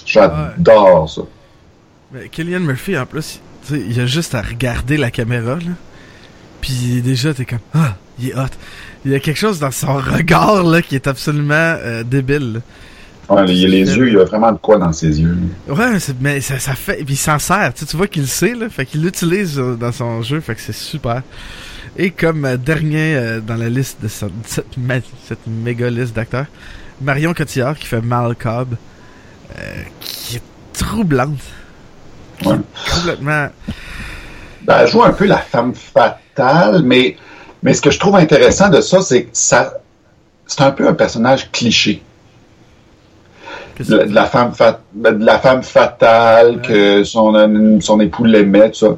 J'adore 0.06 1.10
ça. 1.10 1.22
Mais 2.15 2.30
Killian 2.30 2.62
Murphy, 2.62 2.97
en 2.97 3.06
plus, 3.06 3.41
tu 3.67 3.73
sais, 3.75 3.84
il 3.89 3.99
a 3.99 4.06
juste 4.06 4.36
à 4.36 4.41
regarder 4.41 4.95
la 4.97 5.12
caméra, 5.12 5.56
là. 5.56 5.73
Puis 6.62 7.01
déjà, 7.04 7.34
t'es 7.34 7.45
comme, 7.45 7.60
ah, 7.73 7.95
il 8.19 8.30
est 8.30 8.36
hot. 8.36 8.47
Il 9.04 9.12
y 9.12 9.15
a 9.15 9.19
quelque 9.19 9.38
chose 9.38 9.60
dans 9.60 9.71
son 9.71 9.95
regard, 9.95 10.63
là, 10.63 10.82
qui 10.82 10.95
est 10.95 11.08
absolument 11.08 11.54
euh, 11.54 12.04
débile. 12.04 12.54
là. 12.54 12.60
Ouais, 13.35 13.46
les, 13.48 13.67
les 13.67 13.98
yeux, 13.98 14.08
il 14.08 14.13
y 14.13 14.17
a 14.17 14.23
vraiment 14.23 14.52
de 14.52 14.58
quoi 14.60 14.77
dans 14.77 14.94
ses 14.94 15.19
yeux. 15.19 15.35
Ouais, 15.67 15.98
mais 16.21 16.42
ça, 16.42 16.58
ça 16.60 16.73
fait. 16.75 17.04
Puis 17.04 17.15
il 17.15 17.17
s'en 17.17 17.37
sert. 17.40 17.73
Tu, 17.73 17.81
sais, 17.81 17.85
tu 17.87 17.98
vois 17.98 18.08
qu'il 18.08 18.21
le 18.21 18.27
sait, 18.27 18.54
là. 18.56 18.69
Fait 18.69 18.85
qu'il 18.85 19.02
l'utilise 19.02 19.60
euh, 19.60 19.75
dans 19.75 19.92
son 19.92 20.21
jeu. 20.21 20.40
Fait 20.40 20.56
que 20.56 20.62
c'est 20.62 20.75
super. 20.75 21.21
Et 21.98 22.12
comme 22.12 22.46
euh, 22.46 22.56
dernier 22.58 23.15
euh, 23.15 23.40
dans 23.42 23.56
la 23.58 23.67
liste 23.69 23.98
de 24.02 24.08
ce- 24.08 24.25
de 24.25 24.31
cette, 24.46 24.77
ma- 24.77 24.96
cette 25.27 25.46
méga 25.48 25.90
liste 25.90 26.15
d'acteurs, 26.15 26.46
Marion 27.02 27.33
Cotillard 27.33 27.75
qui 27.77 27.87
fait 27.87 28.02
Mal 28.02 28.35
Cobb, 28.35 28.75
euh, 29.58 29.62
qui 30.00 30.37
est 30.37 30.42
troublante. 30.73 31.40
Ouais. 32.46 32.56
complètement. 32.94 33.48
Ben, 34.63 34.77
elle 34.81 34.88
joue 34.88 35.04
un 35.04 35.12
peu 35.13 35.25
la 35.25 35.38
femme 35.38 35.73
fatale, 35.75 36.81
mais, 36.83 37.15
mais 37.63 37.73
ce 37.73 37.81
que 37.81 37.92
je 37.92 38.00
trouve 38.00 38.15
intéressant 38.15 38.69
de 38.69 38.81
ça, 38.81 39.02
c'est 39.02 39.23
que 39.25 39.29
ça, 39.33 39.73
c'est 40.48 40.62
un 40.62 40.71
peu 40.71 40.88
un 40.88 40.94
personnage 40.94 41.52
cliché. 41.52 42.02
De, 43.79 43.96
la- 43.98 44.06
de 44.06 44.13
la 44.13 44.25
femme 44.25 44.54
fat- 44.54 44.79
de 44.94 45.25
la 45.25 45.38
femme 45.38 45.62
fatale 45.62 46.62
que 46.62 47.04
son, 47.04 47.79
son 47.81 48.00
époux 48.00 48.23
l'aimait, 48.23 48.69
tout 48.71 48.79
ça. 48.79 48.96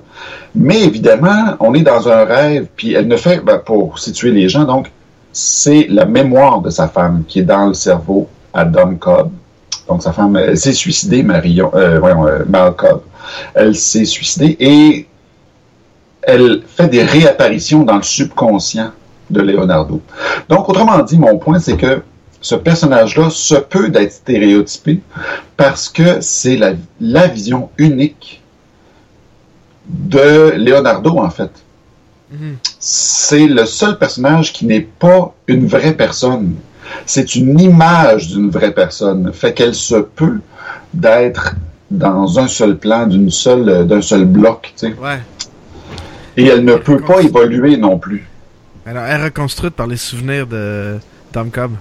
Mais 0.53 0.81
évidemment, 0.83 1.55
on 1.59 1.73
est 1.73 1.81
dans 1.81 2.07
un 2.07 2.25
rêve, 2.25 2.67
puis 2.75 2.93
elle 2.93 3.07
ne 3.07 3.17
fait, 3.17 3.39
ben, 3.43 3.57
pour 3.57 3.97
situer 3.99 4.31
les 4.31 4.47
gens, 4.49 4.65
donc, 4.65 4.91
c'est 5.33 5.87
la 5.89 6.05
mémoire 6.05 6.61
de 6.61 6.69
sa 6.69 6.87
femme 6.87 7.23
qui 7.27 7.39
est 7.39 7.43
dans 7.43 7.65
le 7.67 7.73
cerveau 7.73 8.29
à 8.53 8.65
Dom 8.65 8.97
Cobb. 8.99 9.31
Donc, 9.87 10.03
sa 10.03 10.11
femme, 10.13 10.35
elle 10.37 10.57
s'est 10.57 10.73
suicidée, 10.73 11.23
Marion, 11.23 11.71
euh, 11.73 11.99
voyons, 11.99 12.27
euh, 12.27 12.43
Mal 12.47 12.73
Cobb. 12.75 13.01
Elle 13.53 13.75
s'est 13.75 14.05
suicidée 14.05 14.55
et 14.59 15.07
elle 16.21 16.63
fait 16.67 16.87
des 16.87 17.03
réapparitions 17.03 17.83
dans 17.83 17.97
le 17.97 18.03
subconscient 18.03 18.91
de 19.29 19.41
Leonardo. 19.41 20.01
Donc, 20.49 20.69
autrement 20.69 20.99
dit, 20.99 21.17
mon 21.17 21.37
point, 21.37 21.59
c'est 21.59 21.77
que 21.77 22.01
ce 22.41 22.55
personnage-là 22.55 23.29
se 23.29 23.55
peut 23.55 23.89
d'être 23.89 24.11
stéréotypé 24.11 25.01
parce 25.55 25.89
que 25.89 26.21
c'est 26.21 26.57
la, 26.57 26.73
la 26.99 27.27
vision 27.27 27.69
unique 27.77 28.41
de 29.87 30.53
Leonardo, 30.57 31.17
en 31.17 31.29
fait. 31.29 31.51
Mhm. 32.31 32.57
C'est 32.79 33.47
le 33.47 33.65
seul 33.65 33.97
personnage 33.97 34.53
qui 34.53 34.65
n'est 34.65 34.81
pas 34.81 35.33
une 35.47 35.65
vraie 35.65 35.93
personne. 35.93 36.55
C'est 37.05 37.35
une 37.35 37.59
image 37.59 38.27
d'une 38.29 38.49
vraie 38.49 38.73
personne. 38.73 39.31
Fait 39.33 39.53
qu'elle 39.53 39.75
se 39.75 39.95
peut 39.95 40.39
d'être 40.93 41.55
dans 41.89 42.39
un 42.39 42.47
seul 42.47 42.77
plan, 42.77 43.07
d'une 43.07 43.29
seule, 43.31 43.87
d'un 43.87 44.01
seul 44.01 44.25
bloc, 44.25 44.73
tu 44.77 44.87
sais. 44.87 44.93
Ouais. 45.01 45.19
Et 46.35 46.45
elle 46.45 46.63
ne 46.65 46.75
peut 46.75 46.99
pas 46.99 47.21
évoluer 47.21 47.77
non 47.77 47.97
plus. 47.97 48.27
Alors, 48.85 49.03
elle 49.05 49.21
est 49.21 49.23
reconstruite 49.25 49.73
par 49.73 49.87
les 49.87 49.97
souvenirs 49.97 50.45
de 50.47 50.97
Tom 51.31 51.49
Cobb. 51.51 51.73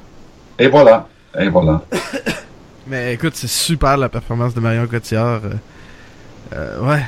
Et 0.58 0.68
voilà. 0.68 1.08
Et 1.38 1.48
voilà. 1.48 1.82
Mais 2.86 3.14
écoute, 3.14 3.32
c'est 3.34 3.48
super 3.48 3.96
la 3.96 4.08
performance 4.08 4.54
de 4.54 4.60
Marion 4.60 4.86
Cotillard. 4.86 5.40
euh, 5.44 5.50
euh, 6.54 6.80
ouais. 6.88 7.02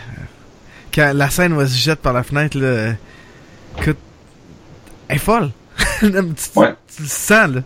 Quand 0.94 1.12
la 1.14 1.30
scène 1.30 1.52
où 1.52 1.60
elle 1.60 1.68
se 1.68 1.78
jette 1.78 2.00
par 2.00 2.12
la 2.12 2.22
fenêtre, 2.22 2.58
là, 2.58 2.66
euh, 2.66 2.92
écoute, 3.80 3.96
elle 5.08 5.16
est 5.16 5.20
folle. 5.20 5.50
tu, 6.00 6.06
Ouais. 6.56 6.74
tu 6.94 7.02
le 7.02 7.08
sens, 7.08 7.48
là. 7.48 7.60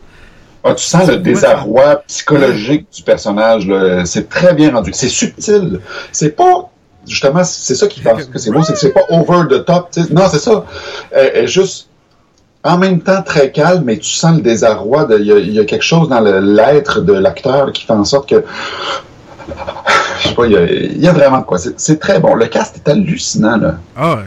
Ah, 0.65 0.75
tu 0.75 0.85
sens 0.85 1.09
le 1.09 1.17
désarroi 1.17 2.03
psychologique 2.07 2.87
du 2.95 3.03
personnage. 3.03 3.69
C'est 4.05 4.29
très 4.29 4.55
bien 4.55 4.73
rendu. 4.73 4.93
C'est 4.95 5.09
subtil. 5.09 5.81
C'est 6.13 6.37
pas. 6.37 6.69
Justement, 7.07 7.43
c'est 7.43 7.75
ça 7.75 7.89
qui 7.89 8.01
pense 8.01 8.27
que 8.27 8.39
c'est 8.39 8.53
beau, 8.53 8.63
c'est 8.63 8.75
que 8.75 8.79
c'est 8.79 8.93
pas 8.93 9.01
over 9.11 9.49
the 9.51 9.65
top. 9.65 9.89
Non, 10.11 10.29
c'est 10.31 10.39
ça. 10.39 10.65
Elle 11.11 11.33
elle 11.35 11.45
est 11.45 11.49
juste 11.49 11.89
en 12.63 12.79
même 12.79 13.01
temps 13.01 13.23
très 13.23 13.51
calme, 13.51 13.83
mais 13.85 13.99
tu 13.99 14.09
sens 14.11 14.37
le 14.37 14.43
désarroi. 14.43 15.05
de- 15.07 15.19
Il 15.19 15.27
y, 15.27 15.33
a- 15.33 15.39
il 15.39 15.51
y 15.53 15.59
a 15.59 15.65
quelque 15.65 15.83
chose 15.83 16.09
dans 16.09 16.21
l'être 16.21 17.01
de 17.01 17.13
l'acteur 17.13 17.73
qui 17.73 17.85
fait 17.87 17.93
en 17.93 18.05
sorte 18.05 18.29
que. 18.29 18.45
Je 20.21 20.29
sais 20.29 20.35
pas, 20.37 20.47
il 20.47 20.53
y 20.53 20.57
a, 20.57 20.63
il 20.65 21.01
y 21.03 21.09
a 21.09 21.13
vraiment 21.13 21.43
quoi. 21.43 21.59
C'est 21.77 21.99
très 21.99 22.21
bon. 22.21 22.35
Le 22.35 22.47
cast 22.47 22.77
est 22.77 22.89
hallucinant, 22.89 23.57
là. 23.57 23.79
Ah 23.97 24.15
ouais. 24.15 24.23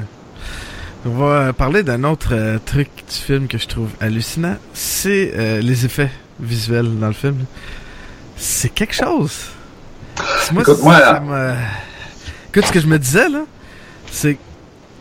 On 1.06 1.12
va 1.12 1.26
euh, 1.36 1.54
parler 1.54 1.84
d'un 1.84 2.04
autre 2.04 2.30
euh, 2.34 2.58
truc 2.66 2.90
du 3.08 3.16
film 3.16 3.48
que 3.48 3.58
je 3.58 3.68
trouve 3.68 3.90
hallucinant. 4.02 4.56
C'est 4.74 5.32
euh, 5.38 5.62
les 5.62 5.86
effets 5.86 6.10
visuels 6.40 6.98
dans 7.00 7.08
le 7.08 7.14
film. 7.14 7.46
C'est 8.38 8.70
quelque 8.70 8.94
chose. 8.96 9.46
Moi, 10.52 10.62
Écoute, 10.62 10.82
moi, 10.84 11.20
me- 11.22 11.54
Écoute, 12.50 12.66
ce 12.66 12.72
que 12.72 12.80
je 12.80 12.88
me 12.88 12.98
disais, 13.00 13.30
là, 13.30 13.44
c'est... 14.12 14.38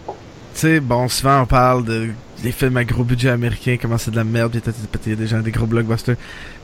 Tu 0.07 0.61
sais, 0.61 0.81
bon, 0.81 1.09
souvent 1.09 1.43
on 1.43 1.47
parle 1.47 1.85
de 1.85 2.09
des 2.43 2.53
films 2.53 2.77
à 2.77 2.85
gros 2.85 3.05
budget 3.05 3.31
américain, 3.31 3.77
comment 3.81 3.97
c'est 3.97 4.11
de 4.11 4.17
la 4.17 4.23
merde, 4.25 4.53
pis 4.53 4.61
t'as 4.61 4.71
t'as 4.73 5.15
des 5.15 5.27
gens, 5.27 5.41
des 5.41 5.51
gros 5.51 5.65
blockbusters. 5.67 6.17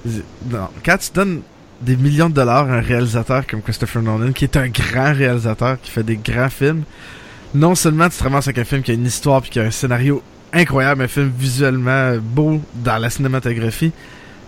Non, 0.05 0.68
quand 0.85 0.99
tu 0.99 1.11
donnes 1.14 1.41
des 1.81 1.97
millions 1.97 2.29
de 2.29 2.35
dollars 2.35 2.71
à 2.71 2.75
un 2.75 2.81
réalisateur 2.83 3.47
comme 3.47 3.62
Christopher 3.62 4.03
Nolan, 4.03 4.33
qui 4.33 4.45
est 4.45 4.57
un 4.59 4.68
grand 4.68 5.14
réalisateur, 5.14 5.79
qui 5.81 5.91
fait 5.91 6.03
des 6.03 6.16
grands 6.18 6.51
films, 6.51 6.83
non 7.55 7.75
seulement 7.75 8.09
tu 8.11 8.18
te 8.18 8.23
ramasses 8.23 8.47
avec 8.47 8.59
un 8.59 8.64
film 8.64 8.83
qui 8.83 8.91
a 8.91 8.95
une 8.95 9.07
histoire 9.07 9.41
puis 9.41 9.51
qui 9.51 9.59
a 9.59 9.62
un 9.62 9.71
scénario 9.71 10.23
incroyable, 10.53 11.03
un 11.03 11.09
film 11.09 11.33
visuellement 11.37 12.14
beau 12.21 12.61
dans 12.75 12.99
la 12.99 13.09
cinématographie, 13.09 13.93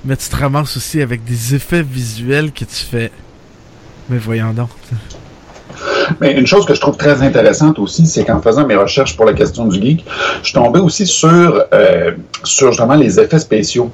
mais 0.05 0.17
tu 0.17 0.29
te 0.29 0.37
ramasses 0.37 0.77
aussi 0.77 1.01
avec 1.01 1.25
des 1.25 1.55
effets 1.55 1.83
visuels 1.83 2.53
que 2.53 2.65
tu 2.65 2.85
fais. 2.91 3.11
Mais 4.09 4.19
voyons 4.19 4.53
donc. 4.53 4.69
Mais 6.21 6.33
une 6.33 6.47
chose 6.47 6.67
que 6.67 6.75
je 6.75 6.81
trouve 6.81 6.97
très 6.97 7.23
intéressante 7.23 7.79
aussi, 7.79 8.07
c'est 8.07 8.25
qu'en 8.25 8.41
faisant 8.43 8.67
mes 8.67 8.77
recherches 8.77 9.17
pour 9.17 9.25
la 9.25 9.33
question 9.33 9.65
du 9.67 9.81
geek, 9.81 10.05
je 10.43 10.49
suis 10.49 10.55
tombé 10.55 10.81
aussi 10.81 11.07
sur, 11.07 11.65
euh, 11.73 12.11
sur 12.45 12.69
justement 12.73 12.95
les 12.95 13.19
effets 13.19 13.39
spéciaux. 13.39 13.91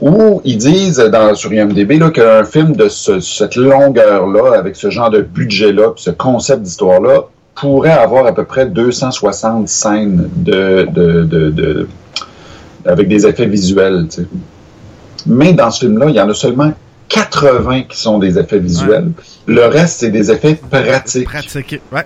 Où 0.00 0.40
ils 0.44 0.58
disent 0.58 0.96
dans, 0.98 1.34
sur 1.34 1.52
IMDB 1.52 2.00
qu'un 2.12 2.44
film 2.44 2.74
de 2.74 2.88
ce- 2.88 3.20
cette 3.20 3.54
longueur-là, 3.56 4.58
avec 4.58 4.74
ce 4.76 4.90
genre 4.90 5.10
de 5.10 5.20
budget-là, 5.20 5.92
ce 5.96 6.10
concept 6.10 6.62
d'histoire-là, 6.62 7.24
pourrait 7.54 7.92
avoir 7.92 8.26
à 8.26 8.34
peu 8.34 8.44
près 8.44 8.66
260 8.66 9.68
scènes 9.68 10.28
de, 10.36 10.86
de, 10.90 11.22
de, 11.24 11.88
avec 12.86 13.06
des 13.08 13.26
effets 13.26 13.46
visuels. 13.46 14.06
Mais 15.26 15.52
dans 15.52 15.70
ce 15.70 15.80
film-là, 15.80 16.06
il 16.08 16.14
y 16.14 16.20
en 16.20 16.28
a 16.28 16.34
seulement 16.34 16.72
80 17.08 17.82
qui 17.88 17.98
sont 17.98 18.18
des 18.18 18.38
effets 18.38 18.58
visuels. 18.58 19.10
Le 19.46 19.66
reste, 19.66 20.00
c'est 20.00 20.10
des 20.10 20.30
effets 20.30 20.54
pratiques. 20.54 21.24
Pratiquer. 21.24 21.80
Ouais. 21.92 22.04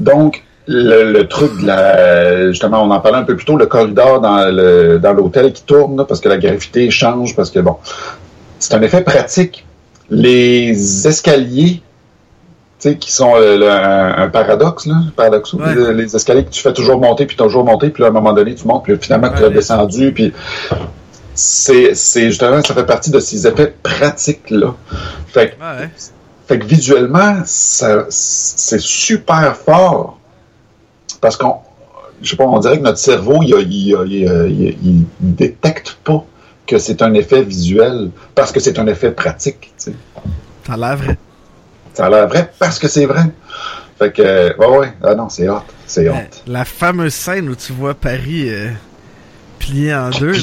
Donc, 0.00 0.42
le, 0.66 1.12
le 1.12 1.28
truc 1.28 1.60
de 1.62 1.66
la. 1.66 2.48
Justement, 2.50 2.82
on 2.82 2.90
en 2.90 3.00
parlait 3.00 3.18
un 3.18 3.22
peu 3.24 3.36
plus 3.36 3.44
tôt, 3.46 3.56
le 3.56 3.66
corridor 3.66 4.20
dans 4.20 4.44
le 4.50 4.98
dans 4.98 5.12
l'hôtel 5.12 5.52
qui 5.52 5.62
tourne, 5.62 6.04
parce 6.06 6.20
que 6.20 6.28
la 6.28 6.36
gravité 6.38 6.90
change, 6.90 7.34
parce 7.36 7.50
que 7.50 7.60
bon. 7.60 7.76
C'est 8.58 8.74
un 8.74 8.82
effet 8.82 9.02
pratique. 9.02 9.64
Les 10.10 11.06
escaliers, 11.06 11.82
tu 12.80 12.88
sais, 12.90 12.96
qui 12.96 13.12
sont 13.12 13.32
euh, 13.36 13.56
le- 13.58 13.70
un, 13.70 14.24
un 14.24 14.28
paradoxe, 14.28 14.86
là, 14.86 14.94
Ouais. 15.18 15.74
les, 15.74 15.92
les 15.94 16.16
escaliers 16.16 16.44
que 16.44 16.50
tu 16.50 16.60
fais 16.62 16.72
toujours 16.72 16.98
monter, 17.00 17.26
puis 17.26 17.36
toujours 17.36 17.64
monter, 17.64 17.90
puis 17.90 18.02
là, 18.02 18.08
à 18.08 18.10
un 18.10 18.14
moment 18.14 18.32
donné, 18.32 18.54
tu 18.54 18.66
montes, 18.66 18.84
puis 18.84 18.96
finalement, 19.00 19.28
tu 19.36 19.44
as 19.44 19.50
descendu, 19.50 20.12
puis 20.12 20.32
c'est 21.38 21.94
c'est 21.94 22.26
justement, 22.30 22.60
ça 22.62 22.74
fait 22.74 22.84
partie 22.86 23.10
de 23.10 23.20
ces 23.20 23.46
effets 23.46 23.74
pratiques-là. 23.82 24.74
Fait 25.28 25.50
que 25.50 25.62
Ouais, 25.62 25.80
ouais. 25.82 25.90
fait 26.48 26.58
que 26.58 26.64
visuellement, 26.66 27.42
ça- 27.44 28.06
c'est 28.10 28.80
super 28.80 29.56
fort. 29.56 30.18
Parce 31.20 31.36
qu'on, 31.36 31.54
je 32.22 32.30
sais 32.30 32.36
pas, 32.36 32.44
on 32.44 32.58
dirait 32.58 32.78
que 32.78 32.82
notre 32.82 32.98
cerveau, 32.98 33.40
il, 33.42 33.54
a- 33.54 33.60
il, 33.60 33.94
a- 33.94 34.04
il, 34.04 34.28
a- 34.28 34.46
il, 34.46 34.68
a- 34.68 34.74
il 34.82 35.04
détecte 35.20 35.98
pas 36.04 36.24
que 36.66 36.78
c'est 36.78 37.02
un 37.02 37.14
effet 37.14 37.42
visuel 37.42 38.10
parce 38.34 38.50
que 38.52 38.60
c'est 38.60 38.78
un 38.78 38.86
effet 38.88 39.10
pratique. 39.12 39.72
tu 39.78 39.92
sais. 39.92 39.94
T'as 40.64 40.76
l'air 40.76 40.96
vrai. 40.96 41.16
Ça 41.94 42.06
a 42.06 42.10
l'air 42.10 42.28
vrai 42.28 42.52
parce 42.58 42.78
que 42.78 42.88
c'est 42.88 43.06
vrai. 43.06 43.22
Fait 43.98 44.12
que, 44.12 44.56
ouais, 44.58 44.78
ouais, 44.78 44.92
ah 45.02 45.14
non, 45.14 45.28
c'est 45.28 45.48
hot, 45.48 45.62
c'est 45.86 46.08
hot. 46.08 46.14
La 46.46 46.64
fameuse 46.64 47.14
scène 47.14 47.48
où 47.48 47.54
tu 47.56 47.72
vois 47.72 47.94
Paris 47.94 48.48
euh, 48.48 48.70
plié 49.58 49.92
en 49.94 50.10
deux, 50.10 50.34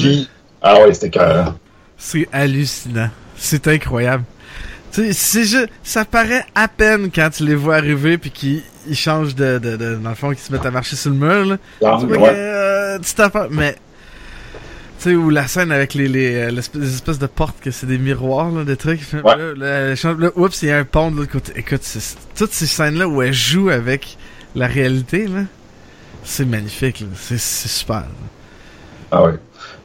ah 0.66 0.80
ouais, 0.82 0.94
c'était 0.94 1.10
cœur. 1.10 1.54
c'est 1.96 2.28
hallucinant. 2.32 3.10
C'est 3.36 3.66
incroyable. 3.68 4.24
Tu 4.92 5.12
sais, 5.12 5.44
juste, 5.44 5.68
ça 5.82 6.04
paraît 6.06 6.44
à 6.54 6.68
peine 6.68 7.10
quand 7.14 7.28
tu 7.30 7.44
les 7.44 7.54
vois 7.54 7.76
arriver 7.76 8.16
puis 8.18 8.30
qu'ils 8.30 8.62
ils 8.88 8.96
changent 8.96 9.34
de, 9.34 9.58
de, 9.58 9.76
de- 9.76 9.94
dans 9.96 10.08
le 10.10 10.14
fond, 10.14 10.28
qu'ils 10.30 10.38
se 10.38 10.52
mettent 10.52 10.64
à 10.64 10.70
marcher 10.70 10.96
sur 10.96 11.10
le 11.10 11.16
mur, 11.16 11.44
là. 11.44 11.58
Tu 12.00 12.06
vois 12.06 12.16
que, 12.16 12.22
Ouais. 12.22 12.30
euh, 12.34 12.98
mais, 13.50 13.72
tu 13.74 13.78
sais, 15.10 15.14
ou 15.14 15.28
la 15.28 15.46
scène 15.48 15.70
avec 15.72 15.92
les, 15.94 16.08
les, 16.08 16.34
euh, 16.36 16.50
les 16.74 16.94
espèces 16.94 17.18
de 17.18 17.26
portes 17.26 17.56
que 17.60 17.70
c'est 17.70 17.86
des 17.86 17.98
miroirs, 17.98 18.50
là, 18.50 18.64
des 18.64 18.76
trucs. 18.76 19.02
Fait, 19.02 19.20
Ouais. 19.20 19.36
Là, 19.36 19.52
là, 19.56 19.66
elle 19.90 19.96
change- 19.96 20.18
là, 20.18 20.30
oups, 20.36 20.62
il 20.62 20.68
y 20.68 20.72
a 20.72 20.78
un 20.78 20.84
pont 20.84 21.10
de 21.10 21.16
l'autre 21.18 21.32
côté. 21.32 21.52
Écoute, 21.56 21.82
toutes 22.36 22.52
ces 22.52 22.66
scènes-là 22.66 23.06
où 23.08 23.20
elle 23.20 23.34
joue 23.34 23.68
avec 23.68 24.16
la 24.54 24.66
réalité, 24.68 25.26
là, 25.26 25.42
c'est 26.24 26.46
magnifique, 26.46 27.00
là. 27.00 27.06
C'est, 27.16 27.38
c'est 27.38 27.68
super. 27.68 27.96
là. 27.96 28.06
Ah 29.10 29.22
ouais. 29.24 29.34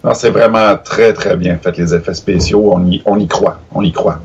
Non, 0.04 0.14
c'est 0.16 0.30
vraiment 0.32 0.76
très, 0.78 1.14
très 1.14 1.36
bien 1.38 1.58
fait, 1.62 1.78
les 1.78 1.94
effets 1.94 2.14
spéciaux. 2.16 2.72
On 2.74 2.86
y, 2.90 3.02
on 3.06 3.20
y 3.20 3.28
croit. 3.28 3.60
On 3.74 3.84
y 3.84 3.92
croit. 3.92 4.20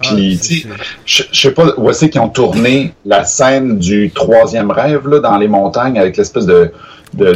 Puis, 0.00 0.36
Ah, 0.40 0.42
c'est- 0.42 0.48
tu 0.62 0.68
Je 1.06 1.22
je 1.30 1.40
sais 1.40 1.52
pas 1.52 1.66
où 1.76 1.88
est-ce 1.88 2.06
qu'ils 2.06 2.20
ont 2.20 2.28
tourné 2.28 2.92
la 3.04 3.24
scène 3.24 3.78
du 3.78 4.10
troisième 4.10 4.72
rêve 4.72 5.06
là, 5.08 5.20
dans 5.20 5.36
les 5.38 5.46
montagnes 5.46 5.98
avec 5.98 6.16
l'espèce 6.16 6.46
de 6.46 6.72
de, 7.14 7.32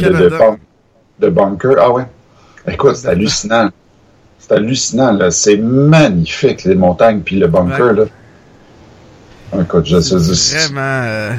de, 1.19 1.29
bunker. 1.29 1.75
Ah 1.79 1.91
ouais. 1.91 2.03
Écoute, 2.67 2.95
c'est 2.97 3.07
hallucinant. 3.09 3.69
C'est 4.39 4.51
hallucinant. 4.53 5.13
là. 5.13 5.31
C'est 5.31 5.57
magnifique, 5.57 6.63
les 6.65 6.75
montagnes 6.75 7.21
puis 7.21 7.37
le 7.39 7.47
bunker. 7.47 7.85
Ouais. 7.85 7.93
Là. 9.53 9.61
Écoute, 9.61 9.85
je 9.85 9.99
sais. 10.01 10.57
Vraiment. 10.67 10.81
euh, 11.05 11.31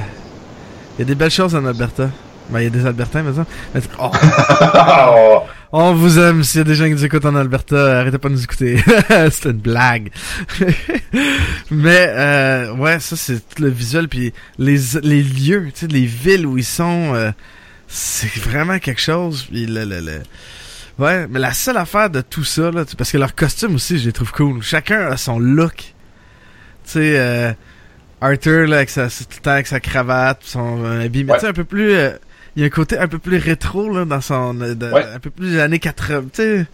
Il 0.96 1.00
y 1.00 1.02
a 1.02 1.04
des 1.04 1.14
belles 1.14 1.30
choses 1.30 1.54
en 1.54 1.64
Alberta. 1.66 2.08
Ben, 2.48 2.60
il 2.60 2.64
y 2.64 2.66
a 2.68 2.70
des 2.70 2.86
Albertains, 2.86 3.22
mais 3.22 3.34
ça. 3.34 3.44
mais- 3.74 3.80
Oh, 4.00 4.10
Oh, 4.10 5.38
on 5.72 5.92
vous 5.94 6.18
aime. 6.18 6.42
S'il 6.44 6.58
y 6.58 6.60
a 6.62 6.64
des 6.64 6.74
gens 6.74 6.84
qui 6.86 6.92
nous 6.92 7.04
écoutent 7.04 7.24
en 7.24 7.34
Alberta, 7.34 8.00
arrêtez 8.00 8.18
pas 8.18 8.28
de 8.28 8.34
nous 8.34 8.42
écouter. 8.44 8.78
c'est 9.30 9.46
une 9.46 9.52
blague. 9.58 10.10
mais, 11.70 12.06
euh, 12.10 12.72
ouais, 12.74 13.00
ça, 13.00 13.16
c'est 13.16 13.36
tout 13.54 13.62
le 13.62 13.68
visuel. 13.68 14.08
Puis 14.08 14.32
les, 14.58 14.78
les 15.02 15.22
lieux, 15.22 15.66
tu 15.74 15.80
sais, 15.80 15.86
les 15.86 16.06
villes 16.06 16.46
où 16.46 16.58
ils 16.58 16.64
sont, 16.64 17.14
euh, 17.14 17.30
c'est 17.86 18.34
vraiment 18.40 18.78
quelque 18.78 19.00
chose. 19.00 19.44
Puis 19.50 19.66
le, 19.66 19.84
le, 19.84 20.00
le- 20.00 20.22
Ouais, 20.98 21.28
mais 21.28 21.38
la 21.38 21.52
seule 21.52 21.76
affaire 21.76 22.10
de 22.10 22.20
tout 22.22 22.42
ça, 22.42 22.72
là, 22.72 22.84
parce 22.96 23.12
que 23.12 23.18
leurs 23.18 23.36
costumes 23.36 23.76
aussi, 23.76 23.98
je 23.98 24.06
les 24.06 24.12
trouve 24.12 24.32
cool. 24.32 24.62
Chacun 24.62 25.06
a 25.06 25.16
son 25.16 25.38
look 25.38 25.76
tu 26.84 26.92
sais, 26.94 27.18
euh, 27.18 27.52
Arthur, 28.20 28.66
là, 28.66 28.76
avec 28.78 28.88
sa, 28.90 29.08
tout 29.08 29.24
le 29.36 29.40
temps 29.42 29.50
avec 29.52 29.66
sa 29.68 29.78
cravate, 29.78 30.40
son 30.42 30.84
habit, 30.84 31.22
mais 31.22 31.32
Ouais. 31.32 31.38
tu 31.38 31.44
sais, 31.44 31.50
un 31.50 31.52
peu 31.52 31.62
plus, 31.64 31.92
euh, 31.92 32.10
il 32.58 32.62
y 32.62 32.64
a 32.64 32.66
un 32.66 32.70
côté 32.70 32.98
un 32.98 33.06
peu 33.06 33.18
plus 33.18 33.38
rétro, 33.38 33.88
là, 33.88 34.04
dans 34.04 34.20
son, 34.20 34.60
euh, 34.60 34.74
de- 34.74 34.90
Ouais. 34.90 35.04
un 35.14 35.20
peu 35.20 35.30
plus 35.30 35.52
des 35.52 35.60
années 35.60 35.78
80, 35.78 36.22
tu 36.32 36.42
sais, 36.42 36.66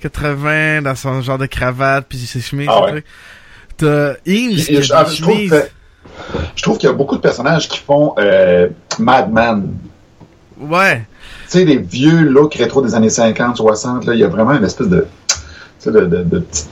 80, 0.00 0.82
dans 0.82 0.96
son 0.96 1.22
genre 1.22 1.38
de 1.38 1.46
cravate, 1.46 2.06
puis 2.08 2.18
ses 2.18 2.40
chemises, 2.40 2.66
Ah 2.68 2.82
ouais. 2.86 3.04
T'as 3.76 4.10
a 4.10 4.14
des 4.24 4.90
ah, 4.92 5.04
je 5.08 5.22
trouve 5.22 5.48
que- 5.48 5.68
je 6.56 6.62
trouve 6.64 6.76
qu'il 6.78 6.88
y 6.88 6.92
a 6.92 6.94
beaucoup 6.96 7.14
de 7.14 7.20
personnages 7.20 7.68
qui 7.68 7.78
font 7.78 8.14
euh, 8.18 8.68
Madman. 8.98 9.68
Ouais. 10.60 11.06
Tu 11.44 11.58
sais, 11.58 11.64
les 11.64 11.76
vieux 11.78 12.22
looks 12.22 12.54
rétro 12.56 12.82
des 12.82 12.96
années 12.96 13.08
50, 13.08 13.58
60, 13.58 14.06
là, 14.06 14.14
il 14.14 14.18
y 14.20 14.24
a 14.24 14.28
vraiment 14.28 14.54
une 14.54 14.64
espèce 14.64 14.88
de, 14.88 15.06
tu 15.28 15.36
sais, 15.78 15.92
de, 15.92 16.00
de, 16.00 16.24
de 16.24 16.38
petit 16.40 16.66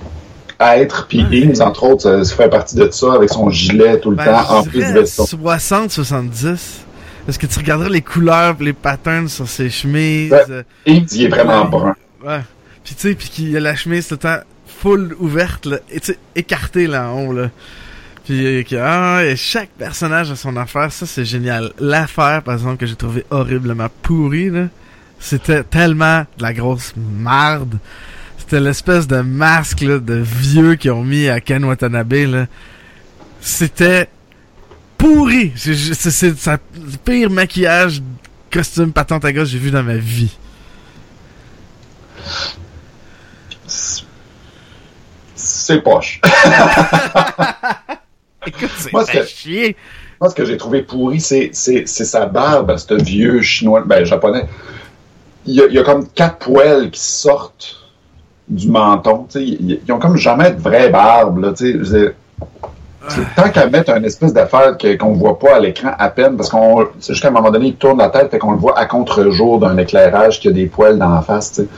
être. 0.58 1.06
Puis 1.06 1.22
Ouais. 1.22 1.38
Eames, 1.38 1.54
entre 1.60 1.84
autres, 1.84 2.02
ça, 2.02 2.24
ça 2.24 2.34
fait 2.34 2.48
partie 2.48 2.74
de 2.74 2.90
ça, 2.90 3.12
avec 3.14 3.28
son 3.30 3.48
gilet 3.50 4.00
tout 4.00 4.10
le 4.10 4.16
Ben, 4.16 4.24
temps, 4.24 4.58
en 4.58 4.62
plus 4.64 4.84
du 4.84 4.92
veston. 4.92 5.24
60, 5.26 5.90
70. 5.92 6.85
Parce 7.26 7.38
que 7.38 7.46
tu 7.46 7.58
regarderais 7.58 7.90
les 7.90 8.02
couleurs, 8.02 8.56
pis 8.56 8.64
les 8.66 8.72
patterns 8.72 9.28
sur 9.28 9.48
ses 9.48 9.68
chemises. 9.68 10.30
Ouais. 10.32 10.44
euh, 10.50 10.62
il 10.86 11.24
est 11.24 11.28
vraiment 11.28 11.64
Ouais. 11.64 11.70
brun. 11.70 11.96
Ouais. 12.24 12.40
Puis 12.84 12.94
tu 12.94 13.00
sais, 13.08 13.14
puis 13.14 13.28
qu'il 13.28 13.50
y 13.50 13.56
a 13.56 13.60
la 13.60 13.74
chemise 13.74 14.06
tout 14.06 14.14
le 14.14 14.18
temps 14.18 14.38
full 14.80 15.16
ouverte, 15.18 15.66
là, 15.66 15.78
et 15.90 15.98
tu 16.00 16.12
sais, 16.12 16.18
écartée 16.36 16.86
là 16.86 17.08
en 17.10 17.26
haut, 17.26 17.32
là. 17.32 17.50
Puis 18.24 18.64
que, 18.64 18.76
ah, 18.76 19.24
et 19.24 19.34
chaque 19.36 19.70
personnage 19.70 20.30
a 20.30 20.36
son 20.36 20.56
affaire, 20.56 20.92
ça 20.92 21.06
c'est 21.06 21.24
génial. 21.24 21.72
L'affaire, 21.80 22.42
par 22.42 22.54
exemple, 22.54 22.76
que 22.76 22.86
j'ai 22.86 22.96
trouvé 22.96 23.24
horriblement 23.30 23.88
pourrie, 24.02 24.50
là, 24.50 24.66
c'était 25.18 25.64
tellement 25.64 26.20
de 26.38 26.42
la 26.42 26.52
grosse 26.52 26.92
marde. 26.96 27.78
C'était 28.38 28.60
l'espèce 28.60 29.06
de 29.08 29.20
masque 29.20 29.80
là, 29.80 29.98
de 29.98 30.14
vieux 30.14 30.74
qu'ils 30.76 30.92
ont 30.92 31.02
mis 31.04 31.28
à 31.28 31.40
Ken 31.40 31.64
Watanabe, 31.64 32.12
là. 32.12 32.46
C'était 33.40 34.08
pourri. 34.98 35.52
C'est 35.56 35.74
c'est- 35.74 36.10
c'est- 36.10 36.36
c'est 36.38 36.50
le 36.74 36.96
pire 37.04 37.30
maquillage, 37.30 38.02
costume 38.50 38.92
patente 38.92 39.24
à 39.24 39.32
gauche 39.32 39.44
que 39.44 39.50
j'ai 39.50 39.58
vu 39.58 39.70
dans 39.70 39.82
ma 39.82 39.96
vie. 39.96 40.36
C'est 45.34 45.80
poche. 45.82 46.20
Écoute, 48.46 48.70
c'est 48.78 48.92
Moi, 48.92 49.04
ce 49.04 49.10
fait 49.10 49.20
que- 49.20 49.26
chier. 49.26 49.76
Moi, 50.20 50.30
ce 50.30 50.34
que 50.34 50.44
j'ai 50.46 50.56
trouvé 50.56 50.82
pourri, 50.82 51.20
c'est, 51.20 51.50
c'est, 51.52 51.86
c'est 51.86 52.04
sa 52.06 52.24
barbe, 52.26 52.74
ce 52.76 52.94
vieux 52.94 53.42
chinois, 53.42 53.82
ben, 53.84 54.04
japonais. 54.04 54.46
Il 55.44 55.54
y, 55.54 55.60
a, 55.60 55.66
il 55.66 55.74
y 55.74 55.78
a 55.78 55.82
comme 55.82 56.08
quatre 56.08 56.38
poils 56.38 56.90
qui 56.90 57.00
sortent 57.00 57.76
du 58.48 58.68
menton. 58.68 59.26
tu 59.30 59.38
sais. 59.38 59.44
Ils, 59.44 59.80
ils 59.86 59.92
ont 59.92 59.98
comme 59.98 60.16
jamais 60.16 60.52
de 60.52 60.60
vraie 60.60 60.88
barbe. 60.88 61.38
Là, 61.40 61.52
tu 61.52 61.66
sais. 61.66 61.72
Je 61.72 61.78
veux 61.78 61.84
dire, 61.84 61.92
c'est- 62.10 62.14
tant 63.36 63.50
qu'à 63.50 63.66
mettre 63.68 63.90
une 63.96 64.04
espèce 64.04 64.32
d'affaire 64.32 64.76
que- 64.78 64.96
qu'on 64.96 65.12
voit 65.12 65.38
pas 65.38 65.56
à 65.56 65.60
l'écran 65.60 65.92
à 65.98 66.08
peine, 66.08 66.36
parce 66.36 66.48
qu'on 66.48 66.86
c'est 67.00 67.12
juste 67.12 67.22
qu'à 67.22 67.28
un 67.28 67.32
moment 67.32 67.50
donné, 67.50 67.68
il 67.68 67.76
tourne 67.76 67.98
la 67.98 68.08
tête, 68.08 68.30
fait 68.30 68.38
qu'on 68.38 68.52
le 68.52 68.58
voit 68.58 68.78
à 68.78 68.86
contre-jour 68.86 69.58
d'un 69.60 69.76
éclairage 69.78 70.40
qui 70.40 70.48
a 70.48 70.52
des 70.52 70.66
poils 70.66 70.98
dans 70.98 71.14
la 71.14 71.22
face. 71.22 71.52
tu 71.52 71.62
sais. 71.62 71.68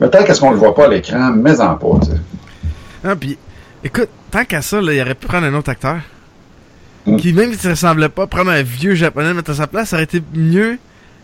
Mais 0.00 0.08
tant 0.10 0.24
qu'à 0.24 0.34
ce 0.34 0.40
qu'on 0.40 0.50
le 0.50 0.56
voit 0.56 0.74
pas 0.74 0.86
à 0.86 0.88
l'écran, 0.88 1.32
mais 1.34 1.60
en 1.60 1.74
pas. 1.76 1.98
tu 2.02 2.10
sais. 2.10 2.16
Ah, 3.04 3.16
puis, 3.16 3.38
écoute, 3.82 4.08
tant 4.30 4.44
qu'à 4.44 4.62
ça, 4.62 4.80
là, 4.80 4.92
il 4.92 5.00
aurait 5.00 5.14
pu 5.14 5.26
prendre 5.26 5.46
un 5.46 5.54
autre 5.54 5.70
acteur. 5.70 5.96
Mm. 7.06 7.16
Qui, 7.16 7.32
même 7.32 7.52
s'il 7.54 7.70
ressemblait 7.70 8.08
pas, 8.08 8.26
prendre 8.26 8.50
un 8.50 8.62
vieux 8.62 8.94
japonais, 8.94 9.34
mettre 9.34 9.50
à 9.50 9.54
sa 9.54 9.66
place, 9.66 9.90
ça 9.90 9.96
aurait 9.96 10.04
été 10.04 10.22
mieux 10.34 10.78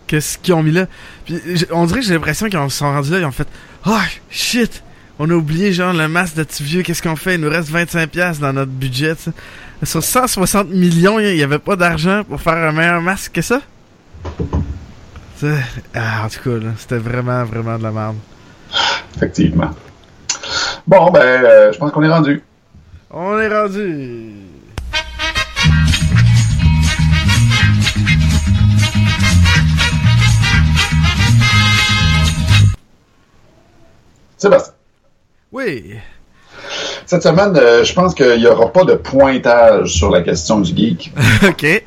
que 0.06 0.20
ce 0.20 0.36
qu'ils 0.38 0.54
ont 0.54 0.62
mis 0.62 0.72
là. 0.72 0.86
Puis, 1.24 1.40
on 1.72 1.86
dirait 1.86 2.00
que 2.00 2.06
j'ai 2.06 2.14
l'impression 2.14 2.48
qu'ils 2.48 2.58
en 2.58 2.68
sont 2.68 2.90
rendus 2.90 3.10
là, 3.10 3.18
ils 3.20 3.24
ont 3.24 3.30
fait 3.32 3.48
Ah, 3.86 4.02
shit! 4.28 4.82
On 5.22 5.28
a 5.28 5.34
oublié, 5.34 5.70
genre, 5.74 5.92
le 5.92 6.08
masque 6.08 6.34
de 6.36 6.44
petit 6.44 6.62
vieux, 6.62 6.82
qu'est-ce 6.82 7.02
qu'on 7.02 7.14
fait? 7.14 7.34
Il 7.34 7.42
nous 7.42 7.50
reste 7.50 7.70
25$ 7.70 8.38
dans 8.38 8.54
notre 8.54 8.70
budget, 8.70 9.14
tu 9.16 9.24
sais. 9.24 9.32
Sur 9.84 10.02
160 10.02 10.70
millions, 10.70 11.18
il 11.18 11.36
y 11.36 11.42
avait 11.42 11.58
pas 11.58 11.76
d'argent 11.76 12.24
pour 12.24 12.40
faire 12.40 12.54
un 12.54 12.72
meilleur 12.72 13.02
masque 13.02 13.32
que 13.32 13.42
ça? 13.42 13.60
Tu 14.24 15.46
sais, 15.46 15.58
Ah, 15.94 16.24
en 16.24 16.28
tout 16.30 16.40
cas, 16.42 16.64
là, 16.64 16.70
c'était 16.78 16.96
vraiment, 16.96 17.44
vraiment 17.44 17.76
de 17.76 17.82
la 17.82 17.90
merde. 17.90 18.16
Effectivement. 19.14 19.70
Bon, 20.86 21.10
ben, 21.10 21.20
euh, 21.20 21.70
je 21.70 21.76
pense 21.78 21.92
qu'on 21.92 22.02
est 22.02 22.08
rendu. 22.08 22.42
On 23.10 23.38
est 23.38 23.54
rendu. 23.54 24.24
Sébastien. 34.38 34.79
Oui. 35.52 35.94
Cette 37.06 37.22
semaine, 37.22 37.56
euh, 37.56 37.82
je 37.84 37.92
pense 37.92 38.14
qu'il 38.14 38.38
n'y 38.38 38.46
aura 38.46 38.72
pas 38.72 38.84
de 38.84 38.94
pointage 38.94 39.94
sur 39.94 40.10
la 40.10 40.22
question 40.22 40.60
du 40.60 40.76
geek. 40.76 41.12
ok. 41.48 41.82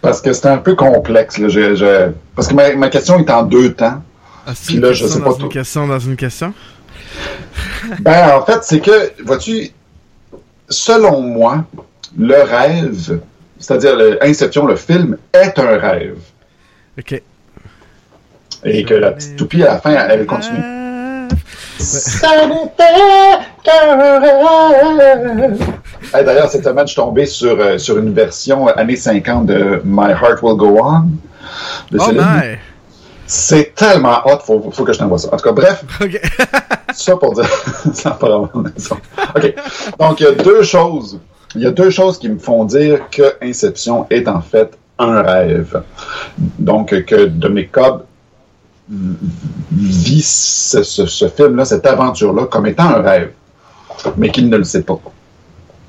Parce 0.00 0.20
que 0.20 0.32
c'est 0.32 0.46
un 0.46 0.58
peu 0.58 0.74
complexe. 0.76 1.38
Là. 1.38 1.48
Je- 1.48 1.74
je- 1.74 2.10
Parce 2.36 2.46
que 2.48 2.54
ma, 2.54 2.72
ma 2.76 2.88
question 2.88 3.18
est 3.18 3.30
en 3.30 3.42
deux 3.42 3.72
temps. 3.74 4.02
Ah, 4.46 4.52
Puis 4.66 4.76
une 4.76 4.82
là, 4.82 4.92
je 4.92 5.02
question 5.04 5.18
sais 5.18 5.24
dans 5.24 5.38
une 5.38 5.48
question 5.48 5.86
dans 5.88 5.98
une 5.98 6.16
question? 6.16 6.54
Ben, 8.00 8.30
en 8.36 8.44
fait, 8.44 8.58
c'est 8.62 8.80
que, 8.80 9.22
vois-tu, 9.24 9.70
selon 10.68 11.20
moi, 11.22 11.64
le 12.18 12.42
rêve, 12.42 13.20
c'est-à-dire 13.58 13.96
Inception, 14.20 14.66
le 14.66 14.76
film, 14.76 15.16
est 15.32 15.58
un 15.58 15.78
rêve. 15.78 16.18
Ok. 16.98 17.22
Et 18.64 18.84
que 18.84 18.94
la 18.94 19.12
petite 19.12 19.36
toupie, 19.36 19.62
à 19.62 19.74
la 19.74 19.78
fin, 19.80 19.90
elle 20.08 20.26
continue. 20.26 20.58
Ça 21.78 22.46
n'était 22.46 23.44
qu'un 23.62 24.18
rêve. 24.20 25.58
Hey, 26.14 26.24
D'ailleurs, 26.24 26.50
cette 26.50 26.64
semaine, 26.64 26.86
je 26.86 26.92
suis 26.92 27.00
tombé 27.00 27.26
sur, 27.26 27.58
euh, 27.60 27.78
sur 27.78 27.98
une 27.98 28.12
version 28.12 28.66
années 28.68 28.96
50 28.96 29.46
de 29.46 29.80
My 29.84 30.10
Heart 30.10 30.42
Will 30.42 30.56
Go 30.56 30.78
On. 30.82 31.00
De 31.90 31.98
Oh 32.00 32.12
my. 32.12 32.58
C'est 33.26 33.74
tellement 33.74 34.22
hot, 34.24 34.38
faut, 34.42 34.70
faut 34.70 34.84
que 34.84 34.92
je 34.92 34.98
t'envoie 34.98 35.18
ça. 35.18 35.28
En 35.32 35.36
tout 35.36 35.44
cas, 35.44 35.52
bref, 35.52 35.84
Ok. 36.00 36.20
ça 36.94 37.16
pour 37.16 37.34
dire. 37.34 37.48
ça 37.92 38.12
pas 38.12 38.28
vraiment 38.28 38.50
raison. 38.74 38.96
OK. 39.36 39.54
Donc, 39.98 40.20
il 40.20 40.24
y 40.24 40.26
a 40.26 40.32
deux 40.32 40.62
choses. 40.62 41.20
Il 41.54 41.62
y 41.62 41.66
a 41.66 41.70
deux 41.70 41.90
choses 41.90 42.18
qui 42.18 42.28
me 42.28 42.38
font 42.38 42.64
dire 42.64 43.08
que 43.10 43.36
Inception 43.42 44.06
est 44.10 44.28
en 44.28 44.40
fait 44.40 44.78
un 44.98 45.22
rêve. 45.22 45.82
Donc, 46.58 47.04
que 47.04 47.26
Dominic 47.26 47.72
Cobb 47.72 48.02
vit 48.90 50.22
ce, 50.22 50.82
ce- 50.82 51.06
ce 51.06 51.28
film-là, 51.28 51.64
cette 51.64 51.86
aventure-là, 51.86 52.46
comme 52.46 52.66
étant 52.66 52.84
un 52.88 53.02
rêve, 53.02 53.32
mais 54.16 54.30
qu'il 54.30 54.48
ne 54.48 54.56
le 54.56 54.64
sait 54.64 54.82
pas. 54.82 54.98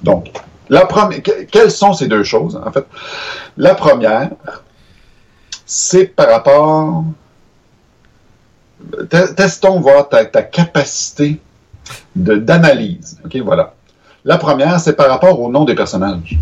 Donc, 0.03 0.31
la 0.69 0.85
première, 0.85 1.23
que- 1.23 1.43
quelles 1.43 1.71
sont 1.71 1.93
ces 1.93 2.07
deux 2.07 2.23
choses, 2.23 2.59
en 2.65 2.71
fait? 2.71 2.85
La 3.57 3.73
première, 3.75 4.31
c'est 5.65 6.05
par 6.07 6.29
rapport 6.29 7.03
Te- 9.09 9.33
Testons 9.33 9.81
voir 9.81 10.07
ta, 10.07 10.23
ta 10.25 10.41
capacité 10.41 11.39
d'analyse. 12.15 13.19
OK, 13.25 13.35
voilà. 13.43 13.73
La 14.23 14.37
première, 14.37 14.79
c'est 14.79 14.93
par 14.93 15.09
rapport 15.09 15.39
au 15.41 15.51
nom 15.51 15.65
des 15.65 15.75
personnages. 15.75 16.37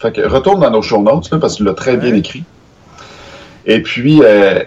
Fait 0.00 0.12
que 0.12 0.20
retourne 0.22 0.60
dans 0.60 0.70
nos 0.70 0.82
show 0.82 1.00
notes, 1.02 1.30
là, 1.30 1.38
parce 1.38 1.54
que 1.54 1.58
tu 1.58 1.64
l'as 1.64 1.74
très 1.74 1.96
bien 1.96 2.14
écrit. 2.14 2.44
Et 3.68 3.82
puis, 3.82 4.20
euh, 4.24 4.64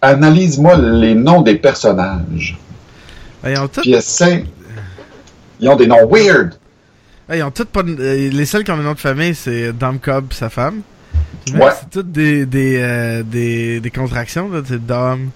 analyse-moi 0.00 0.76
les 0.76 1.14
noms 1.14 1.40
des 1.42 1.56
personnages. 1.56 2.56
Ah, 3.42 3.50
Ils 3.50 3.58
ont 3.58 3.66
Puis 3.68 3.94
essaie. 3.94 4.44
Ils 5.58 5.68
ont 5.68 5.76
des 5.76 5.86
noms 5.86 6.06
weird. 6.08 6.54
ah, 7.28 7.36
ils 7.36 7.42
ont 7.42 7.50
toutes 7.50 7.70
pas 7.70 7.82
de- 7.82 7.96
euh, 7.98 8.30
les 8.30 8.44
seuls 8.46 8.62
qui 8.62 8.70
ont 8.70 8.76
le 8.76 8.82
nom 8.84 8.92
de 8.92 8.98
famille, 8.98 9.34
c'est 9.34 9.72
Dom 9.72 9.98
Cobb 9.98 10.26
pis 10.28 10.36
sa 10.36 10.50
femme. 10.50 10.82
Ouais. 11.54 11.70
C'est 11.80 11.90
toutes 11.90 12.12
des, 12.12 12.46
des, 12.46 12.78
euh, 12.80 13.22
des, 13.22 13.80
des 13.80 13.90
contractions, 13.90 14.48
là. 14.50 14.60
C'est 14.64 14.84
Dom. 14.84 15.30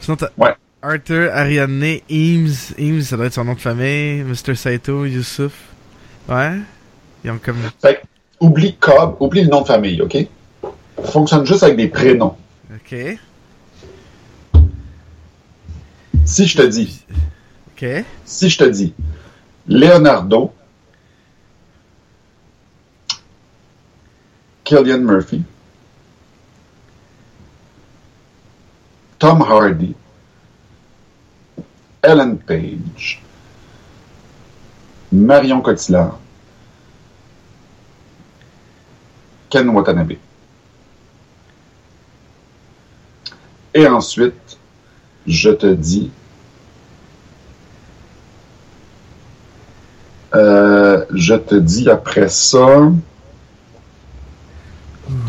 Sinon, 0.00 0.16
Ouais. 0.36 0.54
Arthur, 0.82 1.30
Ariane, 1.32 1.82
Eames. 2.10 2.48
Eames, 2.76 3.02
ça 3.02 3.16
doit 3.16 3.26
être 3.26 3.34
son 3.34 3.44
nom 3.44 3.54
de 3.54 3.60
famille. 3.60 4.24
Mr. 4.24 4.54
Saito, 4.56 5.04
Youssouf. 5.04 5.52
Ouais. 6.28 6.54
Ils 7.24 7.30
ont 7.30 7.38
comme. 7.38 7.56
Fait 7.80 8.00
oublie 8.40 8.74
Cobb, 8.80 9.14
oublie 9.20 9.42
le 9.44 9.48
nom 9.48 9.60
de 9.62 9.66
famille, 9.68 10.02
OK? 10.02 10.16
Fonctionne 11.00 11.46
juste 11.46 11.62
avec 11.62 11.76
des 11.76 11.88
prénoms. 11.88 12.36
Ok. 12.74 12.94
Si 16.24 16.46
je 16.46 16.56
te 16.56 16.62
dis, 16.66 17.04
Ok. 17.72 18.04
si 18.24 18.48
je 18.48 18.58
te 18.58 18.64
dis 18.64 18.94
Leonardo, 19.66 20.52
Killian 24.64 25.00
Murphy, 25.00 25.42
Tom 29.18 29.42
Hardy, 29.42 29.94
Ellen 32.02 32.38
Page, 32.38 33.20
Marion 35.12 35.60
Cotillard, 35.60 36.18
Ken 39.50 39.68
Watanabe. 39.68 40.16
Et 43.74 43.86
ensuite, 43.86 44.58
je 45.26 45.50
te 45.50 45.66
dis 45.66 46.10
euh, 50.34 51.04
je 51.14 51.34
te 51.34 51.54
dis 51.54 51.88
après 51.90 52.28
ça. 52.28 52.90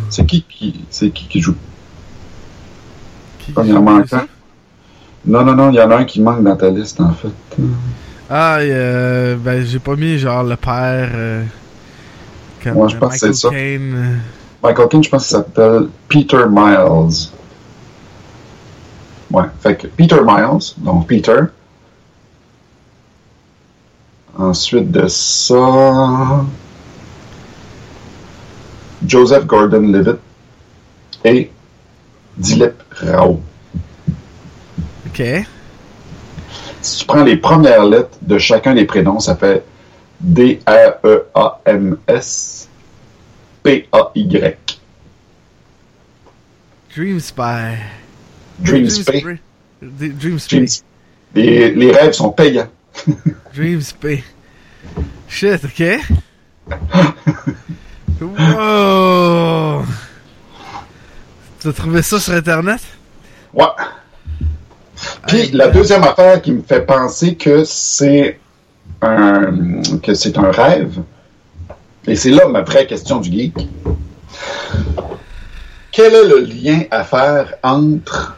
C'est 0.09 0.25
qui 0.25 0.43
qui, 0.43 0.85
c'est 0.89 1.09
qui 1.09 1.27
qui 1.27 1.41
joue? 1.41 1.55
Qui- 3.39 3.53
un. 3.57 4.27
Non, 5.25 5.43
non, 5.45 5.55
non, 5.55 5.71
il 5.71 5.75
y 5.75 5.81
en 5.81 5.89
a 5.91 5.97
un 5.97 6.05
qui 6.05 6.21
manque 6.21 6.43
dans 6.43 6.55
ta 6.55 6.69
liste, 6.69 6.99
en 6.99 7.13
fait. 7.13 7.31
Ah, 8.29 8.57
euh, 8.57 9.35
ben 9.37 9.65
j'ai 9.65 9.79
pas 9.79 9.95
mis 9.95 10.17
genre 10.17 10.43
le 10.43 10.55
père. 10.55 11.09
euh, 11.13 11.43
comme 12.63 12.77
Ouais, 12.77 12.89
je 12.89 12.97
pense 12.97 13.13
que 13.13 13.19
c'est 13.19 13.27
Michael 13.27 13.35
ça. 13.35 13.49
Euh. 13.53 14.15
Michael 14.63 14.87
Caine, 14.89 15.03
je 15.03 15.09
pense 15.09 15.27
qu'il 15.27 15.37
s'appelle 15.37 15.87
Peter 16.09 16.45
Miles. 16.49 17.29
Ouais, 19.33 19.45
fait 19.61 19.75
que 19.75 19.87
Peter 19.87 20.21
Miles, 20.23 20.73
donc 20.77 21.07
Peter. 21.07 21.41
Ensuite 24.37 24.91
de 24.91 25.07
ça, 25.07 26.45
Joseph 29.05 29.45
Gordon-Levitt 29.45 30.19
et 31.25 31.51
Dilip 32.37 32.75
Rao. 32.91 33.41
Ok. 35.07 35.23
Si 36.81 36.99
tu 36.99 37.05
prends 37.05 37.23
les 37.23 37.37
premières 37.37 37.85
lettres 37.85 38.17
de 38.21 38.37
chacun 38.37 38.75
des 38.75 38.85
prénoms, 38.85 39.19
ça 39.19 39.35
fait 39.35 39.65
D-R-E-A-M-S 40.19 40.59
P-A-Y. 43.63 44.57
Dream 46.95 47.19
Spy. 48.61 48.71
Dream 48.71 48.89
Spy. 48.89 49.23
D- 49.81 50.09
Dream 50.09 50.39
Spy. 50.39 50.55
Dream- 50.55 50.67
Les, 51.35 51.71
les 51.73 51.91
rêves 51.91 52.13
sont 52.13 52.31
payants. 52.31 52.69
Dream 53.55 53.81
Spy. 53.81 54.23
Shit, 55.27 55.63
ok. 55.65 55.83
wow! 58.21 59.83
Tu 61.59 61.67
as 61.67 61.73
trouvé 61.73 62.01
ça 62.01 62.19
sur 62.19 62.33
internet? 62.33 62.81
Ouais. 63.53 63.65
Puis 65.27 65.51
la 65.51 65.69
deuxième 65.69 66.03
affaire 66.03 66.41
qui 66.41 66.51
me 66.51 66.61
fait 66.61 66.81
penser 66.85 67.35
que 67.35 67.63
c'est 67.65 68.39
un 69.01 69.81
que 70.01 70.13
c'est 70.13 70.37
un 70.37 70.51
rêve, 70.51 70.99
et 72.07 72.15
c'est 72.15 72.29
là 72.29 72.47
ma 72.47 72.61
vraie 72.61 72.85
question 72.87 73.19
du 73.19 73.31
geek. 73.31 73.55
Quel 75.91 76.13
est 76.13 76.27
le 76.27 76.39
lien 76.41 76.83
à 76.91 77.03
faire 77.03 77.53
entre 77.63 78.37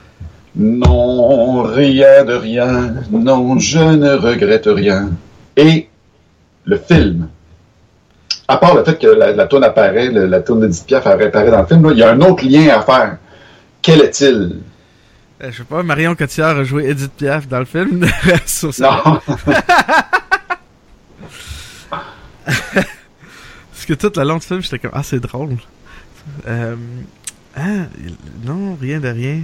non 0.57 1.63
rien 1.63 2.23
de 2.25 2.33
rien, 2.33 2.93
non 3.11 3.59
je 3.59 3.79
ne 3.79 4.13
regrette 4.15 4.67
rien 4.67 5.09
et 5.57 5.87
le 6.65 6.77
film? 6.77 7.27
À 8.47 8.57
part 8.57 8.75
le 8.75 8.83
fait 8.83 8.97
que 8.99 9.07
la, 9.07 9.31
la 9.33 9.47
tourne 9.47 9.63
apparaît, 9.63 10.09
le- 10.09 10.27
la 10.27 10.39
tourne 10.39 10.61
d'Edith 10.61 10.85
Piaf 10.85 11.07
apparaît 11.07 11.49
dans 11.51 11.61
le 11.61 11.65
film, 11.67 11.83
là, 11.87 11.91
il 11.93 11.97
y 11.97 12.03
a 12.03 12.11
un 12.11 12.21
autre 12.21 12.45
lien 12.45 12.67
à 12.77 12.81
faire. 12.83 13.17
Quel 13.81 14.01
est-il? 14.01 14.59
euh, 15.43 15.51
Je 15.51 15.57
sais 15.57 15.63
pas, 15.63 15.81
Marion 15.83 16.15
Cotillard 16.15 16.57
a 16.57 16.63
joué 16.63 16.89
Edith 16.89 17.11
Piaf 17.17 17.47
dans 17.47 17.59
le 17.59 17.65
film. 17.65 18.05
sur 18.45 18.71
Non. 18.79 19.19
Parce 22.45 23.85
que 23.87 23.93
toute 23.93 24.17
la 24.17 24.23
long 24.25 24.37
du 24.37 24.45
film, 24.45 24.61
j'étais 24.61 24.79
comme, 24.79 24.91
ah, 24.93 25.03
c'est 25.03 25.19
drôle. 25.19 25.57
Euh, 26.47 26.75
ah, 27.55 27.61
non, 28.43 28.77
rien 28.79 28.99
de 28.99 29.07
rien. 29.09 29.39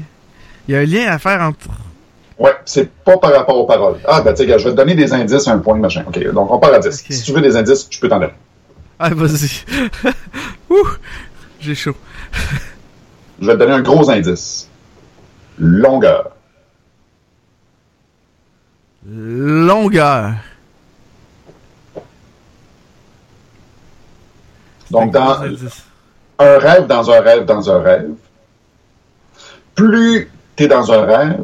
Il 0.68 0.74
y 0.74 0.78
a 0.78 0.82
un 0.82 0.86
lien 0.86 1.12
à 1.12 1.20
faire 1.20 1.42
entre. 1.42 1.70
Ouais, 2.38 2.56
c'est 2.66 2.90
pas 2.90 3.18
par 3.18 3.34
rapport 3.34 3.58
aux 3.58 3.66
paroles. 3.66 4.00
Ah, 4.08 4.22
ben, 4.22 4.34
tu 4.34 4.44
sais, 4.48 4.60
je 4.60 4.64
vais 4.64 4.72
te 4.72 4.76
donner 4.76 4.96
des 4.96 5.14
indices, 5.14 5.48
un 5.48 5.60
point, 5.60 5.78
machin. 5.78 6.04
OK, 6.08 6.32
donc 6.32 6.52
on 6.52 6.60
part 6.60 6.74
à 6.74 6.80
10. 6.80 6.88
Ok. 6.88 7.06
Si 7.10 7.24
tu 7.24 7.34
veux 7.34 7.42
des 7.42 7.56
indices, 7.56 7.88
je 7.90 8.00
peux 8.00 8.10
t'en 8.10 8.20
donner. 8.20 8.34
Ah, 8.98 9.10
vas-y. 9.10 9.64
Ouh, 10.70 10.88
j'ai 11.60 11.76
chaud. 11.76 11.96
Je 13.40 13.46
vais 13.46 13.54
te 13.54 13.58
donner 13.60 13.74
un 13.74 13.82
gros 13.82 14.10
indice. 14.10 14.68
Longueur. 15.60 16.32
Longueur. 19.08 20.34
Donc, 24.92 25.12
dans 25.12 25.42
un 26.40 26.58
rêve, 26.60 26.88
dans 26.88 27.12
un 27.12 27.22
rêve, 27.22 27.46
dans 27.46 27.70
un 27.72 27.82
rêve, 27.82 28.12
plus 29.76 30.30
tu 30.62 30.66
es 30.66 30.68
dans 30.68 30.92
un 30.92 31.02
rêve, 31.06 31.44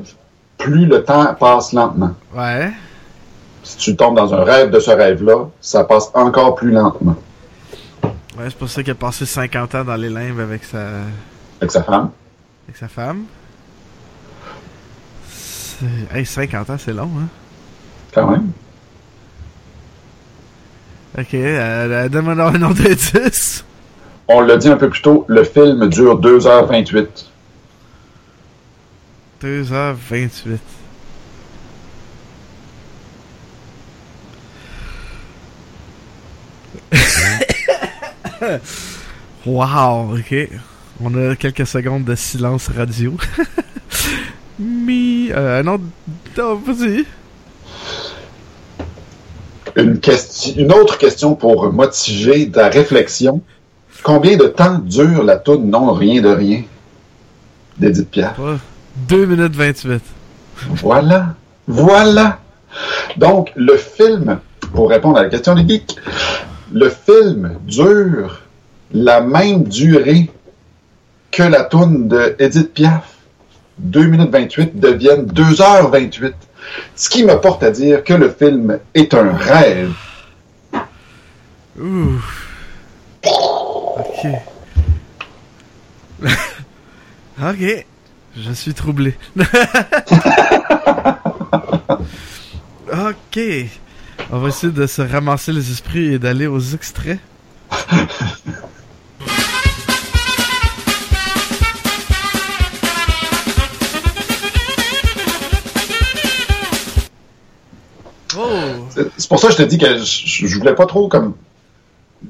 plus 0.57 0.85
le 0.85 1.03
temps 1.03 1.33
passe 1.35 1.73
lentement. 1.73 2.11
Ouais. 2.35 2.71
Si 3.63 3.77
tu 3.77 3.95
tombes 3.95 4.15
dans 4.15 4.33
un 4.33 4.43
rêve 4.43 4.69
de 4.69 4.79
ce 4.79 4.91
rêve-là, 4.91 5.45
ça 5.59 5.83
passe 5.83 6.11
encore 6.13 6.55
plus 6.55 6.71
lentement. 6.71 7.15
Ouais, 8.03 8.45
c'est 8.45 8.57
pour 8.57 8.69
ça 8.69 8.83
qu'il 8.83 8.91
a 8.91 8.95
passé 8.95 9.25
50 9.25 9.75
ans 9.75 9.83
dans 9.83 9.95
les 9.95 10.09
limbes 10.09 10.39
avec 10.39 10.63
sa, 10.63 10.79
Avec 11.59 11.71
sa 11.71 11.81
femme. 11.83 12.11
avec 12.67 12.77
sa 12.77 12.87
femme. 12.87 13.23
Hey, 16.13 16.25
50 16.25 16.69
ans, 16.69 16.75
c'est 16.77 16.93
long, 16.93 17.09
hein? 17.19 17.27
Quand 18.13 18.29
même. 18.29 18.51
Ok, 21.17 21.33
euh, 21.33 22.09
donne-moi 22.09 22.35
donc 22.35 22.55
un 22.55 22.59
d'indice. 22.59 23.65
On 24.27 24.41
l'a 24.41 24.57
dit 24.57 24.69
un 24.69 24.75
peu 24.77 24.89
plus 24.89 25.01
tôt, 25.01 25.25
le 25.27 25.43
film 25.43 25.87
dure 25.87 26.19
2h28. 26.19 27.07
2h28. 29.41 30.57
wow, 39.45 40.17
ok. 40.17 40.49
On 41.03 41.13
a 41.13 41.35
quelques 41.35 41.67
secondes 41.67 42.05
de 42.05 42.15
silence 42.15 42.69
radio. 42.69 43.15
Mi. 44.59 45.29
Euh, 45.31 45.61
non, 45.61 45.79
non, 46.37 46.55
vas-y. 46.55 47.05
Une, 49.75 49.99
question, 49.99 50.53
une 50.57 50.71
autre 50.71 50.97
question 50.97 51.35
pour 51.35 51.71
motiver 51.71 52.49
ta 52.49 52.69
réflexion. 52.69 53.41
Combien 54.01 54.37
de 54.37 54.47
temps 54.47 54.79
dure 54.79 55.23
la 55.23 55.37
toune 55.37 55.69
Non, 55.69 55.91
rien 55.93 56.21
de 56.21 56.29
rien 56.29 56.63
d'Edith 57.77 58.09
Piaf? 58.09 58.35
Pas 58.37 58.57
2 59.07 59.25
minutes 59.25 59.55
28. 59.55 60.01
Voilà. 60.81 61.35
Voilà. 61.67 62.39
Donc, 63.17 63.51
le 63.55 63.77
film, 63.77 64.39
pour 64.73 64.89
répondre 64.89 65.17
à 65.17 65.23
la 65.23 65.29
question 65.29 65.55
des 65.55 65.67
geeks, 65.67 65.97
le 66.71 66.89
film 66.89 67.57
dure 67.65 68.41
la 68.93 69.21
même 69.21 69.63
durée 69.63 70.29
que 71.31 71.43
la 71.43 71.63
toune 71.63 72.07
de 72.07 72.35
Edith 72.39 72.73
Piaf. 72.73 73.13
2 73.79 74.05
minutes 74.07 74.31
28 74.31 74.79
deviennent 74.79 75.25
2 75.27 75.61
heures 75.61 75.91
28. 75.91 76.33
Ce 76.95 77.09
qui 77.09 77.23
me 77.23 77.39
porte 77.39 77.61
à 77.63 77.69
dire 77.69 78.03
que 78.03 78.13
le 78.13 78.29
film 78.29 78.79
est 78.95 79.13
un 79.13 79.33
rêve. 79.33 79.93
Ouh. 81.79 82.19
Ok. 83.23 84.27
ok. 87.39 87.85
Je 88.39 88.51
suis 88.51 88.73
troublé. 88.75 89.15
ok. 92.91 93.39
On 94.29 94.37
va 94.37 94.49
essayer 94.49 94.71
de 94.71 94.85
se 94.85 95.01
ramasser 95.01 95.51
les 95.51 95.71
esprits 95.71 96.13
et 96.13 96.19
d'aller 96.19 96.45
aux 96.45 96.59
extraits. 96.59 97.17
Oh! 108.37 108.49
C'est 108.91 109.09
c'est 109.17 109.29
pour 109.29 109.39
ça 109.39 109.47
que 109.47 109.53
je 109.53 109.57
te 109.57 109.63
dis 109.63 109.79
que 109.79 109.97
je, 109.97 110.45
je 110.45 110.57
voulais 110.59 110.75
pas 110.75 110.85
trop 110.85 111.07
comme 111.07 111.33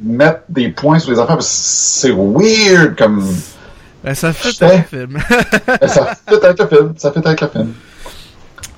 mettre 0.01 0.43
des 0.47 0.69
points 0.69 0.99
sur 0.99 1.11
les 1.11 1.19
affaires 1.19 1.35
parce 1.35 1.49
que 1.49 1.53
c'est 1.53 2.11
weird 2.11 2.97
comme 2.97 3.27
Ben, 4.03 4.13
ça 4.13 4.31
fait 4.33 4.51
J'étais- 4.51 4.65
un 4.75 4.83
film. 4.83 5.17
ça 5.87 6.15
fait 6.27 6.43
avec 6.45 6.59
le 6.59 6.67
film, 6.67 6.93
ça 6.97 7.11
fait 7.11 7.25
avec 7.25 7.41
le 7.41 7.47
film. 7.47 7.73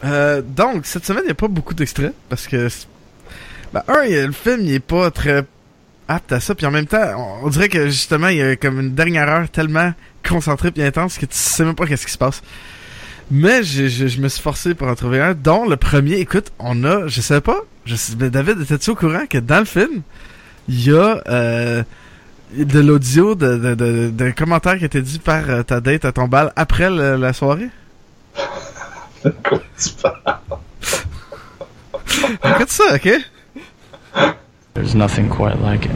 Euh, 0.05 0.41
donc, 0.41 0.86
cette 0.86 1.05
semaine, 1.05 1.24
il 1.24 1.28
n'y 1.28 1.32
a 1.32 1.36
pas 1.36 1.47
beaucoup 1.47 1.74
d'extraits 1.74 2.13
parce 2.30 2.47
que. 2.47 2.67
Ben, 3.74 3.84
un, 3.88 4.03
le 4.28 4.32
film, 4.32 4.61
il 4.61 4.74
est 4.74 4.80
pas 4.80 5.11
très 5.11 5.43
apte 6.07 6.32
à 6.32 6.39
ça. 6.39 6.55
Puis 6.55 6.65
en 6.65 6.72
même 6.72 6.88
temps, 6.88 7.39
on, 7.43 7.49
dirait 7.49 7.70
que 7.70 7.86
justement, 7.88 8.30
il 8.30 8.38
y 8.38 8.41
a 8.41 8.55
comme 8.55 8.80
une 8.80 8.95
dernière 8.95 9.28
heure 9.30 9.49
tellement 9.49 9.93
concentrée 10.28 10.72
puis 10.72 10.82
intense 10.84 11.17
que 11.17 11.26
tu 11.26 11.36
sais 11.38 11.63
même 11.65 11.76
pas 11.76 11.86
qu'est-ce 11.86 12.05
qui 12.05 12.11
se 12.13 12.17
passe. 12.17 12.41
Mais 13.30 13.61
j'ai- 13.61 13.89
je 13.89 14.20
me 14.22 14.28
suis 14.28 14.41
forcé 14.41 14.74
pour 14.74 14.88
en 14.88 14.95
trouver 14.95 15.22
un, 15.22 15.34
dont 15.36 15.67
le 15.70 15.76
premier, 15.78 16.15
écoute, 16.15 16.51
on 16.57 16.84
a, 16.84 17.05
je 17.07 17.22
sais 17.22 17.41
pas, 17.41 17.59
je 17.86 17.95
ben, 18.15 18.30
David, 18.30 18.59
étais-tu 18.61 18.89
au 18.89 18.95
courant 18.95 19.26
que 19.30 19.38
dans 19.38 19.59
le 19.59 19.65
film, 19.65 20.01
il 20.67 20.84
y 20.89 20.91
a 20.91 21.22
euh, 21.28 21.84
de 22.52 22.80
l'audio, 22.80 23.36
de, 23.36 23.58
de, 23.58 23.76
de, 23.76 24.10
de 24.10 24.32
commentaires 24.32 24.78
qui 24.78 24.86
étaient 24.86 25.02
dit 25.02 25.20
par 25.20 25.50
euh, 25.50 25.64
ta 25.64 25.80
date 25.82 26.06
à 26.06 26.12
ton 26.12 26.28
bal 26.28 26.52
après 26.56 26.89
le- 26.89 27.16
la 27.16 27.34
soirée? 27.34 27.70
Quoi 29.24 29.60
tu 29.78 29.89
parles? 30.02 30.39
Écoute 32.43 32.70
ça, 32.70 32.95
ok? 32.95 33.10
There's 34.74 34.95
nothing 34.95 35.30
quite 35.30 35.60
like 35.62 35.86
it. 35.86 35.91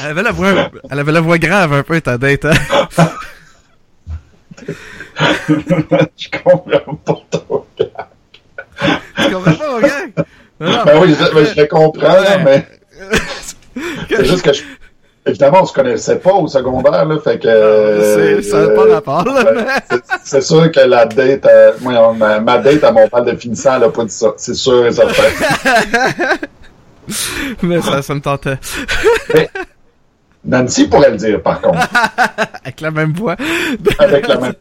Elle 0.00 0.06
avait 0.10 0.22
la 0.22 0.32
voix, 0.32 0.70
elle 0.90 0.98
avait 0.98 1.12
la 1.12 1.20
voix 1.20 1.38
grave 1.38 1.72
un 1.72 1.82
peu, 1.82 2.00
ta 2.00 2.18
date, 2.18 2.44
hein? 2.46 2.52
je 5.48 6.28
comprends 6.42 6.94
pas 6.96 7.14
ton 7.30 7.64
gars. 7.78 8.08
Tu 9.16 9.30
comprends 9.32 9.54
pas, 9.54 9.70
mon 9.72 9.80
gars? 9.80 10.24
Non, 10.60 10.70
non. 10.70 10.84
Ben 10.84 10.98
oui, 11.00 11.14
je, 11.18 11.34
ben, 11.34 11.46
je 11.46 11.60
le 11.60 11.66
comprends, 11.66 12.20
Ouais. 12.20 12.44
mais 12.44 12.66
c'est 14.10 14.24
juste 14.24 14.42
que 14.42 14.52
je... 14.52 14.62
Évidemment, 15.26 15.58
on 15.62 15.66
se 15.66 15.74
connaissait 15.74 16.18
pas 16.18 16.32
au 16.32 16.46
secondaire, 16.48 17.04
là, 17.04 17.18
fait 17.22 17.38
que... 17.38 18.40
C'est- 18.40 18.50
ça 18.50 18.62
n'a 18.62 18.68
pas 18.70 18.82
euh, 18.86 18.94
rapport, 18.94 19.24
là, 19.24 19.44
mais- 19.54 19.98
c'est- 20.24 20.40
sûr 20.40 20.72
que 20.72 20.80
la 20.80 21.04
date, 21.04 21.44
à- 21.44 21.72
moi, 21.80 22.14
ma, 22.14 22.40
ma 22.40 22.58
date 22.58 22.82
à 22.82 22.92
mon 22.92 23.06
bal 23.08 23.26
de 23.26 23.36
finissant, 23.36 23.76
elle 23.76 23.84
a 23.84 23.88
pas 23.90 24.04
dit 24.04 24.14
ça. 24.14 24.32
C'est 24.38 24.54
sûr 24.54 24.86
et 24.86 24.92
certain. 24.92 25.22
Mais 27.62 27.80
ça, 27.82 28.00
ça 28.02 28.14
me 28.14 28.20
tentait. 28.20 28.58
Nancy 30.44 30.88
pourrait 30.88 31.10
le 31.10 31.16
dire, 31.18 31.42
par 31.42 31.60
contre, 31.60 31.78
Avec 32.64 32.80
la 32.80 32.90
même 32.90 33.12
voix. 33.12 33.36
avec 33.98 34.26
la 34.28 34.36
même 34.38 34.54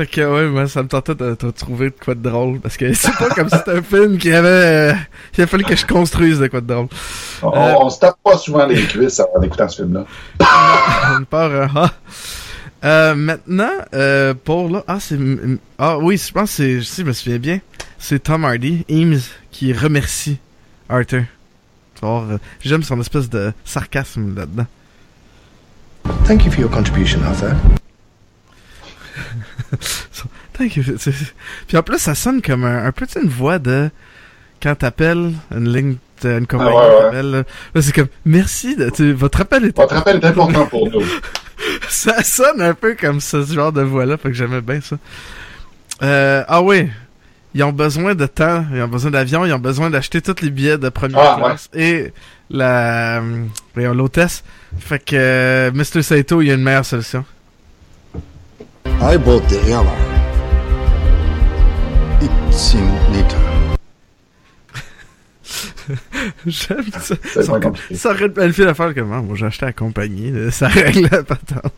Fait 0.00 0.06
que, 0.06 0.22
ouais, 0.22 0.48
moi, 0.48 0.66
ça 0.66 0.82
me 0.82 0.88
tentait 0.88 1.14
de, 1.14 1.36
de 1.38 1.50
trouver 1.50 1.90
de 1.90 1.94
quoi 2.02 2.14
de 2.14 2.26
drôle. 2.26 2.58
Parce 2.58 2.78
que 2.78 2.90
c'est 2.94 3.14
pas 3.18 3.28
comme 3.28 3.50
si 3.50 3.58
c'était 3.58 3.72
un 3.72 3.82
film 3.82 4.16
qui 4.16 4.32
avait, 4.32 4.48
euh, 4.48 4.94
il 5.36 5.42
a 5.42 5.46
fallu 5.46 5.62
que 5.62 5.76
je 5.76 5.84
construise 5.84 6.38
de 6.38 6.46
quoi 6.46 6.62
de 6.62 6.66
drôle. 6.66 6.86
On, 7.42 7.52
Euh, 7.54 7.74
on 7.80 7.90
se 7.90 7.98
tape 8.00 8.16
pas 8.24 8.38
souvent 8.38 8.64
les 8.64 8.82
cuisses 8.84 9.20
en 9.20 9.42
écoutant 9.42 9.68
ce 9.68 9.82
film-là. 9.82 10.06
On 11.20 11.24
part, 11.24 11.50
euh, 11.50 11.66
ah. 11.76 11.90
Euh, 12.82 13.14
maintenant, 13.14 13.72
euh, 13.92 14.32
pour 14.42 14.70
là, 14.70 14.84
ah, 14.88 14.96
c'est, 15.00 15.18
ah 15.78 15.98
oui, 15.98 16.16
je 16.16 16.32
pense 16.32 16.56
que 16.56 16.56
c'est, 16.56 16.80
si 16.80 17.02
je 17.02 17.06
me 17.06 17.12
souviens 17.12 17.38
bien, 17.38 17.60
c'est 17.98 18.22
Tom 18.22 18.46
Hardy, 18.46 18.86
Eames, 18.88 19.20
qui 19.50 19.74
remercie 19.74 20.38
Arthur. 20.88 21.24
Euh, 22.02 22.38
j'aime 22.62 22.84
son 22.84 22.98
espèce 23.02 23.28
de 23.28 23.52
sarcasme 23.66 24.34
là-dedans. 24.34 24.66
Thank 26.24 26.46
you 26.46 26.50
for 26.50 26.60
your 26.60 26.70
contribution, 26.70 27.20
Arthur. 27.22 27.54
Puis 30.58 31.76
en 31.76 31.82
plus, 31.82 31.98
ça 31.98 32.14
sonne 32.14 32.42
comme 32.42 32.64
un, 32.64 32.84
un 32.86 32.92
peu 32.92 33.06
une 33.22 33.28
voix 33.28 33.58
de 33.58 33.90
quand 34.62 34.74
t'appelles 34.74 35.32
une 35.54 35.72
ligne, 35.72 35.96
une 36.24 36.46
compagnie 36.46 36.70
Ah 36.74 36.76
ouais, 36.88 36.94
ouais. 36.96 37.00
t'appelle, 37.04 37.30
là. 37.30 37.42
Là, 37.74 37.82
c'est 37.82 37.92
comme 37.94 38.08
merci 38.26 38.76
de, 38.76 38.90
tu- 38.90 39.12
votre 39.12 39.40
appel 39.40 39.64
est 39.64 39.76
Votre 39.76 39.96
appel 39.96 40.16
est 40.16 40.24
important 40.26 40.66
pour 40.66 40.90
nous. 40.90 41.02
ça 41.88 42.22
sonne 42.22 42.60
un 42.60 42.74
peu 42.74 42.94
comme 42.94 43.20
ce 43.20 43.42
genre 43.44 43.72
de 43.72 43.80
voix-là, 43.82 44.16
fait 44.18 44.28
que 44.28 44.34
j'aimais 44.34 44.60
bien 44.60 44.80
ça. 44.82 44.96
Euh, 46.02 46.44
ah 46.48 46.62
oui, 46.62 46.88
ils 47.54 47.62
ont 47.62 47.72
besoin 47.72 48.14
de 48.14 48.26
temps, 48.26 48.64
ils 48.74 48.82
ont 48.82 48.88
besoin 48.88 49.10
d'avion, 49.10 49.44
ils 49.46 49.52
ont 49.52 49.58
besoin 49.58 49.88
d'acheter 49.90 50.20
tous 50.20 50.42
les 50.42 50.50
billets 50.50 50.78
de 50.78 50.88
première 50.88 51.20
Ah, 51.20 51.36
classe 51.38 51.68
et 51.74 52.12
la, 52.50 53.22
voyons, 53.74 53.94
l'hôtesse. 53.94 54.44
Fait 54.78 54.98
que 54.98 55.16
euh, 55.16 55.70
Mr. 55.72 56.02
Saito, 56.02 56.42
il 56.42 56.48
y 56.48 56.50
a 56.50 56.54
une 56.54 56.62
meilleure 56.62 56.84
solution. 56.84 57.24
I 59.02 59.16
bought 59.16 59.42
the 59.48 59.58
airline. 59.66 59.96
It's 62.20 62.74
in 62.74 62.86
later. 63.12 63.38
J'aime 66.46 66.84
ça. 67.00 67.14
Ça, 67.42 67.58
compliqué. 67.60 67.94
ça 67.96 68.10
aurait 68.10 68.26
une 68.26 68.32
belle 68.32 68.52
fille 68.52 68.66
à 68.66 68.74
faire 68.74 68.94
comme, 68.94 69.08
moi 69.08 69.34
j'ai 69.34 69.46
acheté 69.46 69.66
la 69.66 69.72
compagnie, 69.72 70.32
ça 70.50 70.68
règle 70.68 71.08
la 71.10 71.22
patente. 71.22 71.72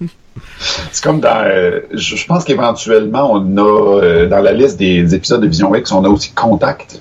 C'est 0.90 1.02
comme 1.02 1.20
dans. 1.20 1.44
euh, 1.44 1.80
je, 1.92 2.16
je 2.16 2.26
pense 2.26 2.44
qu'éventuellement, 2.44 3.32
on 3.32 3.56
a 3.56 4.00
euh, 4.02 4.28
dans 4.28 4.40
la 4.40 4.52
liste 4.52 4.78
des 4.78 5.14
épisodes 5.14 5.40
de 5.40 5.46
Vision 5.46 5.74
X, 5.74 5.92
on 5.92 6.04
a 6.04 6.08
aussi 6.08 6.32
Contact. 6.32 7.00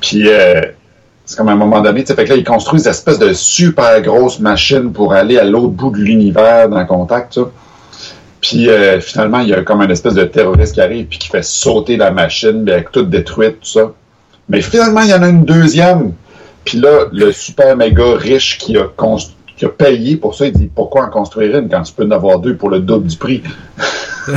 Puis 0.00 0.26
euh, 0.26 0.62
c'est 1.26 1.36
comme 1.36 1.48
à 1.48 1.52
un 1.52 1.56
moment 1.56 1.82
donné, 1.82 2.00
tu 2.00 2.08
sais, 2.08 2.14
fait 2.14 2.24
que 2.24 2.30
là, 2.30 2.36
ils 2.36 2.44
construisent 2.44 2.86
une 2.86 2.90
espèce 2.90 3.18
de 3.18 3.32
super 3.34 4.00
grosse 4.02 4.40
machine 4.40 4.90
pour 4.92 5.12
aller 5.12 5.38
à 5.38 5.44
l'autre 5.44 5.68
bout 5.68 5.90
de 5.90 5.98
l'univers 5.98 6.68
dans 6.70 6.84
Contact, 6.86 7.34
ça. 7.34 7.42
Puis 8.40 8.68
euh, 8.68 9.00
finalement, 9.00 9.40
il 9.40 9.48
y 9.48 9.54
a 9.54 9.62
comme 9.62 9.80
un 9.80 9.88
espèce 9.88 10.14
de 10.14 10.24
terroriste 10.24 10.74
qui 10.74 10.80
arrive 10.80 11.06
puis 11.06 11.18
qui 11.18 11.28
fait 11.28 11.42
sauter 11.44 11.96
la 11.96 12.10
machine, 12.12 12.68
avec 12.68 12.92
tout 12.92 13.02
détruite, 13.02 13.60
tout 13.60 13.68
ça. 13.68 13.92
Mais 14.48 14.60
finalement, 14.60 15.00
il 15.02 15.10
y 15.10 15.14
en 15.14 15.22
a 15.22 15.28
une 15.28 15.44
deuxième. 15.44 16.12
Puis 16.64 16.78
là, 16.78 17.06
le 17.12 17.32
super 17.32 17.76
méga 17.76 18.14
riche 18.16 18.58
qui 18.58 18.76
a, 18.76 18.84
constru- 18.96 19.32
qui 19.56 19.64
a 19.64 19.68
payé 19.70 20.16
pour 20.16 20.34
ça, 20.34 20.46
il 20.46 20.52
dit 20.52 20.70
pourquoi 20.72 21.04
en 21.04 21.10
construire 21.10 21.56
une 21.58 21.68
quand 21.68 21.82
tu 21.82 21.92
peux 21.92 22.04
en 22.04 22.10
avoir 22.12 22.38
deux 22.38 22.56
pour 22.56 22.70
le 22.70 22.80
double 22.80 23.06
du 23.08 23.16
prix? 23.16 23.42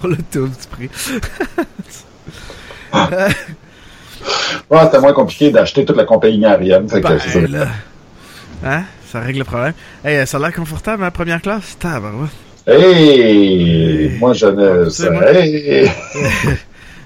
Pour 0.00 0.10
le 0.10 0.16
tour 0.30 0.46
du 0.46 0.66
prix. 0.70 0.88
Ouais, 4.70 4.80
c'était 4.84 5.00
moins 5.00 5.12
compliqué 5.12 5.50
d'acheter 5.50 5.84
toute 5.84 5.96
la 5.96 6.04
compagnie 6.04 6.44
aérienne. 6.44 6.86
Ben, 6.86 7.18
c'est 7.18 7.30
ça. 7.30 7.40
là. 7.46 7.66
Hein? 8.64 8.82
Ça 9.10 9.20
règle 9.20 9.38
le 9.40 9.44
problème. 9.44 9.72
Hey, 10.04 10.26
ça 10.26 10.36
a 10.36 10.40
l'air 10.40 10.52
confortable, 10.52 11.02
hein, 11.04 11.10
première 11.10 11.40
classe? 11.40 11.76
Tabarouette. 11.78 12.30
Hey! 12.66 14.16
Moi, 14.20 14.34
je 14.34 14.46
ne 14.46 14.84
Tu 14.84 14.90
sais, 14.90 15.10
moi- 15.10 15.30
Hey! 15.32 15.90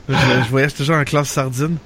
je, 0.09 0.15
je 0.15 0.51
voyage 0.51 0.75
toujours 0.75 0.97
en 0.97 1.05
classe 1.05 1.29
sardine. 1.29 1.77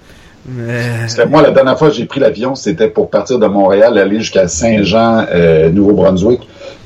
Mais. 0.49 1.01
Parce 1.01 1.14
que 1.17 1.25
moi, 1.27 1.43
la 1.43 1.51
dernière 1.51 1.77
fois 1.77 1.89
que 1.89 1.95
j'ai 1.97 2.07
pris 2.07 2.21
l'avion, 2.21 2.55
c'était 2.55 2.89
pour 2.89 3.11
partir 3.11 3.39
de 3.41 3.47
Montréal, 3.49 3.99
aller 3.99 4.19
jusqu'à 4.21 4.47
Saint-Jean, 4.47 5.27
euh, 5.31 5.71
Nouveau-Brunswick. 5.71 6.41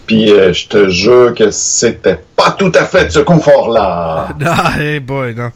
Puis 0.07 0.33
euh, 0.33 0.53
je 0.55 0.67
te 0.67 0.89
jure 0.89 1.35
que 1.35 1.51
c'était 1.51 2.19
pas 2.35 2.53
tout 2.59 2.73
à 2.75 2.85
fait 2.85 3.05
de 3.05 3.11
ce 3.11 3.19
confort-là. 3.21 4.29
Ah, 4.47 4.73
hey 4.81 4.99
boy, 4.99 5.35
non. 5.35 5.51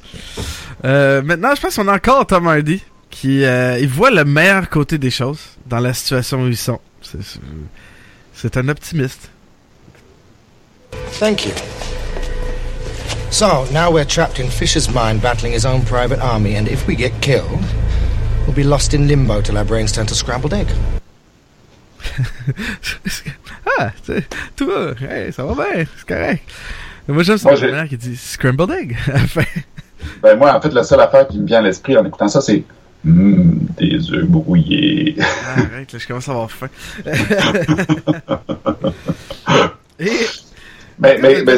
Euh, 0.84 1.22
maintenant, 1.22 1.54
je 1.56 1.62
pense 1.62 1.76
qu'on 1.76 1.88
a 1.88 1.94
encore 1.94 2.26
Tom 2.26 2.46
Hardy 2.46 2.82
qui 3.10 3.42
euh, 3.44 3.78
il 3.80 3.88
voit 3.88 4.10
le 4.10 4.24
meilleur 4.24 4.68
côté 4.68 4.98
des 4.98 5.10
choses 5.10 5.40
dans 5.66 5.78
la 5.80 5.92
situation 5.94 6.42
où 6.42 6.46
ils 6.46 6.56
sont. 6.58 6.78
C'est- 7.22 8.56
un 8.56 8.68
optimiste. 8.68 9.28
Thank 11.18 11.46
you. 11.46 11.52
So, 13.30 13.64
now 13.72 13.90
we're 13.90 14.04
trapped 14.04 14.38
in 14.38 14.48
Fisher's 14.48 14.88
mind 14.88 15.20
battling 15.22 15.52
his 15.52 15.64
own 15.64 15.82
private 15.82 16.20
army, 16.20 16.54
and 16.56 16.68
if 16.68 16.86
we 16.86 16.94
get 16.96 17.12
killed, 17.20 17.62
we'll 18.46 18.54
be 18.54 18.62
lost 18.64 18.94
in 18.94 19.08
limbo 19.08 19.40
till 19.40 19.56
our 19.56 19.64
brains 19.64 19.90
turn 19.92 20.06
to 20.06 20.14
scrambled 20.14 20.52
egg. 20.54 20.68
ah, 23.78 23.92
tu 24.04 24.12
sais, 24.14 24.24
toi, 24.56 24.94
hey, 25.00 25.32
ça 25.32 25.44
va 25.44 25.54
bien, 25.54 25.84
c'est 25.96 26.06
correct. 26.06 26.42
Mais 27.08 27.14
moi, 27.14 27.22
j'aime 27.22 27.38
j'ai- 27.38 27.66
manière 27.70 27.88
qui 27.88 27.96
dit 27.96 28.16
Scrambled 28.16 28.70
Egg. 28.70 28.96
Ben 30.22 30.36
moi, 30.38 30.54
en 30.54 30.60
fait, 30.60 30.70
la 30.72 30.84
seule 30.84 31.00
affaire 31.00 31.26
qui 31.26 31.38
me 31.38 31.46
vient 31.46 31.58
à 31.58 31.62
l'esprit 31.62 31.96
en 31.96 32.04
écoutant 32.04 32.28
ça, 32.28 32.40
c'est 32.42 32.62
Hum, 33.06 33.58
des 33.76 34.10
œufs 34.12 34.24
brouillés. 34.26 35.16
Arrête, 35.56 35.92
là, 35.92 35.98
je 35.98 36.06
commence 36.06 36.28
à 36.28 36.32
avoir 36.32 36.50
faim. 36.50 36.68
Et. 40.00 40.10
Mais, 40.98 41.18
mais, 41.20 41.42
mais 41.44 41.56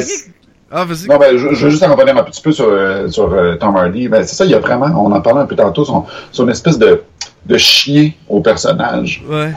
Ah, 0.71 0.83
vas-y. 0.83 1.07
Non, 1.07 1.17
ben, 1.17 1.37
je, 1.37 1.53
je 1.53 1.65
veux 1.65 1.69
juste 1.71 1.83
en 1.83 1.95
revenir 1.95 2.17
un 2.17 2.23
petit 2.23 2.41
peu 2.41 2.51
sur, 2.51 2.67
euh, 2.67 3.07
sur 3.07 3.31
euh, 3.33 3.55
Tom 3.55 3.75
Hardy. 3.75 4.07
Ben, 4.09 4.25
c'est 4.25 4.35
ça, 4.35 4.45
il 4.45 4.51
y 4.51 4.55
a 4.55 4.59
vraiment, 4.59 4.87
on 4.87 5.11
en 5.11 5.21
parlait 5.21 5.41
un 5.41 5.45
peu 5.45 5.55
tantôt, 5.55 5.85
son, 5.85 6.05
son 6.31 6.47
espèce 6.49 6.77
de, 6.77 7.01
de 7.45 7.57
chien 7.57 8.11
au 8.27 8.41
personnage 8.41 9.23
Ouais. 9.29 9.53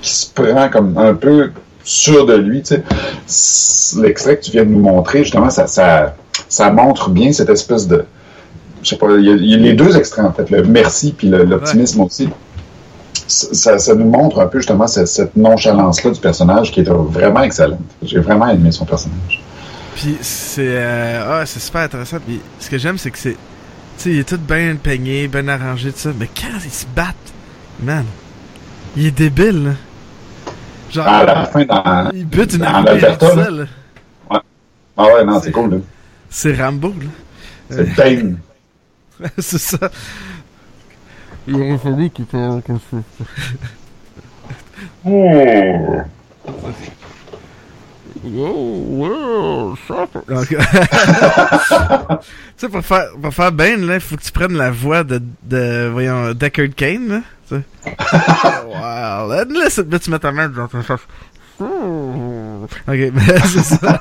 qui 0.00 0.10
se 0.10 0.26
prend 0.32 0.68
comme 0.70 0.96
un 0.98 1.14
peu 1.14 1.50
sûr 1.84 2.24
de 2.26 2.34
lui. 2.34 2.62
tu 2.62 2.76
sais. 3.26 4.00
L'extrait 4.00 4.38
que 4.38 4.44
tu 4.44 4.52
viens 4.52 4.64
de 4.64 4.70
nous 4.70 4.80
montrer, 4.80 5.24
justement, 5.24 5.50
ça, 5.50 5.66
ça, 5.66 6.14
ça 6.48 6.70
montre 6.70 7.10
bien 7.10 7.32
cette 7.32 7.50
espèce 7.50 7.86
de. 7.86 8.04
Je 8.82 8.88
sais 8.88 8.96
pas, 8.96 9.06
il 9.16 9.24
y, 9.24 9.30
a, 9.30 9.34
il 9.34 9.44
y 9.50 9.54
a 9.54 9.58
les 9.58 9.72
deux 9.74 9.96
extraits, 9.96 10.24
en 10.24 10.32
fait, 10.32 10.50
le 10.50 10.62
merci 10.64 11.12
puis 11.12 11.28
l'optimisme 11.28 12.00
aussi. 12.02 12.28
Ça, 13.28 13.78
ça 13.78 13.94
nous 13.94 14.08
montre 14.08 14.40
un 14.40 14.46
peu 14.46 14.58
justement 14.58 14.86
cette, 14.86 15.06
cette 15.08 15.36
nonchalance-là 15.36 16.10
du 16.10 16.20
personnage 16.20 16.72
qui 16.72 16.80
est 16.80 16.88
vraiment 16.88 17.42
excellente. 17.42 17.78
J'ai 18.02 18.18
vraiment 18.18 18.48
aimé 18.48 18.72
son 18.72 18.84
personnage. 18.84 19.40
Puis 19.94 20.16
c'est 20.20 20.66
euh, 20.76 21.40
ah, 21.42 21.46
c'est 21.46 21.60
super 21.60 21.82
intéressant. 21.82 22.18
Puis 22.26 22.40
ce 22.58 22.68
que 22.68 22.78
j'aime, 22.78 22.98
c'est 22.98 23.10
que 23.10 23.18
c'est. 23.18 23.32
Tu 23.32 23.38
sais, 23.98 24.10
il 24.10 24.18
est 24.18 24.28
tout 24.28 24.38
bien 24.38 24.74
peigné, 24.82 25.28
bien 25.28 25.46
arrangé, 25.48 25.92
tout 25.92 25.98
ça. 25.98 26.10
Mais 26.18 26.26
quand 26.26 26.58
ils 26.64 26.70
se 26.70 26.86
battent, 26.96 27.14
man, 27.82 28.04
il 28.96 29.06
est 29.06 29.10
débile, 29.10 29.64
là. 29.64 29.70
Genre, 30.90 31.06
À 31.06 31.24
la 31.24 31.44
fin, 31.46 31.64
dans, 31.64 32.10
il 32.12 32.26
bute 32.26 32.54
une 32.54 32.62
là. 32.62 32.76
artificielle. 32.78 33.68
Ah 34.30 35.04
ouais, 35.06 35.24
non, 35.24 35.40
c'est 35.42 35.52
cool. 35.52 35.70
là. 35.70 35.76
C'est 36.28 36.54
Rambo, 36.60 36.88
là. 36.88 37.06
C'est 37.70 37.96
Bane. 37.96 38.38
c'est 39.38 39.58
ça. 39.58 39.90
Il 41.46 41.54
aurait 41.56 41.78
fallu 41.78 42.10
qu'il 42.10 42.26
fasse 42.26 42.62
comme 42.64 42.78
ça. 42.90 42.96
Donc, 50.28 50.46
tu 50.48 50.56
sais, 52.56 52.68
pour 52.68 52.84
faire, 52.84 53.06
pour 53.20 53.34
faire 53.34 53.52
Bane, 53.52 53.86
là, 53.86 53.94
il 53.94 54.00
faut 54.00 54.16
que 54.16 54.22
tu 54.22 54.30
prennes 54.32 54.56
la 54.56 54.70
voix 54.70 55.02
de, 55.02 55.20
de 55.42 55.88
voyons, 55.92 56.32
Deckard 56.32 56.68
Kane, 56.76 57.08
là. 57.08 57.20
Tu 57.48 57.56
sais. 57.56 57.62
wow. 58.66 59.28
Là, 59.28 59.44
là, 59.44 59.70
c'est- 59.70 59.90
là, 59.90 59.98
tu 59.98 60.10
mets 60.10 60.18
ta 60.18 60.30
main 60.32 60.48
dans 60.48 60.68
ton 60.68 60.82
face. 60.82 61.00
Ok, 61.60 61.68
mais 62.86 63.38
c'est 63.44 63.62
ça. 63.62 64.00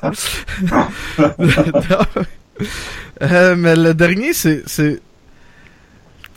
Euh, 3.21 3.55
mais 3.55 3.75
le 3.75 3.93
dernier, 3.93 4.33
c'est, 4.33 4.63
c'est, 4.67 4.99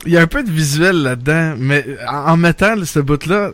il 0.06 0.12
y 0.12 0.18
a 0.18 0.20
un 0.20 0.26
peu 0.26 0.42
de 0.42 0.50
visuel 0.50 1.02
là-dedans, 1.02 1.54
mais 1.58 1.84
en, 2.08 2.32
en 2.32 2.36
mettant 2.36 2.74
ce 2.84 3.00
bout-là, 3.00 3.52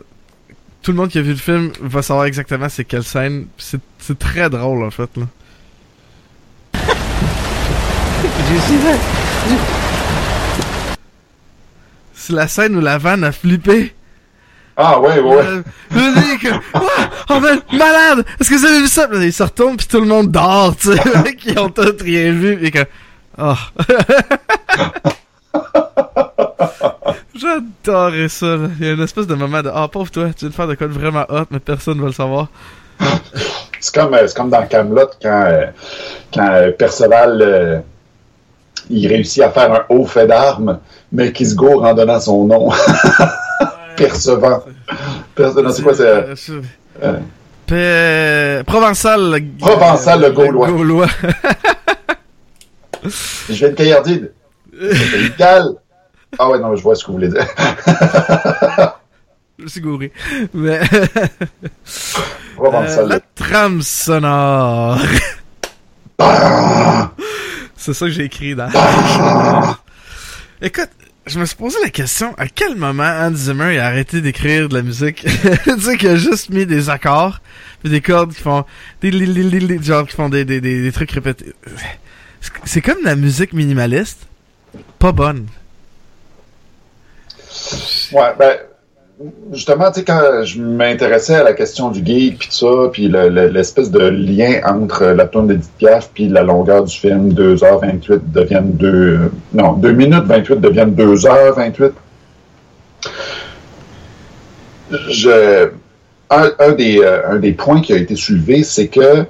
tout 0.81 0.91
le 0.91 0.97
monde 0.97 1.09
qui 1.09 1.19
a 1.19 1.21
vu 1.21 1.31
le 1.31 1.37
film 1.37 1.71
va 1.81 2.01
savoir 2.01 2.25
exactement 2.25 2.67
c'est 2.69 2.85
quelle 2.85 3.03
scène. 3.03 3.45
C'est, 3.57 3.81
c'est 3.99 4.17
très 4.17 4.49
drôle 4.49 4.83
en 4.83 4.91
fait 4.91 5.09
là. 5.17 5.25
C'est 12.13 12.33
la 12.33 12.47
scène 12.47 12.75
où 12.75 12.81
la 12.81 12.99
vanne 12.99 13.23
a 13.23 13.31
flippé. 13.31 13.95
Ah, 14.77 14.99
ouais, 14.99 15.19
ouais, 15.19 15.35
ouais. 15.35 15.43
Euh, 15.43 15.63
je 15.89 15.95
me 15.97 16.21
dis 16.21 16.37
que, 16.39 16.49
Ouah, 16.49 17.09
oh 17.29 17.39
ben, 17.39 17.59
malade! 17.77 18.25
Est-ce 18.39 18.49
que 18.49 18.55
vous 18.55 18.65
avez 18.65 18.81
vu 18.81 18.87
ça? 18.87 19.07
Là, 19.07 19.25
ils 19.25 19.33
se 19.33 19.43
retournent 19.43 19.75
pis 19.75 19.87
tout 19.87 19.99
le 19.99 20.05
monde 20.05 20.31
dort, 20.31 20.75
tu 20.77 20.93
sais. 20.93 21.01
Les 21.03 21.21
mecs, 21.23 21.45
ils 21.45 21.57
ont 21.59 21.69
tous 21.69 21.95
rien 22.01 22.31
vu 22.31 22.63
et 22.63 22.71
que, 22.71 22.85
oh. 23.39 23.55
J'adorais 27.35 28.27
ça, 28.29 28.57
là. 28.57 28.67
Il 28.79 28.85
y 28.85 28.89
a 28.89 28.93
une 28.93 29.01
espèce 29.01 29.27
de 29.27 29.35
moment 29.35 29.61
de, 29.61 29.71
ah, 29.73 29.87
pauvre 29.87 30.11
toi, 30.11 30.25
tu 30.33 30.39
viens 30.41 30.49
de 30.49 30.53
faire 30.53 30.67
de 30.67 30.75
quoi 30.75 30.87
de 30.87 30.93
vraiment 30.93 31.25
hot, 31.29 31.45
mais 31.51 31.59
personne 31.59 31.99
va 32.01 32.07
le 32.07 32.11
savoir. 32.13 32.47
C'est 33.79 33.93
comme, 33.95 34.13
euh, 34.13 34.27
c'est 34.27 34.35
comme 34.35 34.49
dans 34.49 34.65
Camelot 34.67 35.07
quand, 35.21 35.43
euh, 35.47 35.65
quand 36.33 36.47
euh, 36.51 36.71
Perceval 36.71 37.41
euh, 37.41 37.79
il 38.89 39.07
réussit 39.07 39.41
à 39.41 39.49
faire 39.49 39.73
un 39.73 39.85
haut 39.89 40.05
fait 40.05 40.27
d'armes, 40.27 40.79
mais 41.11 41.31
qui 41.31 41.45
se 41.45 41.55
gourre 41.55 41.83
en 41.83 41.93
donnant 41.93 42.19
son 42.19 42.45
nom. 42.45 42.69
Percevant. 43.95 44.63
Perce- 45.35 45.55
non, 45.55 45.71
c'est 45.71 45.81
quoi, 45.83 45.93
c'est. 45.95 46.03
Euh, 47.01 47.19
euh, 47.71 48.63
Provençal. 48.63 49.41
Provençal, 49.59 50.21
le 50.21 50.31
Gaulois. 50.31 50.67
Gaulois. 50.69 51.07
Je 53.03 53.53
viens 53.53 53.69
de 53.69 53.73
Caillardide. 53.73 54.31
C'est. 54.81 55.37
Ah 56.39 56.49
ouais, 56.49 56.59
non, 56.59 56.75
je 56.75 56.81
vois 56.83 56.95
ce 56.95 57.03
que 57.03 57.07
vous 57.07 57.13
voulez 57.17 57.29
dire. 57.29 57.45
Je 59.59 59.63
me 59.65 59.69
suis 59.69 59.81
gouré. 59.81 60.11
Mais. 60.53 60.79
Euh, 62.63 63.07
la 63.07 63.19
trame 63.35 63.81
sonore. 63.81 64.99
C'est 67.75 67.93
ça 67.93 68.05
que 68.05 68.11
j'ai 68.11 68.25
écrit 68.25 68.53
dans. 68.55 68.69
Écoute, 70.61 70.89
je 71.25 71.39
me 71.39 71.45
suis 71.45 71.55
posé 71.55 71.77
la 71.83 71.89
question 71.89 72.35
à 72.37 72.47
quel 72.47 72.75
moment 72.75 73.03
Hans 73.03 73.33
Zimmer 73.33 73.79
a 73.79 73.87
arrêté 73.87 74.21
d'écrire 74.21 74.69
de 74.69 74.75
la 74.75 74.83
musique? 74.83 75.25
tu 75.63 75.79
sais 75.81 75.97
qu'il 75.97 76.09
a 76.09 76.15
juste 76.15 76.49
mis 76.51 76.67
des 76.67 76.89
accords, 76.91 77.39
puis 77.81 77.89
des 77.89 78.01
cordes 78.01 78.33
qui 78.33 78.41
font 78.43 78.65
des 79.01 79.11
genre 79.81 80.05
qui 80.05 80.15
font 80.15 80.29
des, 80.29 80.45
des, 80.45 80.61
des, 80.61 80.81
des 80.83 80.91
trucs 80.91 81.11
répétés. 81.11 81.53
C'est- 82.41 82.51
C'est 82.65 82.81
comme 82.81 83.03
la 83.03 83.15
musique 83.15 83.53
minimaliste, 83.53 84.27
pas 84.99 85.11
bonne. 85.11 85.47
Ouais, 88.13 88.33
ben, 88.37 88.53
justement, 89.53 89.91
tu 89.91 89.99
sais, 89.99 90.05
quand 90.05 90.43
je 90.43 90.59
m'intéressais 90.61 91.35
à 91.35 91.43
la 91.43 91.53
question 91.53 91.91
du 91.91 92.03
geek, 92.05 92.39
puis 92.39 92.47
ça, 92.51 92.67
puis 92.91 93.07
le- 93.07 93.29
le- 93.29 93.47
l'espèce 93.49 93.91
de 93.91 93.99
lien 93.99 94.61
entre 94.65 95.05
la 95.05 95.25
tourne 95.27 95.47
d'Edith 95.47 95.69
Piaf 95.77 96.09
puis 96.13 96.27
la 96.27 96.41
longueur 96.43 96.83
du 96.85 96.95
film, 96.97 97.29
2h28 97.33 98.31
deviennent 98.31 98.71
2... 98.73 99.31
Non, 99.53 99.73
2 99.73 99.91
minutes 99.91 100.25
28 100.25 100.59
deviennent 100.59 100.95
2h28. 100.95 101.91
Je... 105.09 105.69
Un, 106.33 106.49
un 106.59 106.71
des, 106.71 106.99
euh, 106.99 107.29
un 107.29 107.35
des 107.39 107.51
points 107.51 107.81
qui 107.81 107.91
a 107.91 107.97
été 107.97 108.15
soulevé, 108.15 108.63
c'est 108.63 108.87
que 108.87 109.25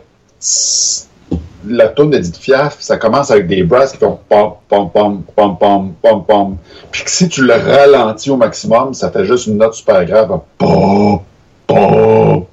la 1.67 1.87
tourne 1.89 2.09
d'Edith 2.11 2.39
Piaf, 2.39 2.77
ça 2.79 2.97
commence 2.97 3.31
avec 3.31 3.47
des 3.47 3.63
brasses 3.63 3.91
qui 3.91 3.97
font 3.99 4.19
pom, 4.27 4.53
pom, 4.67 4.89
pom, 4.91 5.23
pom, 5.35 5.57
pom, 5.57 5.93
pom, 6.01 6.25
pom. 6.25 6.57
Puis 6.91 7.03
que 7.03 7.11
si 7.11 7.29
tu 7.29 7.45
le 7.45 7.53
ralentis 7.53 8.29
au 8.31 8.37
maximum, 8.37 8.93
ça 8.93 9.11
fait 9.11 9.25
juste 9.25 9.47
une 9.47 9.57
note 9.57 9.73
super 9.73 10.03
grave. 10.05 10.31
hein. 10.31 10.41
Pom, 10.57 11.19
pom, 11.67 12.45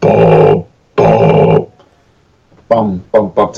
pom, 0.00 0.64
pom, 0.96 1.66
pom, 2.68 3.00
pom, 3.12 3.30
pom. 3.32 3.50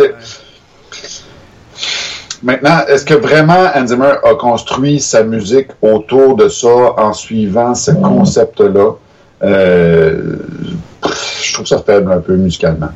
Maintenant, 2.43 2.86
est-ce 2.86 3.05
que 3.05 3.14
vraiment 3.14 3.66
Hans 3.74 4.01
a 4.01 4.34
construit 4.36 5.01
sa 5.01 5.24
musique 5.24 5.68
autour 5.82 6.36
de 6.36 6.49
ça 6.49 6.95
en 6.97 7.12
suivant 7.12 7.74
ce 7.74 7.91
concept-là? 7.91 8.93
Euh, 9.43 10.36
je 11.43 11.53
trouve 11.53 11.66
ça 11.66 11.78
faible 11.84 12.12
un 12.12 12.20
peu 12.20 12.36
musicalement. 12.36 12.91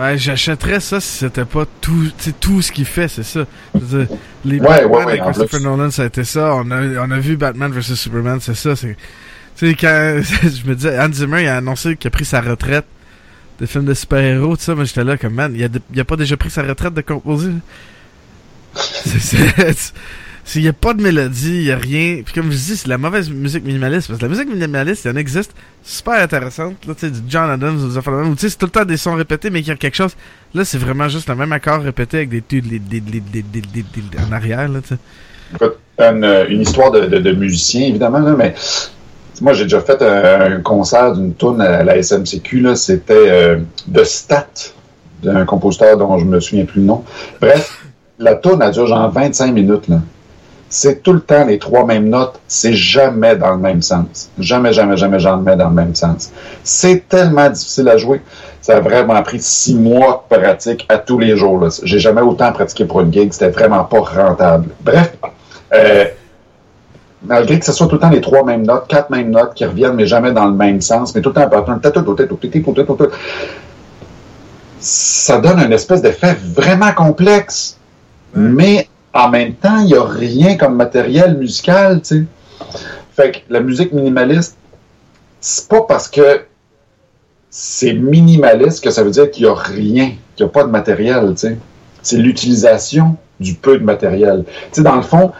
Ben, 0.00 0.16
j'achèterais 0.16 0.80
ça 0.80 0.98
si 0.98 1.08
c'était 1.18 1.44
pas 1.44 1.66
tout, 1.82 2.10
tout 2.40 2.62
ce 2.62 2.72
qu'il 2.72 2.86
fait, 2.86 3.06
c'est 3.06 3.22
ça. 3.22 3.44
Dire, 3.74 4.06
les 4.46 4.58
Ouais, 4.58 4.66
Batman 4.66 4.86
ouais, 4.90 5.04
ouais, 5.04 5.12
avec 5.12 5.22
Christopher. 5.24 5.60
Nolan, 5.60 5.90
ça 5.90 6.04
a 6.04 6.06
été 6.06 6.24
ça. 6.24 6.54
On 6.54 6.70
a, 6.70 6.80
on 7.06 7.10
a 7.10 7.18
vu 7.18 7.36
Batman 7.36 7.70
vs 7.70 7.94
Superman, 7.96 8.38
c'est 8.40 8.54
ça. 8.54 8.74
C'est, 8.76 8.96
tu 9.56 9.68
sais, 9.68 9.74
quand 9.74 10.20
je 10.42 10.66
me 10.68 10.74
disais, 10.74 10.98
Hans 10.98 11.12
Zimmer, 11.12 11.42
il 11.42 11.48
a 11.48 11.58
annoncé 11.58 11.96
qu'il 11.96 12.08
a 12.08 12.10
pris 12.12 12.24
sa 12.24 12.40
retraite 12.40 12.86
des 13.58 13.66
films 13.66 13.84
de 13.84 13.92
super-héros, 13.92 14.56
tout 14.56 14.62
ça. 14.62 14.74
Moi, 14.74 14.84
j'étais 14.84 15.04
là 15.04 15.18
comme, 15.18 15.34
man, 15.34 15.52
il 15.54 15.62
a, 15.64 15.68
de- 15.68 15.82
il 15.92 16.00
a 16.00 16.04
pas 16.06 16.16
déjà 16.16 16.38
pris 16.38 16.48
sa 16.48 16.62
retraite 16.62 16.94
de 16.94 17.02
composer? 17.02 17.52
C'est, 18.74 19.92
c'est, 20.50 20.54
c'est- 20.54 20.58
il 20.60 20.64
y 20.64 20.68
a 20.68 20.72
pas 20.72 20.94
de 20.94 21.02
mélodie, 21.02 21.56
il 21.56 21.64
y 21.64 21.72
a 21.72 21.76
rien. 21.76 22.22
Puis 22.24 22.34
comme 22.34 22.50
je 22.50 22.56
dis, 22.56 22.76
c'est 22.76 22.88
la 22.88 22.98
mauvaise 22.98 23.30
musique 23.30 23.64
minimaliste. 23.64 24.08
Parce 24.08 24.18
que 24.18 24.24
la 24.24 24.30
musique 24.30 24.48
minimaliste, 24.48 25.04
il 25.04 25.08
y 25.08 25.14
en 25.14 25.16
existe 25.16 25.52
super 25.82 26.14
intéressante. 26.14 26.74
Là, 26.86 26.94
tu 26.94 27.06
sais, 27.06 27.10
du 27.10 27.20
John 27.28 27.50
Adams 27.50 27.82
ou 27.84 27.88
des 27.88 27.96
affaires 27.96 28.14
où 28.14 28.34
tu 28.34 28.40
sais, 28.40 28.48
c'est 28.50 28.58
tout 28.58 28.66
le 28.66 28.72
temps 28.72 28.84
des 28.84 28.96
sons 28.96 29.14
répétés, 29.14 29.50
mais 29.50 29.60
qu'il 29.60 29.68
y 29.68 29.72
a 29.72 29.76
quelque 29.76 29.96
chose. 29.96 30.16
Là, 30.54 30.64
c'est 30.64 30.78
vraiment 30.78 31.08
juste 31.08 31.28
le 31.28 31.36
même 31.36 31.52
accord 31.52 31.80
répété 31.80 32.18
avec 32.18 32.30
des 32.30 32.42
en 34.28 34.32
arrière, 34.32 34.68
là, 34.68 34.80
une, 35.98 36.60
histoire 36.60 36.90
de, 36.90 37.32
musicien, 37.32 37.86
évidemment, 37.86 38.20
là, 38.20 38.34
mais 38.36 38.54
moi, 39.40 39.52
j'ai 39.52 39.64
déjà 39.64 39.80
fait 39.80 40.00
un, 40.02 40.60
concert 40.60 41.14
d'une 41.14 41.34
tune 41.34 41.60
à 41.60 41.82
la 41.82 42.02
SMCQ. 42.02 42.76
C'était 42.76 43.14
euh, 43.14 43.58
de 43.86 44.04
Stat, 44.04 44.48
d'un 45.22 45.44
compositeur 45.44 45.96
dont 45.96 46.18
je 46.18 46.24
me 46.24 46.40
souviens 46.40 46.64
plus 46.64 46.80
le 46.80 46.86
nom. 46.86 47.04
Bref, 47.40 47.86
la 48.18 48.34
tune 48.34 48.60
a 48.60 48.70
duré 48.70 48.86
genre 48.86 49.10
25 49.10 49.52
minutes. 49.52 49.88
Là. 49.88 50.00
C'est 50.70 51.02
tout 51.02 51.12
le 51.12 51.20
temps 51.20 51.44
les 51.44 51.58
trois 51.58 51.84
mêmes 51.84 52.08
notes. 52.08 52.40
C'est 52.46 52.72
jamais 52.72 53.36
dans 53.36 53.50
le 53.50 53.58
même 53.58 53.82
sens. 53.82 54.30
Jamais, 54.38 54.72
jamais, 54.72 54.96
jamais, 54.96 55.18
jamais 55.18 55.56
dans 55.56 55.68
le 55.68 55.74
même 55.74 55.94
sens. 55.94 56.30
C'est 56.62 57.08
tellement 57.08 57.50
difficile 57.50 57.88
à 57.88 57.96
jouer. 57.96 58.22
Ça 58.62 58.76
a 58.76 58.80
vraiment 58.80 59.20
pris 59.22 59.40
six 59.40 59.74
mois 59.74 60.24
de 60.30 60.36
pratique 60.36 60.86
à 60.88 60.98
tous 60.98 61.18
les 61.18 61.36
jours. 61.36 61.68
J'ai 61.82 61.98
jamais 61.98 62.20
autant 62.20 62.52
pratiqué 62.52 62.84
pour 62.84 63.00
une 63.00 63.12
gig. 63.12 63.32
C'était 63.32 63.50
vraiment 63.50 63.82
pas 63.84 64.00
rentable. 64.00 64.70
Bref, 64.80 65.12
euh, 65.74 66.04
malgré 67.22 67.58
que 67.58 67.64
ce 67.64 67.72
soit 67.72 67.88
tout 67.88 67.96
le 67.96 68.00
temps 68.00 68.10
les 68.10 68.20
trois 68.20 68.44
mêmes 68.44 68.64
notes, 68.64 68.86
quatre 68.88 69.10
mêmes 69.10 69.30
notes 69.30 69.54
qui 69.54 69.64
reviennent, 69.64 69.94
mais 69.94 70.06
jamais 70.06 70.32
dans 70.32 70.46
le 70.46 70.54
même 70.54 70.80
sens, 70.80 71.14
mais 71.14 71.20
tout 71.20 71.30
le 71.30 71.34
temps 71.34 71.48
ça 74.78 75.38
donne 75.38 75.58
un 75.58 75.70
espèce 75.72 76.00
d'effet 76.00 76.36
vraiment 76.42 76.92
complexe. 76.92 77.76
Mais 78.34 78.88
en 79.12 79.28
même 79.28 79.54
temps, 79.54 79.78
il 79.80 79.86
n'y 79.86 79.94
a 79.94 80.04
rien 80.04 80.56
comme 80.56 80.76
matériel 80.76 81.36
musical, 81.36 82.00
tu 82.02 82.06
sais. 82.06 82.24
Fait 83.14 83.32
que 83.32 83.38
la 83.48 83.60
musique 83.60 83.92
minimaliste, 83.92 84.56
c'est 85.40 85.68
pas 85.68 85.82
parce 85.82 86.08
que 86.08 86.42
c'est 87.50 87.92
minimaliste 87.92 88.82
que 88.84 88.90
ça 88.90 89.02
veut 89.02 89.10
dire 89.10 89.30
qu'il 89.30 89.44
n'y 89.44 89.50
a 89.50 89.54
rien, 89.54 90.12
qu'il 90.36 90.46
n'y 90.46 90.50
a 90.50 90.52
pas 90.52 90.64
de 90.64 90.70
matériel, 90.70 91.30
tu 91.30 91.48
sais. 91.48 91.58
C'est 92.02 92.16
l'utilisation 92.16 93.16
du 93.40 93.54
peu 93.54 93.78
de 93.78 93.84
matériel. 93.84 94.44
Tu 94.46 94.52
sais, 94.72 94.82
dans 94.82 94.96
le 94.96 95.02
fond, 95.02 95.32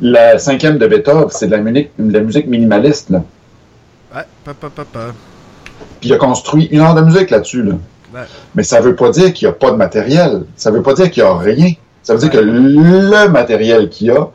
la 0.00 0.38
cinquième 0.38 0.78
de 0.78 0.86
Beethoven, 0.86 1.28
c'est 1.30 1.46
de 1.46 1.52
la 1.52 1.58
musique, 1.58 1.90
de 1.98 2.12
la 2.12 2.20
musique 2.20 2.46
minimaliste, 2.46 3.10
là. 3.10 3.22
Ouais, 4.14 4.22
pa, 4.44 4.54
pa, 4.54 4.70
pa. 4.70 4.84
Puis 6.00 6.08
il 6.08 6.12
a 6.12 6.16
construit 6.16 6.66
une 6.66 6.80
heure 6.80 6.94
de 6.94 7.02
musique 7.02 7.30
là-dessus, 7.30 7.62
là. 7.62 7.74
Ouais. 8.14 8.20
Mais 8.54 8.62
ça 8.62 8.80
veut 8.80 8.96
pas 8.96 9.10
dire 9.10 9.34
qu'il 9.34 9.46
n'y 9.46 9.52
a 9.52 9.54
pas 9.54 9.70
de 9.70 9.76
matériel. 9.76 10.44
Ça 10.56 10.70
veut 10.70 10.82
pas 10.82 10.94
dire 10.94 11.10
qu'il 11.10 11.22
n'y 11.22 11.28
a 11.28 11.36
rien. 11.36 11.72
Ça 12.08 12.14
veut 12.14 12.20
dire 12.20 12.30
que 12.30 12.38
le 12.38 13.28
matériel 13.28 13.90
qu'il 13.90 14.06
y 14.06 14.10
a 14.10 14.30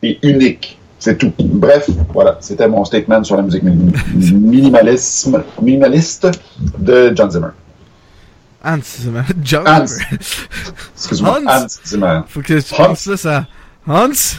est 0.00 0.22
unique. 0.22 0.78
C'est 1.00 1.18
tout. 1.18 1.32
Bref, 1.40 1.90
voilà. 2.14 2.38
C'était 2.38 2.68
mon 2.68 2.84
statement 2.84 3.24
sur 3.24 3.36
la 3.36 3.42
musique 3.42 3.64
minimalisme, 3.64 5.42
minimaliste 5.60 6.28
de 6.78 7.12
John 7.12 7.28
Zimmer. 7.28 7.48
Hans 8.64 8.78
Zimmer. 8.84 9.22
John 9.42 9.66
Hans. 9.66 9.86
Excuse-moi. 10.94 11.40
Hans. 11.44 11.64
Hans 11.64 11.80
Zimmer. 11.84 12.20
Faut 12.28 12.42
que 12.42 12.60
tu 12.60 12.74
Hans. 12.74 12.84
penses 12.86 13.00
ça, 13.00 13.16
ça. 13.16 13.46
Hans? 13.88 14.36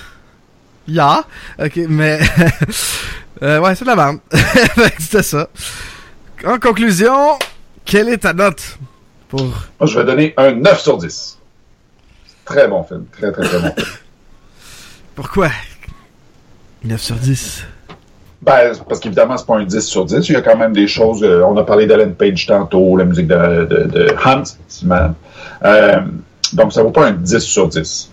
Ja. 0.88 1.26
Ok, 1.62 1.78
mais. 1.90 2.22
euh, 3.44 3.60
ouais, 3.60 3.76
c'est 3.76 3.84
de 3.84 3.90
la 3.90 3.98
merde. 3.98 4.20
C'était 4.98 5.24
ça. 5.24 5.50
En 6.46 6.58
conclusion, 6.58 7.38
quelle 7.84 8.08
est 8.08 8.20
ta 8.20 8.32
note 8.32 8.80
pour. 9.28 9.42
Moi, 9.42 9.88
je 9.88 10.00
vais 10.00 10.06
donner 10.06 10.34
un 10.38 10.54
9 10.54 10.80
sur 10.80 10.98
10. 10.98 11.40
Très 12.46 12.68
bon 12.68 12.84
film. 12.84 13.06
Très, 13.12 13.32
très, 13.32 13.44
très 13.44 13.60
bon 13.60 13.72
film. 13.76 13.88
Pourquoi? 15.16 15.50
9 16.84 17.00
sur 17.02 17.16
10. 17.16 17.64
Ben, 18.42 18.72
parce 18.90 19.00
qu'évidemment, 19.00 19.38
c'est 19.38 19.46
pas 19.46 19.58
un 19.58 19.66
10 19.66 19.82
sur 19.82 20.06
10. 20.06 20.28
Il 20.30 20.34
y 20.34 20.36
a 20.36 20.42
quand 20.42 20.58
même 20.58 20.74
des 20.74 20.88
choses. 20.88 21.22
euh, 21.24 21.44
on 21.46 21.56
a 21.58 21.64
parlé 21.64 21.86
d'Ellen 21.86 22.16
Page 22.16 22.48
tantôt, 22.48 22.98
la 22.98 23.06
musique 23.06 23.28
de, 23.28 23.66
de, 23.66 23.84
de 23.84 24.16
Hans. 24.26 24.44
Euh, 25.64 25.98
Donc, 26.54 26.74
ça 26.74 26.82
vaut 26.82 26.90
pas 26.92 27.08
un 27.08 27.12
10 27.12 27.38
sur 27.40 27.68
10. 27.68 28.10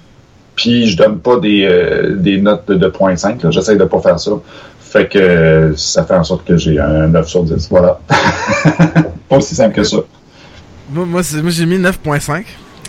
Puis, 0.54 0.88
je 0.90 0.96
donne 0.98 1.18
pas 1.20 1.38
des, 1.40 1.64
euh, 1.64 2.16
des 2.16 2.38
notes 2.40 2.68
de, 2.68 2.74
de 2.74 2.88
0.5. 2.90 3.42
là. 3.42 3.50
J'essaie 3.50 3.76
de 3.76 3.84
pas 3.84 4.00
faire 4.00 4.20
ça. 4.20 4.32
Fait 4.80 5.08
que 5.08 5.72
ça 5.76 6.04
fait 6.04 6.14
en 6.14 6.24
sorte 6.24 6.44
que 6.46 6.56
j'ai 6.58 6.78
un 6.78 7.06
9 7.08 7.26
sur 7.26 7.44
10. 7.44 7.68
Voilà. 7.70 7.98
pas 9.28 9.36
aussi 9.36 9.54
simple 9.54 9.74
que 9.74 9.84
ça. 9.84 9.98
Moi, 10.90 11.06
moi, 11.06 11.22
c'est- 11.22 11.40
moi, 11.40 11.50
j'ai 11.50 11.64
mis 11.64 11.78
9.5. 11.78 12.44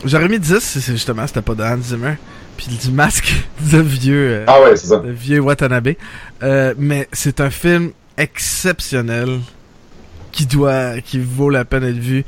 J'aurais 0.05 0.29
mis 0.29 0.39
10 0.39 0.59
si 0.59 0.81
c'est 0.81 0.93
justement 0.93 1.27
c'était 1.27 1.41
pas 1.41 1.55
de 1.55 1.63
Hans 1.63 1.81
Zimmer. 1.81 2.15
Puis 2.57 2.67
du 2.75 2.91
masque 2.91 3.33
de 3.71 3.79
vieux, 3.79 4.29
euh, 4.31 4.45
Ah 4.47 4.61
ouais, 4.61 4.75
c'est 4.75 4.87
ça. 4.87 4.97
de 4.99 5.11
vieux 5.11 5.39
Watanabe. 5.39 5.93
Euh, 6.43 6.73
mais 6.77 7.07
c'est 7.13 7.39
un 7.41 7.49
film 7.49 7.91
exceptionnel 8.17 9.39
qui 10.31 10.45
doit, 10.45 10.99
qui 11.01 11.19
vaut 11.19 11.49
la 11.49 11.65
peine 11.65 11.83
d'être 11.83 11.97
vu. 12.03 12.23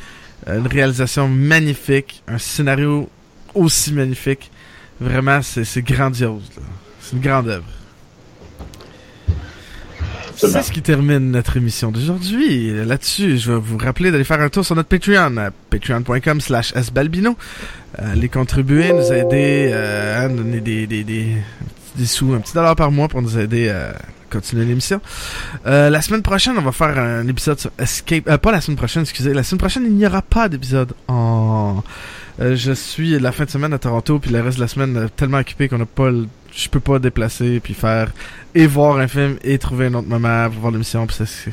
Une 0.48 0.68
réalisation 0.68 1.28
magnifique, 1.28 2.24
un 2.28 2.38
scénario 2.38 3.10
aussi 3.54 3.94
magnifique. 3.94 4.50
Vraiment, 5.00 5.42
c'est 5.42 5.82
grandiose. 5.82 6.44
C'est 7.00 7.16
une 7.16 7.22
grande 7.22 7.48
œuvre. 7.50 7.66
C'est 10.36 10.62
ce 10.64 10.72
qui 10.72 10.82
termine 10.82 11.32
notre 11.32 11.58
émission 11.58 11.92
d'aujourd'hui. 11.92 12.72
Là-dessus, 12.86 13.38
je 13.38 13.52
vais 13.52 13.60
vous 13.60 13.78
rappeler 13.78 14.12
d'aller 14.12 14.24
faire 14.24 14.42
un 14.42 14.50
tour 14.50 14.66
sur 14.66 14.76
notre 14.76 14.90
Patreon, 14.90 15.38
à 15.38 15.52
patreon.com 15.70 16.42
slash 16.42 16.74
sbalbino. 16.74 17.38
Euh, 18.00 18.14
Allez 18.14 18.30
contribuer, 18.30 18.92
nous 18.94 19.12
aider, 19.12 19.70
euh, 19.74 20.26
à 20.26 20.30
donner 20.30 20.62
des, 20.62 20.88
des, 20.88 21.04
des, 21.04 21.36
des 21.96 22.06
sous, 22.06 22.34
un 22.34 22.40
petit 22.40 22.54
dollar 22.54 22.76
par 22.76 22.92
mois 22.92 23.08
pour 23.08 23.22
nous 23.22 23.38
aider 23.38 23.70
à 23.70 23.94
continuer 24.32 24.66
l'émission. 24.66 25.02
Euh, 25.68 25.90
la 25.90 26.02
semaine 26.02 26.22
prochaine, 26.22 26.54
on 26.58 26.62
va 26.62 26.72
faire 26.72 26.98
un 26.98 27.28
épisode 27.28 27.60
sur 27.60 27.72
Escape. 27.78 28.28
Euh, 28.30 28.38
pas 28.38 28.52
la 28.52 28.62
semaine 28.62 28.78
prochaine, 28.78 29.04
excusez. 29.04 29.34
La 29.34 29.44
semaine 29.44 29.60
prochaine, 29.60 29.84
il 29.86 29.94
n'y 29.96 30.06
aura 30.08 30.22
pas 30.22 30.50
d'épisode 30.50 30.94
en... 31.08 31.84
Euh, 32.40 32.56
je 32.56 32.72
suis 32.72 33.20
la 33.20 33.32
fin 33.34 33.44
de 33.44 33.50
semaine 33.50 33.74
à 33.74 33.78
Toronto, 33.78 34.18
puis 34.20 34.32
le 34.32 34.42
reste 34.42 34.56
de 34.58 34.62
la 34.62 34.68
semaine 34.70 34.96
euh, 34.98 35.08
tellement 35.16 35.38
occupé 35.40 35.68
qu'on 35.68 35.78
n'a 35.80 35.86
pas... 35.86 36.10
le- 36.10 36.28
Je 36.56 36.68
peux 36.70 36.80
pas 36.80 37.00
déplacer, 37.00 37.60
puis 37.60 37.74
faire 37.74 38.12
et 38.54 38.68
voir 38.68 38.98
un 38.98 39.08
film 39.08 39.38
et 39.44 39.58
trouver 39.58 39.86
un 39.88 39.94
autre 39.94 40.08
moment 40.08 40.50
pour 40.50 40.60
voir 40.60 40.72
l'émission. 40.72 41.06
puis 41.08 41.16
c'est- 41.26 41.52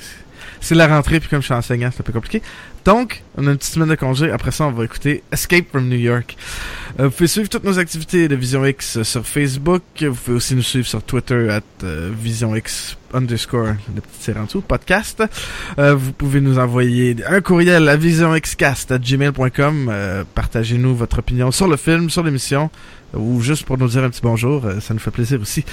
c'est- 0.61 0.75
la 0.75 0.87
rentrée, 0.89 1.21
puis 1.21 1.29
comme 1.29 1.41
je 1.41 1.47
suis 1.47 1.55
enseignant, 1.55 1.91
c'est 1.93 2.01
un 2.01 2.05
peu 2.05 2.13
compliqué. 2.13 2.43
Donc, 2.85 3.23
on 3.37 3.47
a 3.47 3.51
une 3.51 3.59
petite 3.59 3.75
semaine 3.75 3.89
de 3.91 3.95
congé. 3.97 4.31
Après 4.31 4.51
ça, 4.51 4.65
on 4.65 4.71
va 4.71 4.85
écouter 4.85 5.23
Escape 5.31 5.67
from 5.71 5.89
New 5.89 5.99
York. 5.99 6.37
Euh, 6.99 7.05
vous 7.05 7.11
pouvez 7.11 7.27
suivre 7.27 7.49
toutes 7.49 7.65
nos 7.65 7.79
activités 7.79 8.29
de 8.29 8.35
Vision 8.37 8.65
X 8.65 9.03
sur 9.03 9.27
Facebook. 9.27 9.83
Vous 10.01 10.15
pouvez 10.15 10.37
aussi 10.37 10.55
nous 10.55 10.63
suivre 10.63 10.87
sur 10.87 11.03
Twitter 11.03 11.51
at 11.51 11.61
euh, 11.85 12.11
Vision 12.19 12.55
X 12.57 12.97
underscore 13.13 13.75
le 13.95 14.01
petit 14.01 14.19
tir 14.21 14.37
en 14.39 14.45
dessous, 14.45 14.61
podcast. 14.63 15.23
Euh, 15.79 15.95
vous 15.95 16.13
pouvez 16.13 16.41
nous 16.41 16.59
envoyer 16.59 17.17
un 17.29 17.41
courriel 17.41 17.89
à 17.89 17.97
visionxcast 17.97 18.93
at 18.93 18.99
gmail.com. 18.99 19.89
Euh, 19.91 20.25
Partagez-nous 20.35 20.95
votre 20.97 21.19
opinion 21.19 21.51
sur 21.51 21.69
le 21.69 21.77
film, 21.77 22.09
sur 22.09 22.23
l'émission, 22.23 22.71
ou 23.15 23.41
juste 23.43 23.65
pour 23.65 23.77
nous 23.77 23.89
dire 23.89 24.05
un 24.05 24.11
petit 24.11 24.21
bonjour. 24.23 24.65
euh, 24.65 24.81
ça 24.81 24.95
nous 24.95 25.01
fait 25.01 25.11
plaisir 25.11 25.41
aussi. 25.43 25.65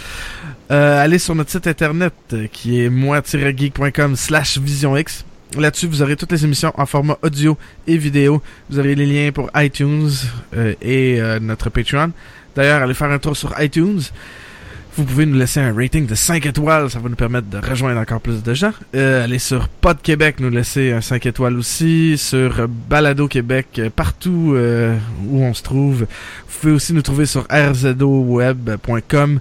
Euh, 0.71 1.03
allez 1.03 1.19
sur 1.19 1.35
notre 1.35 1.51
site 1.51 1.67
internet 1.67 2.13
euh, 2.33 2.47
qui 2.51 2.81
est 2.81 2.89
moi-geek.com 2.89 4.15
slash 4.15 4.57
visionx. 4.57 5.25
Là-dessus, 5.57 5.87
vous 5.87 6.01
aurez 6.01 6.15
toutes 6.15 6.31
les 6.31 6.43
émissions 6.43 6.73
en 6.75 6.85
format 6.85 7.17
audio 7.21 7.57
et 7.87 7.97
vidéo. 7.97 8.41
Vous 8.69 8.79
aurez 8.79 8.95
les 8.95 9.05
liens 9.05 9.31
pour 9.31 9.49
iTunes 9.55 10.09
euh, 10.55 10.73
et 10.81 11.21
euh, 11.21 11.39
notre 11.39 11.69
Patreon. 11.69 12.11
D'ailleurs, 12.55 12.81
allez 12.81 12.93
faire 12.93 13.11
un 13.11 13.19
tour 13.19 13.37
sur 13.37 13.53
iTunes. 13.61 14.01
Vous 14.97 15.03
pouvez 15.03 15.25
nous 15.25 15.37
laisser 15.37 15.59
un 15.59 15.73
rating 15.73 16.07
de 16.07 16.15
5 16.15 16.45
étoiles, 16.45 16.89
ça 16.89 16.99
va 16.99 17.09
nous 17.09 17.17
permettre 17.17 17.47
de 17.49 17.57
rejoindre 17.57 17.99
encore 17.99 18.21
plus 18.21 18.41
de 18.41 18.53
gens. 18.53 18.71
Euh, 18.95 19.25
allez 19.25 19.39
sur 19.39 19.67
Pod 19.67 20.01
Québec, 20.01 20.37
nous 20.39 20.49
laisser 20.49 20.93
un 20.93 21.01
5 21.01 21.25
étoiles 21.25 21.57
aussi. 21.57 22.17
Sur 22.17 22.65
Balado 22.69 23.27
Québec, 23.27 23.67
euh, 23.77 23.89
partout 23.93 24.53
euh, 24.55 24.95
où 25.27 25.43
on 25.43 25.53
se 25.53 25.63
trouve. 25.63 26.03
Vous 26.47 26.59
pouvez 26.61 26.71
aussi 26.71 26.93
nous 26.93 27.01
trouver 27.01 27.25
sur 27.25 27.45
rzodoweb.com. 27.51 29.39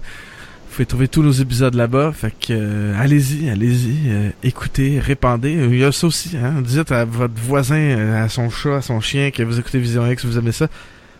Vous 0.74 0.78
pouvez 0.78 0.86
trouver 0.86 1.06
tous 1.06 1.22
nos 1.22 1.30
épisodes 1.30 1.74
là-bas. 1.74 2.10
Fait 2.12 2.32
que 2.32 2.46
euh, 2.50 3.00
allez-y, 3.00 3.48
allez-y, 3.48 4.10
euh, 4.10 4.30
écoutez, 4.42 4.98
répandez. 4.98 5.52
Il 5.52 5.78
y 5.78 5.84
a 5.84 5.92
ça 5.92 6.08
aussi, 6.08 6.36
hein. 6.36 6.62
Dites 6.62 6.90
à 6.90 7.04
votre 7.04 7.40
voisin, 7.40 7.76
euh, 7.76 8.24
à 8.24 8.28
son 8.28 8.50
chat, 8.50 8.78
à 8.78 8.82
son 8.82 9.00
chien 9.00 9.30
que 9.30 9.44
vous 9.44 9.60
écoutez 9.60 9.78
Vision 9.78 10.04
X, 10.04 10.24
vous 10.24 10.36
aimez 10.36 10.50
ça. 10.50 10.66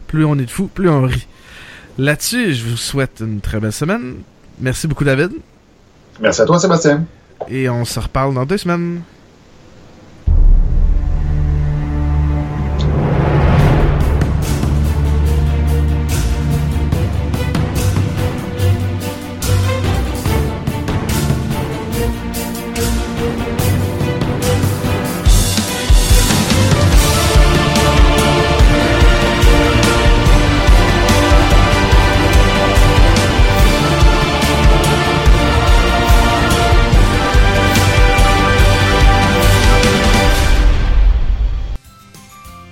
Plus 0.09 0.25
on 0.25 0.37
est 0.41 0.47
de 0.47 0.51
fous, 0.51 0.67
plus 0.67 0.89
on 0.89 1.03
rit. 1.03 1.29
Là-dessus, 1.99 2.53
je 2.53 2.65
vous 2.65 2.77
souhaite 2.77 3.23
une 3.25 3.41
très 3.41 3.61
belle 3.61 3.73
semaine. 3.73 4.15
Merci 4.59 4.89
beaucoup, 4.89 5.05
David. 5.05 5.31
Merci 6.21 6.41
à 6.41 6.47
toi, 6.47 6.59
Sébastien. 6.59 7.05
Et 7.49 7.69
on 7.69 7.85
se 7.85 8.01
reparle 8.01 8.35
dans 8.35 8.47
deux 8.47 8.59
semaines. 8.59 9.03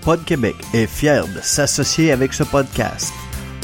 Pod 0.02 0.24
Québec 0.24 0.56
est 0.74 0.88
fier 0.88 1.26
de 1.28 1.40
s'associer 1.40 2.10
avec 2.10 2.32
ce 2.32 2.42
podcast. 2.42 3.12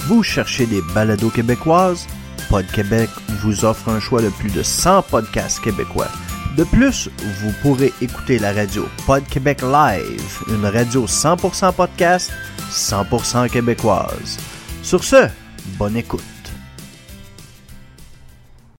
Vous 0.06 0.22
cherchez 0.22 0.66
des 0.66 0.80
balados 0.94 1.30
québécoises? 1.30 2.06
Pod 2.48 2.64
Québec 2.70 3.10
vous 3.42 3.64
offre 3.64 3.88
un 3.88 3.98
choix 3.98 4.22
de 4.22 4.28
plus 4.28 4.50
de 4.50 4.62
100 4.62 5.02
podcasts 5.02 5.60
québécois. 5.60 6.08
De 6.56 6.62
plus, 6.62 7.10
vous 7.40 7.52
pourrez 7.60 7.92
écouter 8.00 8.38
la 8.38 8.52
radio 8.52 8.88
Pod 9.04 9.26
Québec 9.26 9.62
Live, 9.62 10.38
une 10.48 10.64
radio 10.64 11.06
100% 11.06 11.72
podcast, 11.72 12.30
100% 12.70 13.50
québécoise. 13.50 14.38
Sur 14.82 15.02
ce, 15.02 15.28
bonne 15.76 15.96
écoute. 15.96 16.37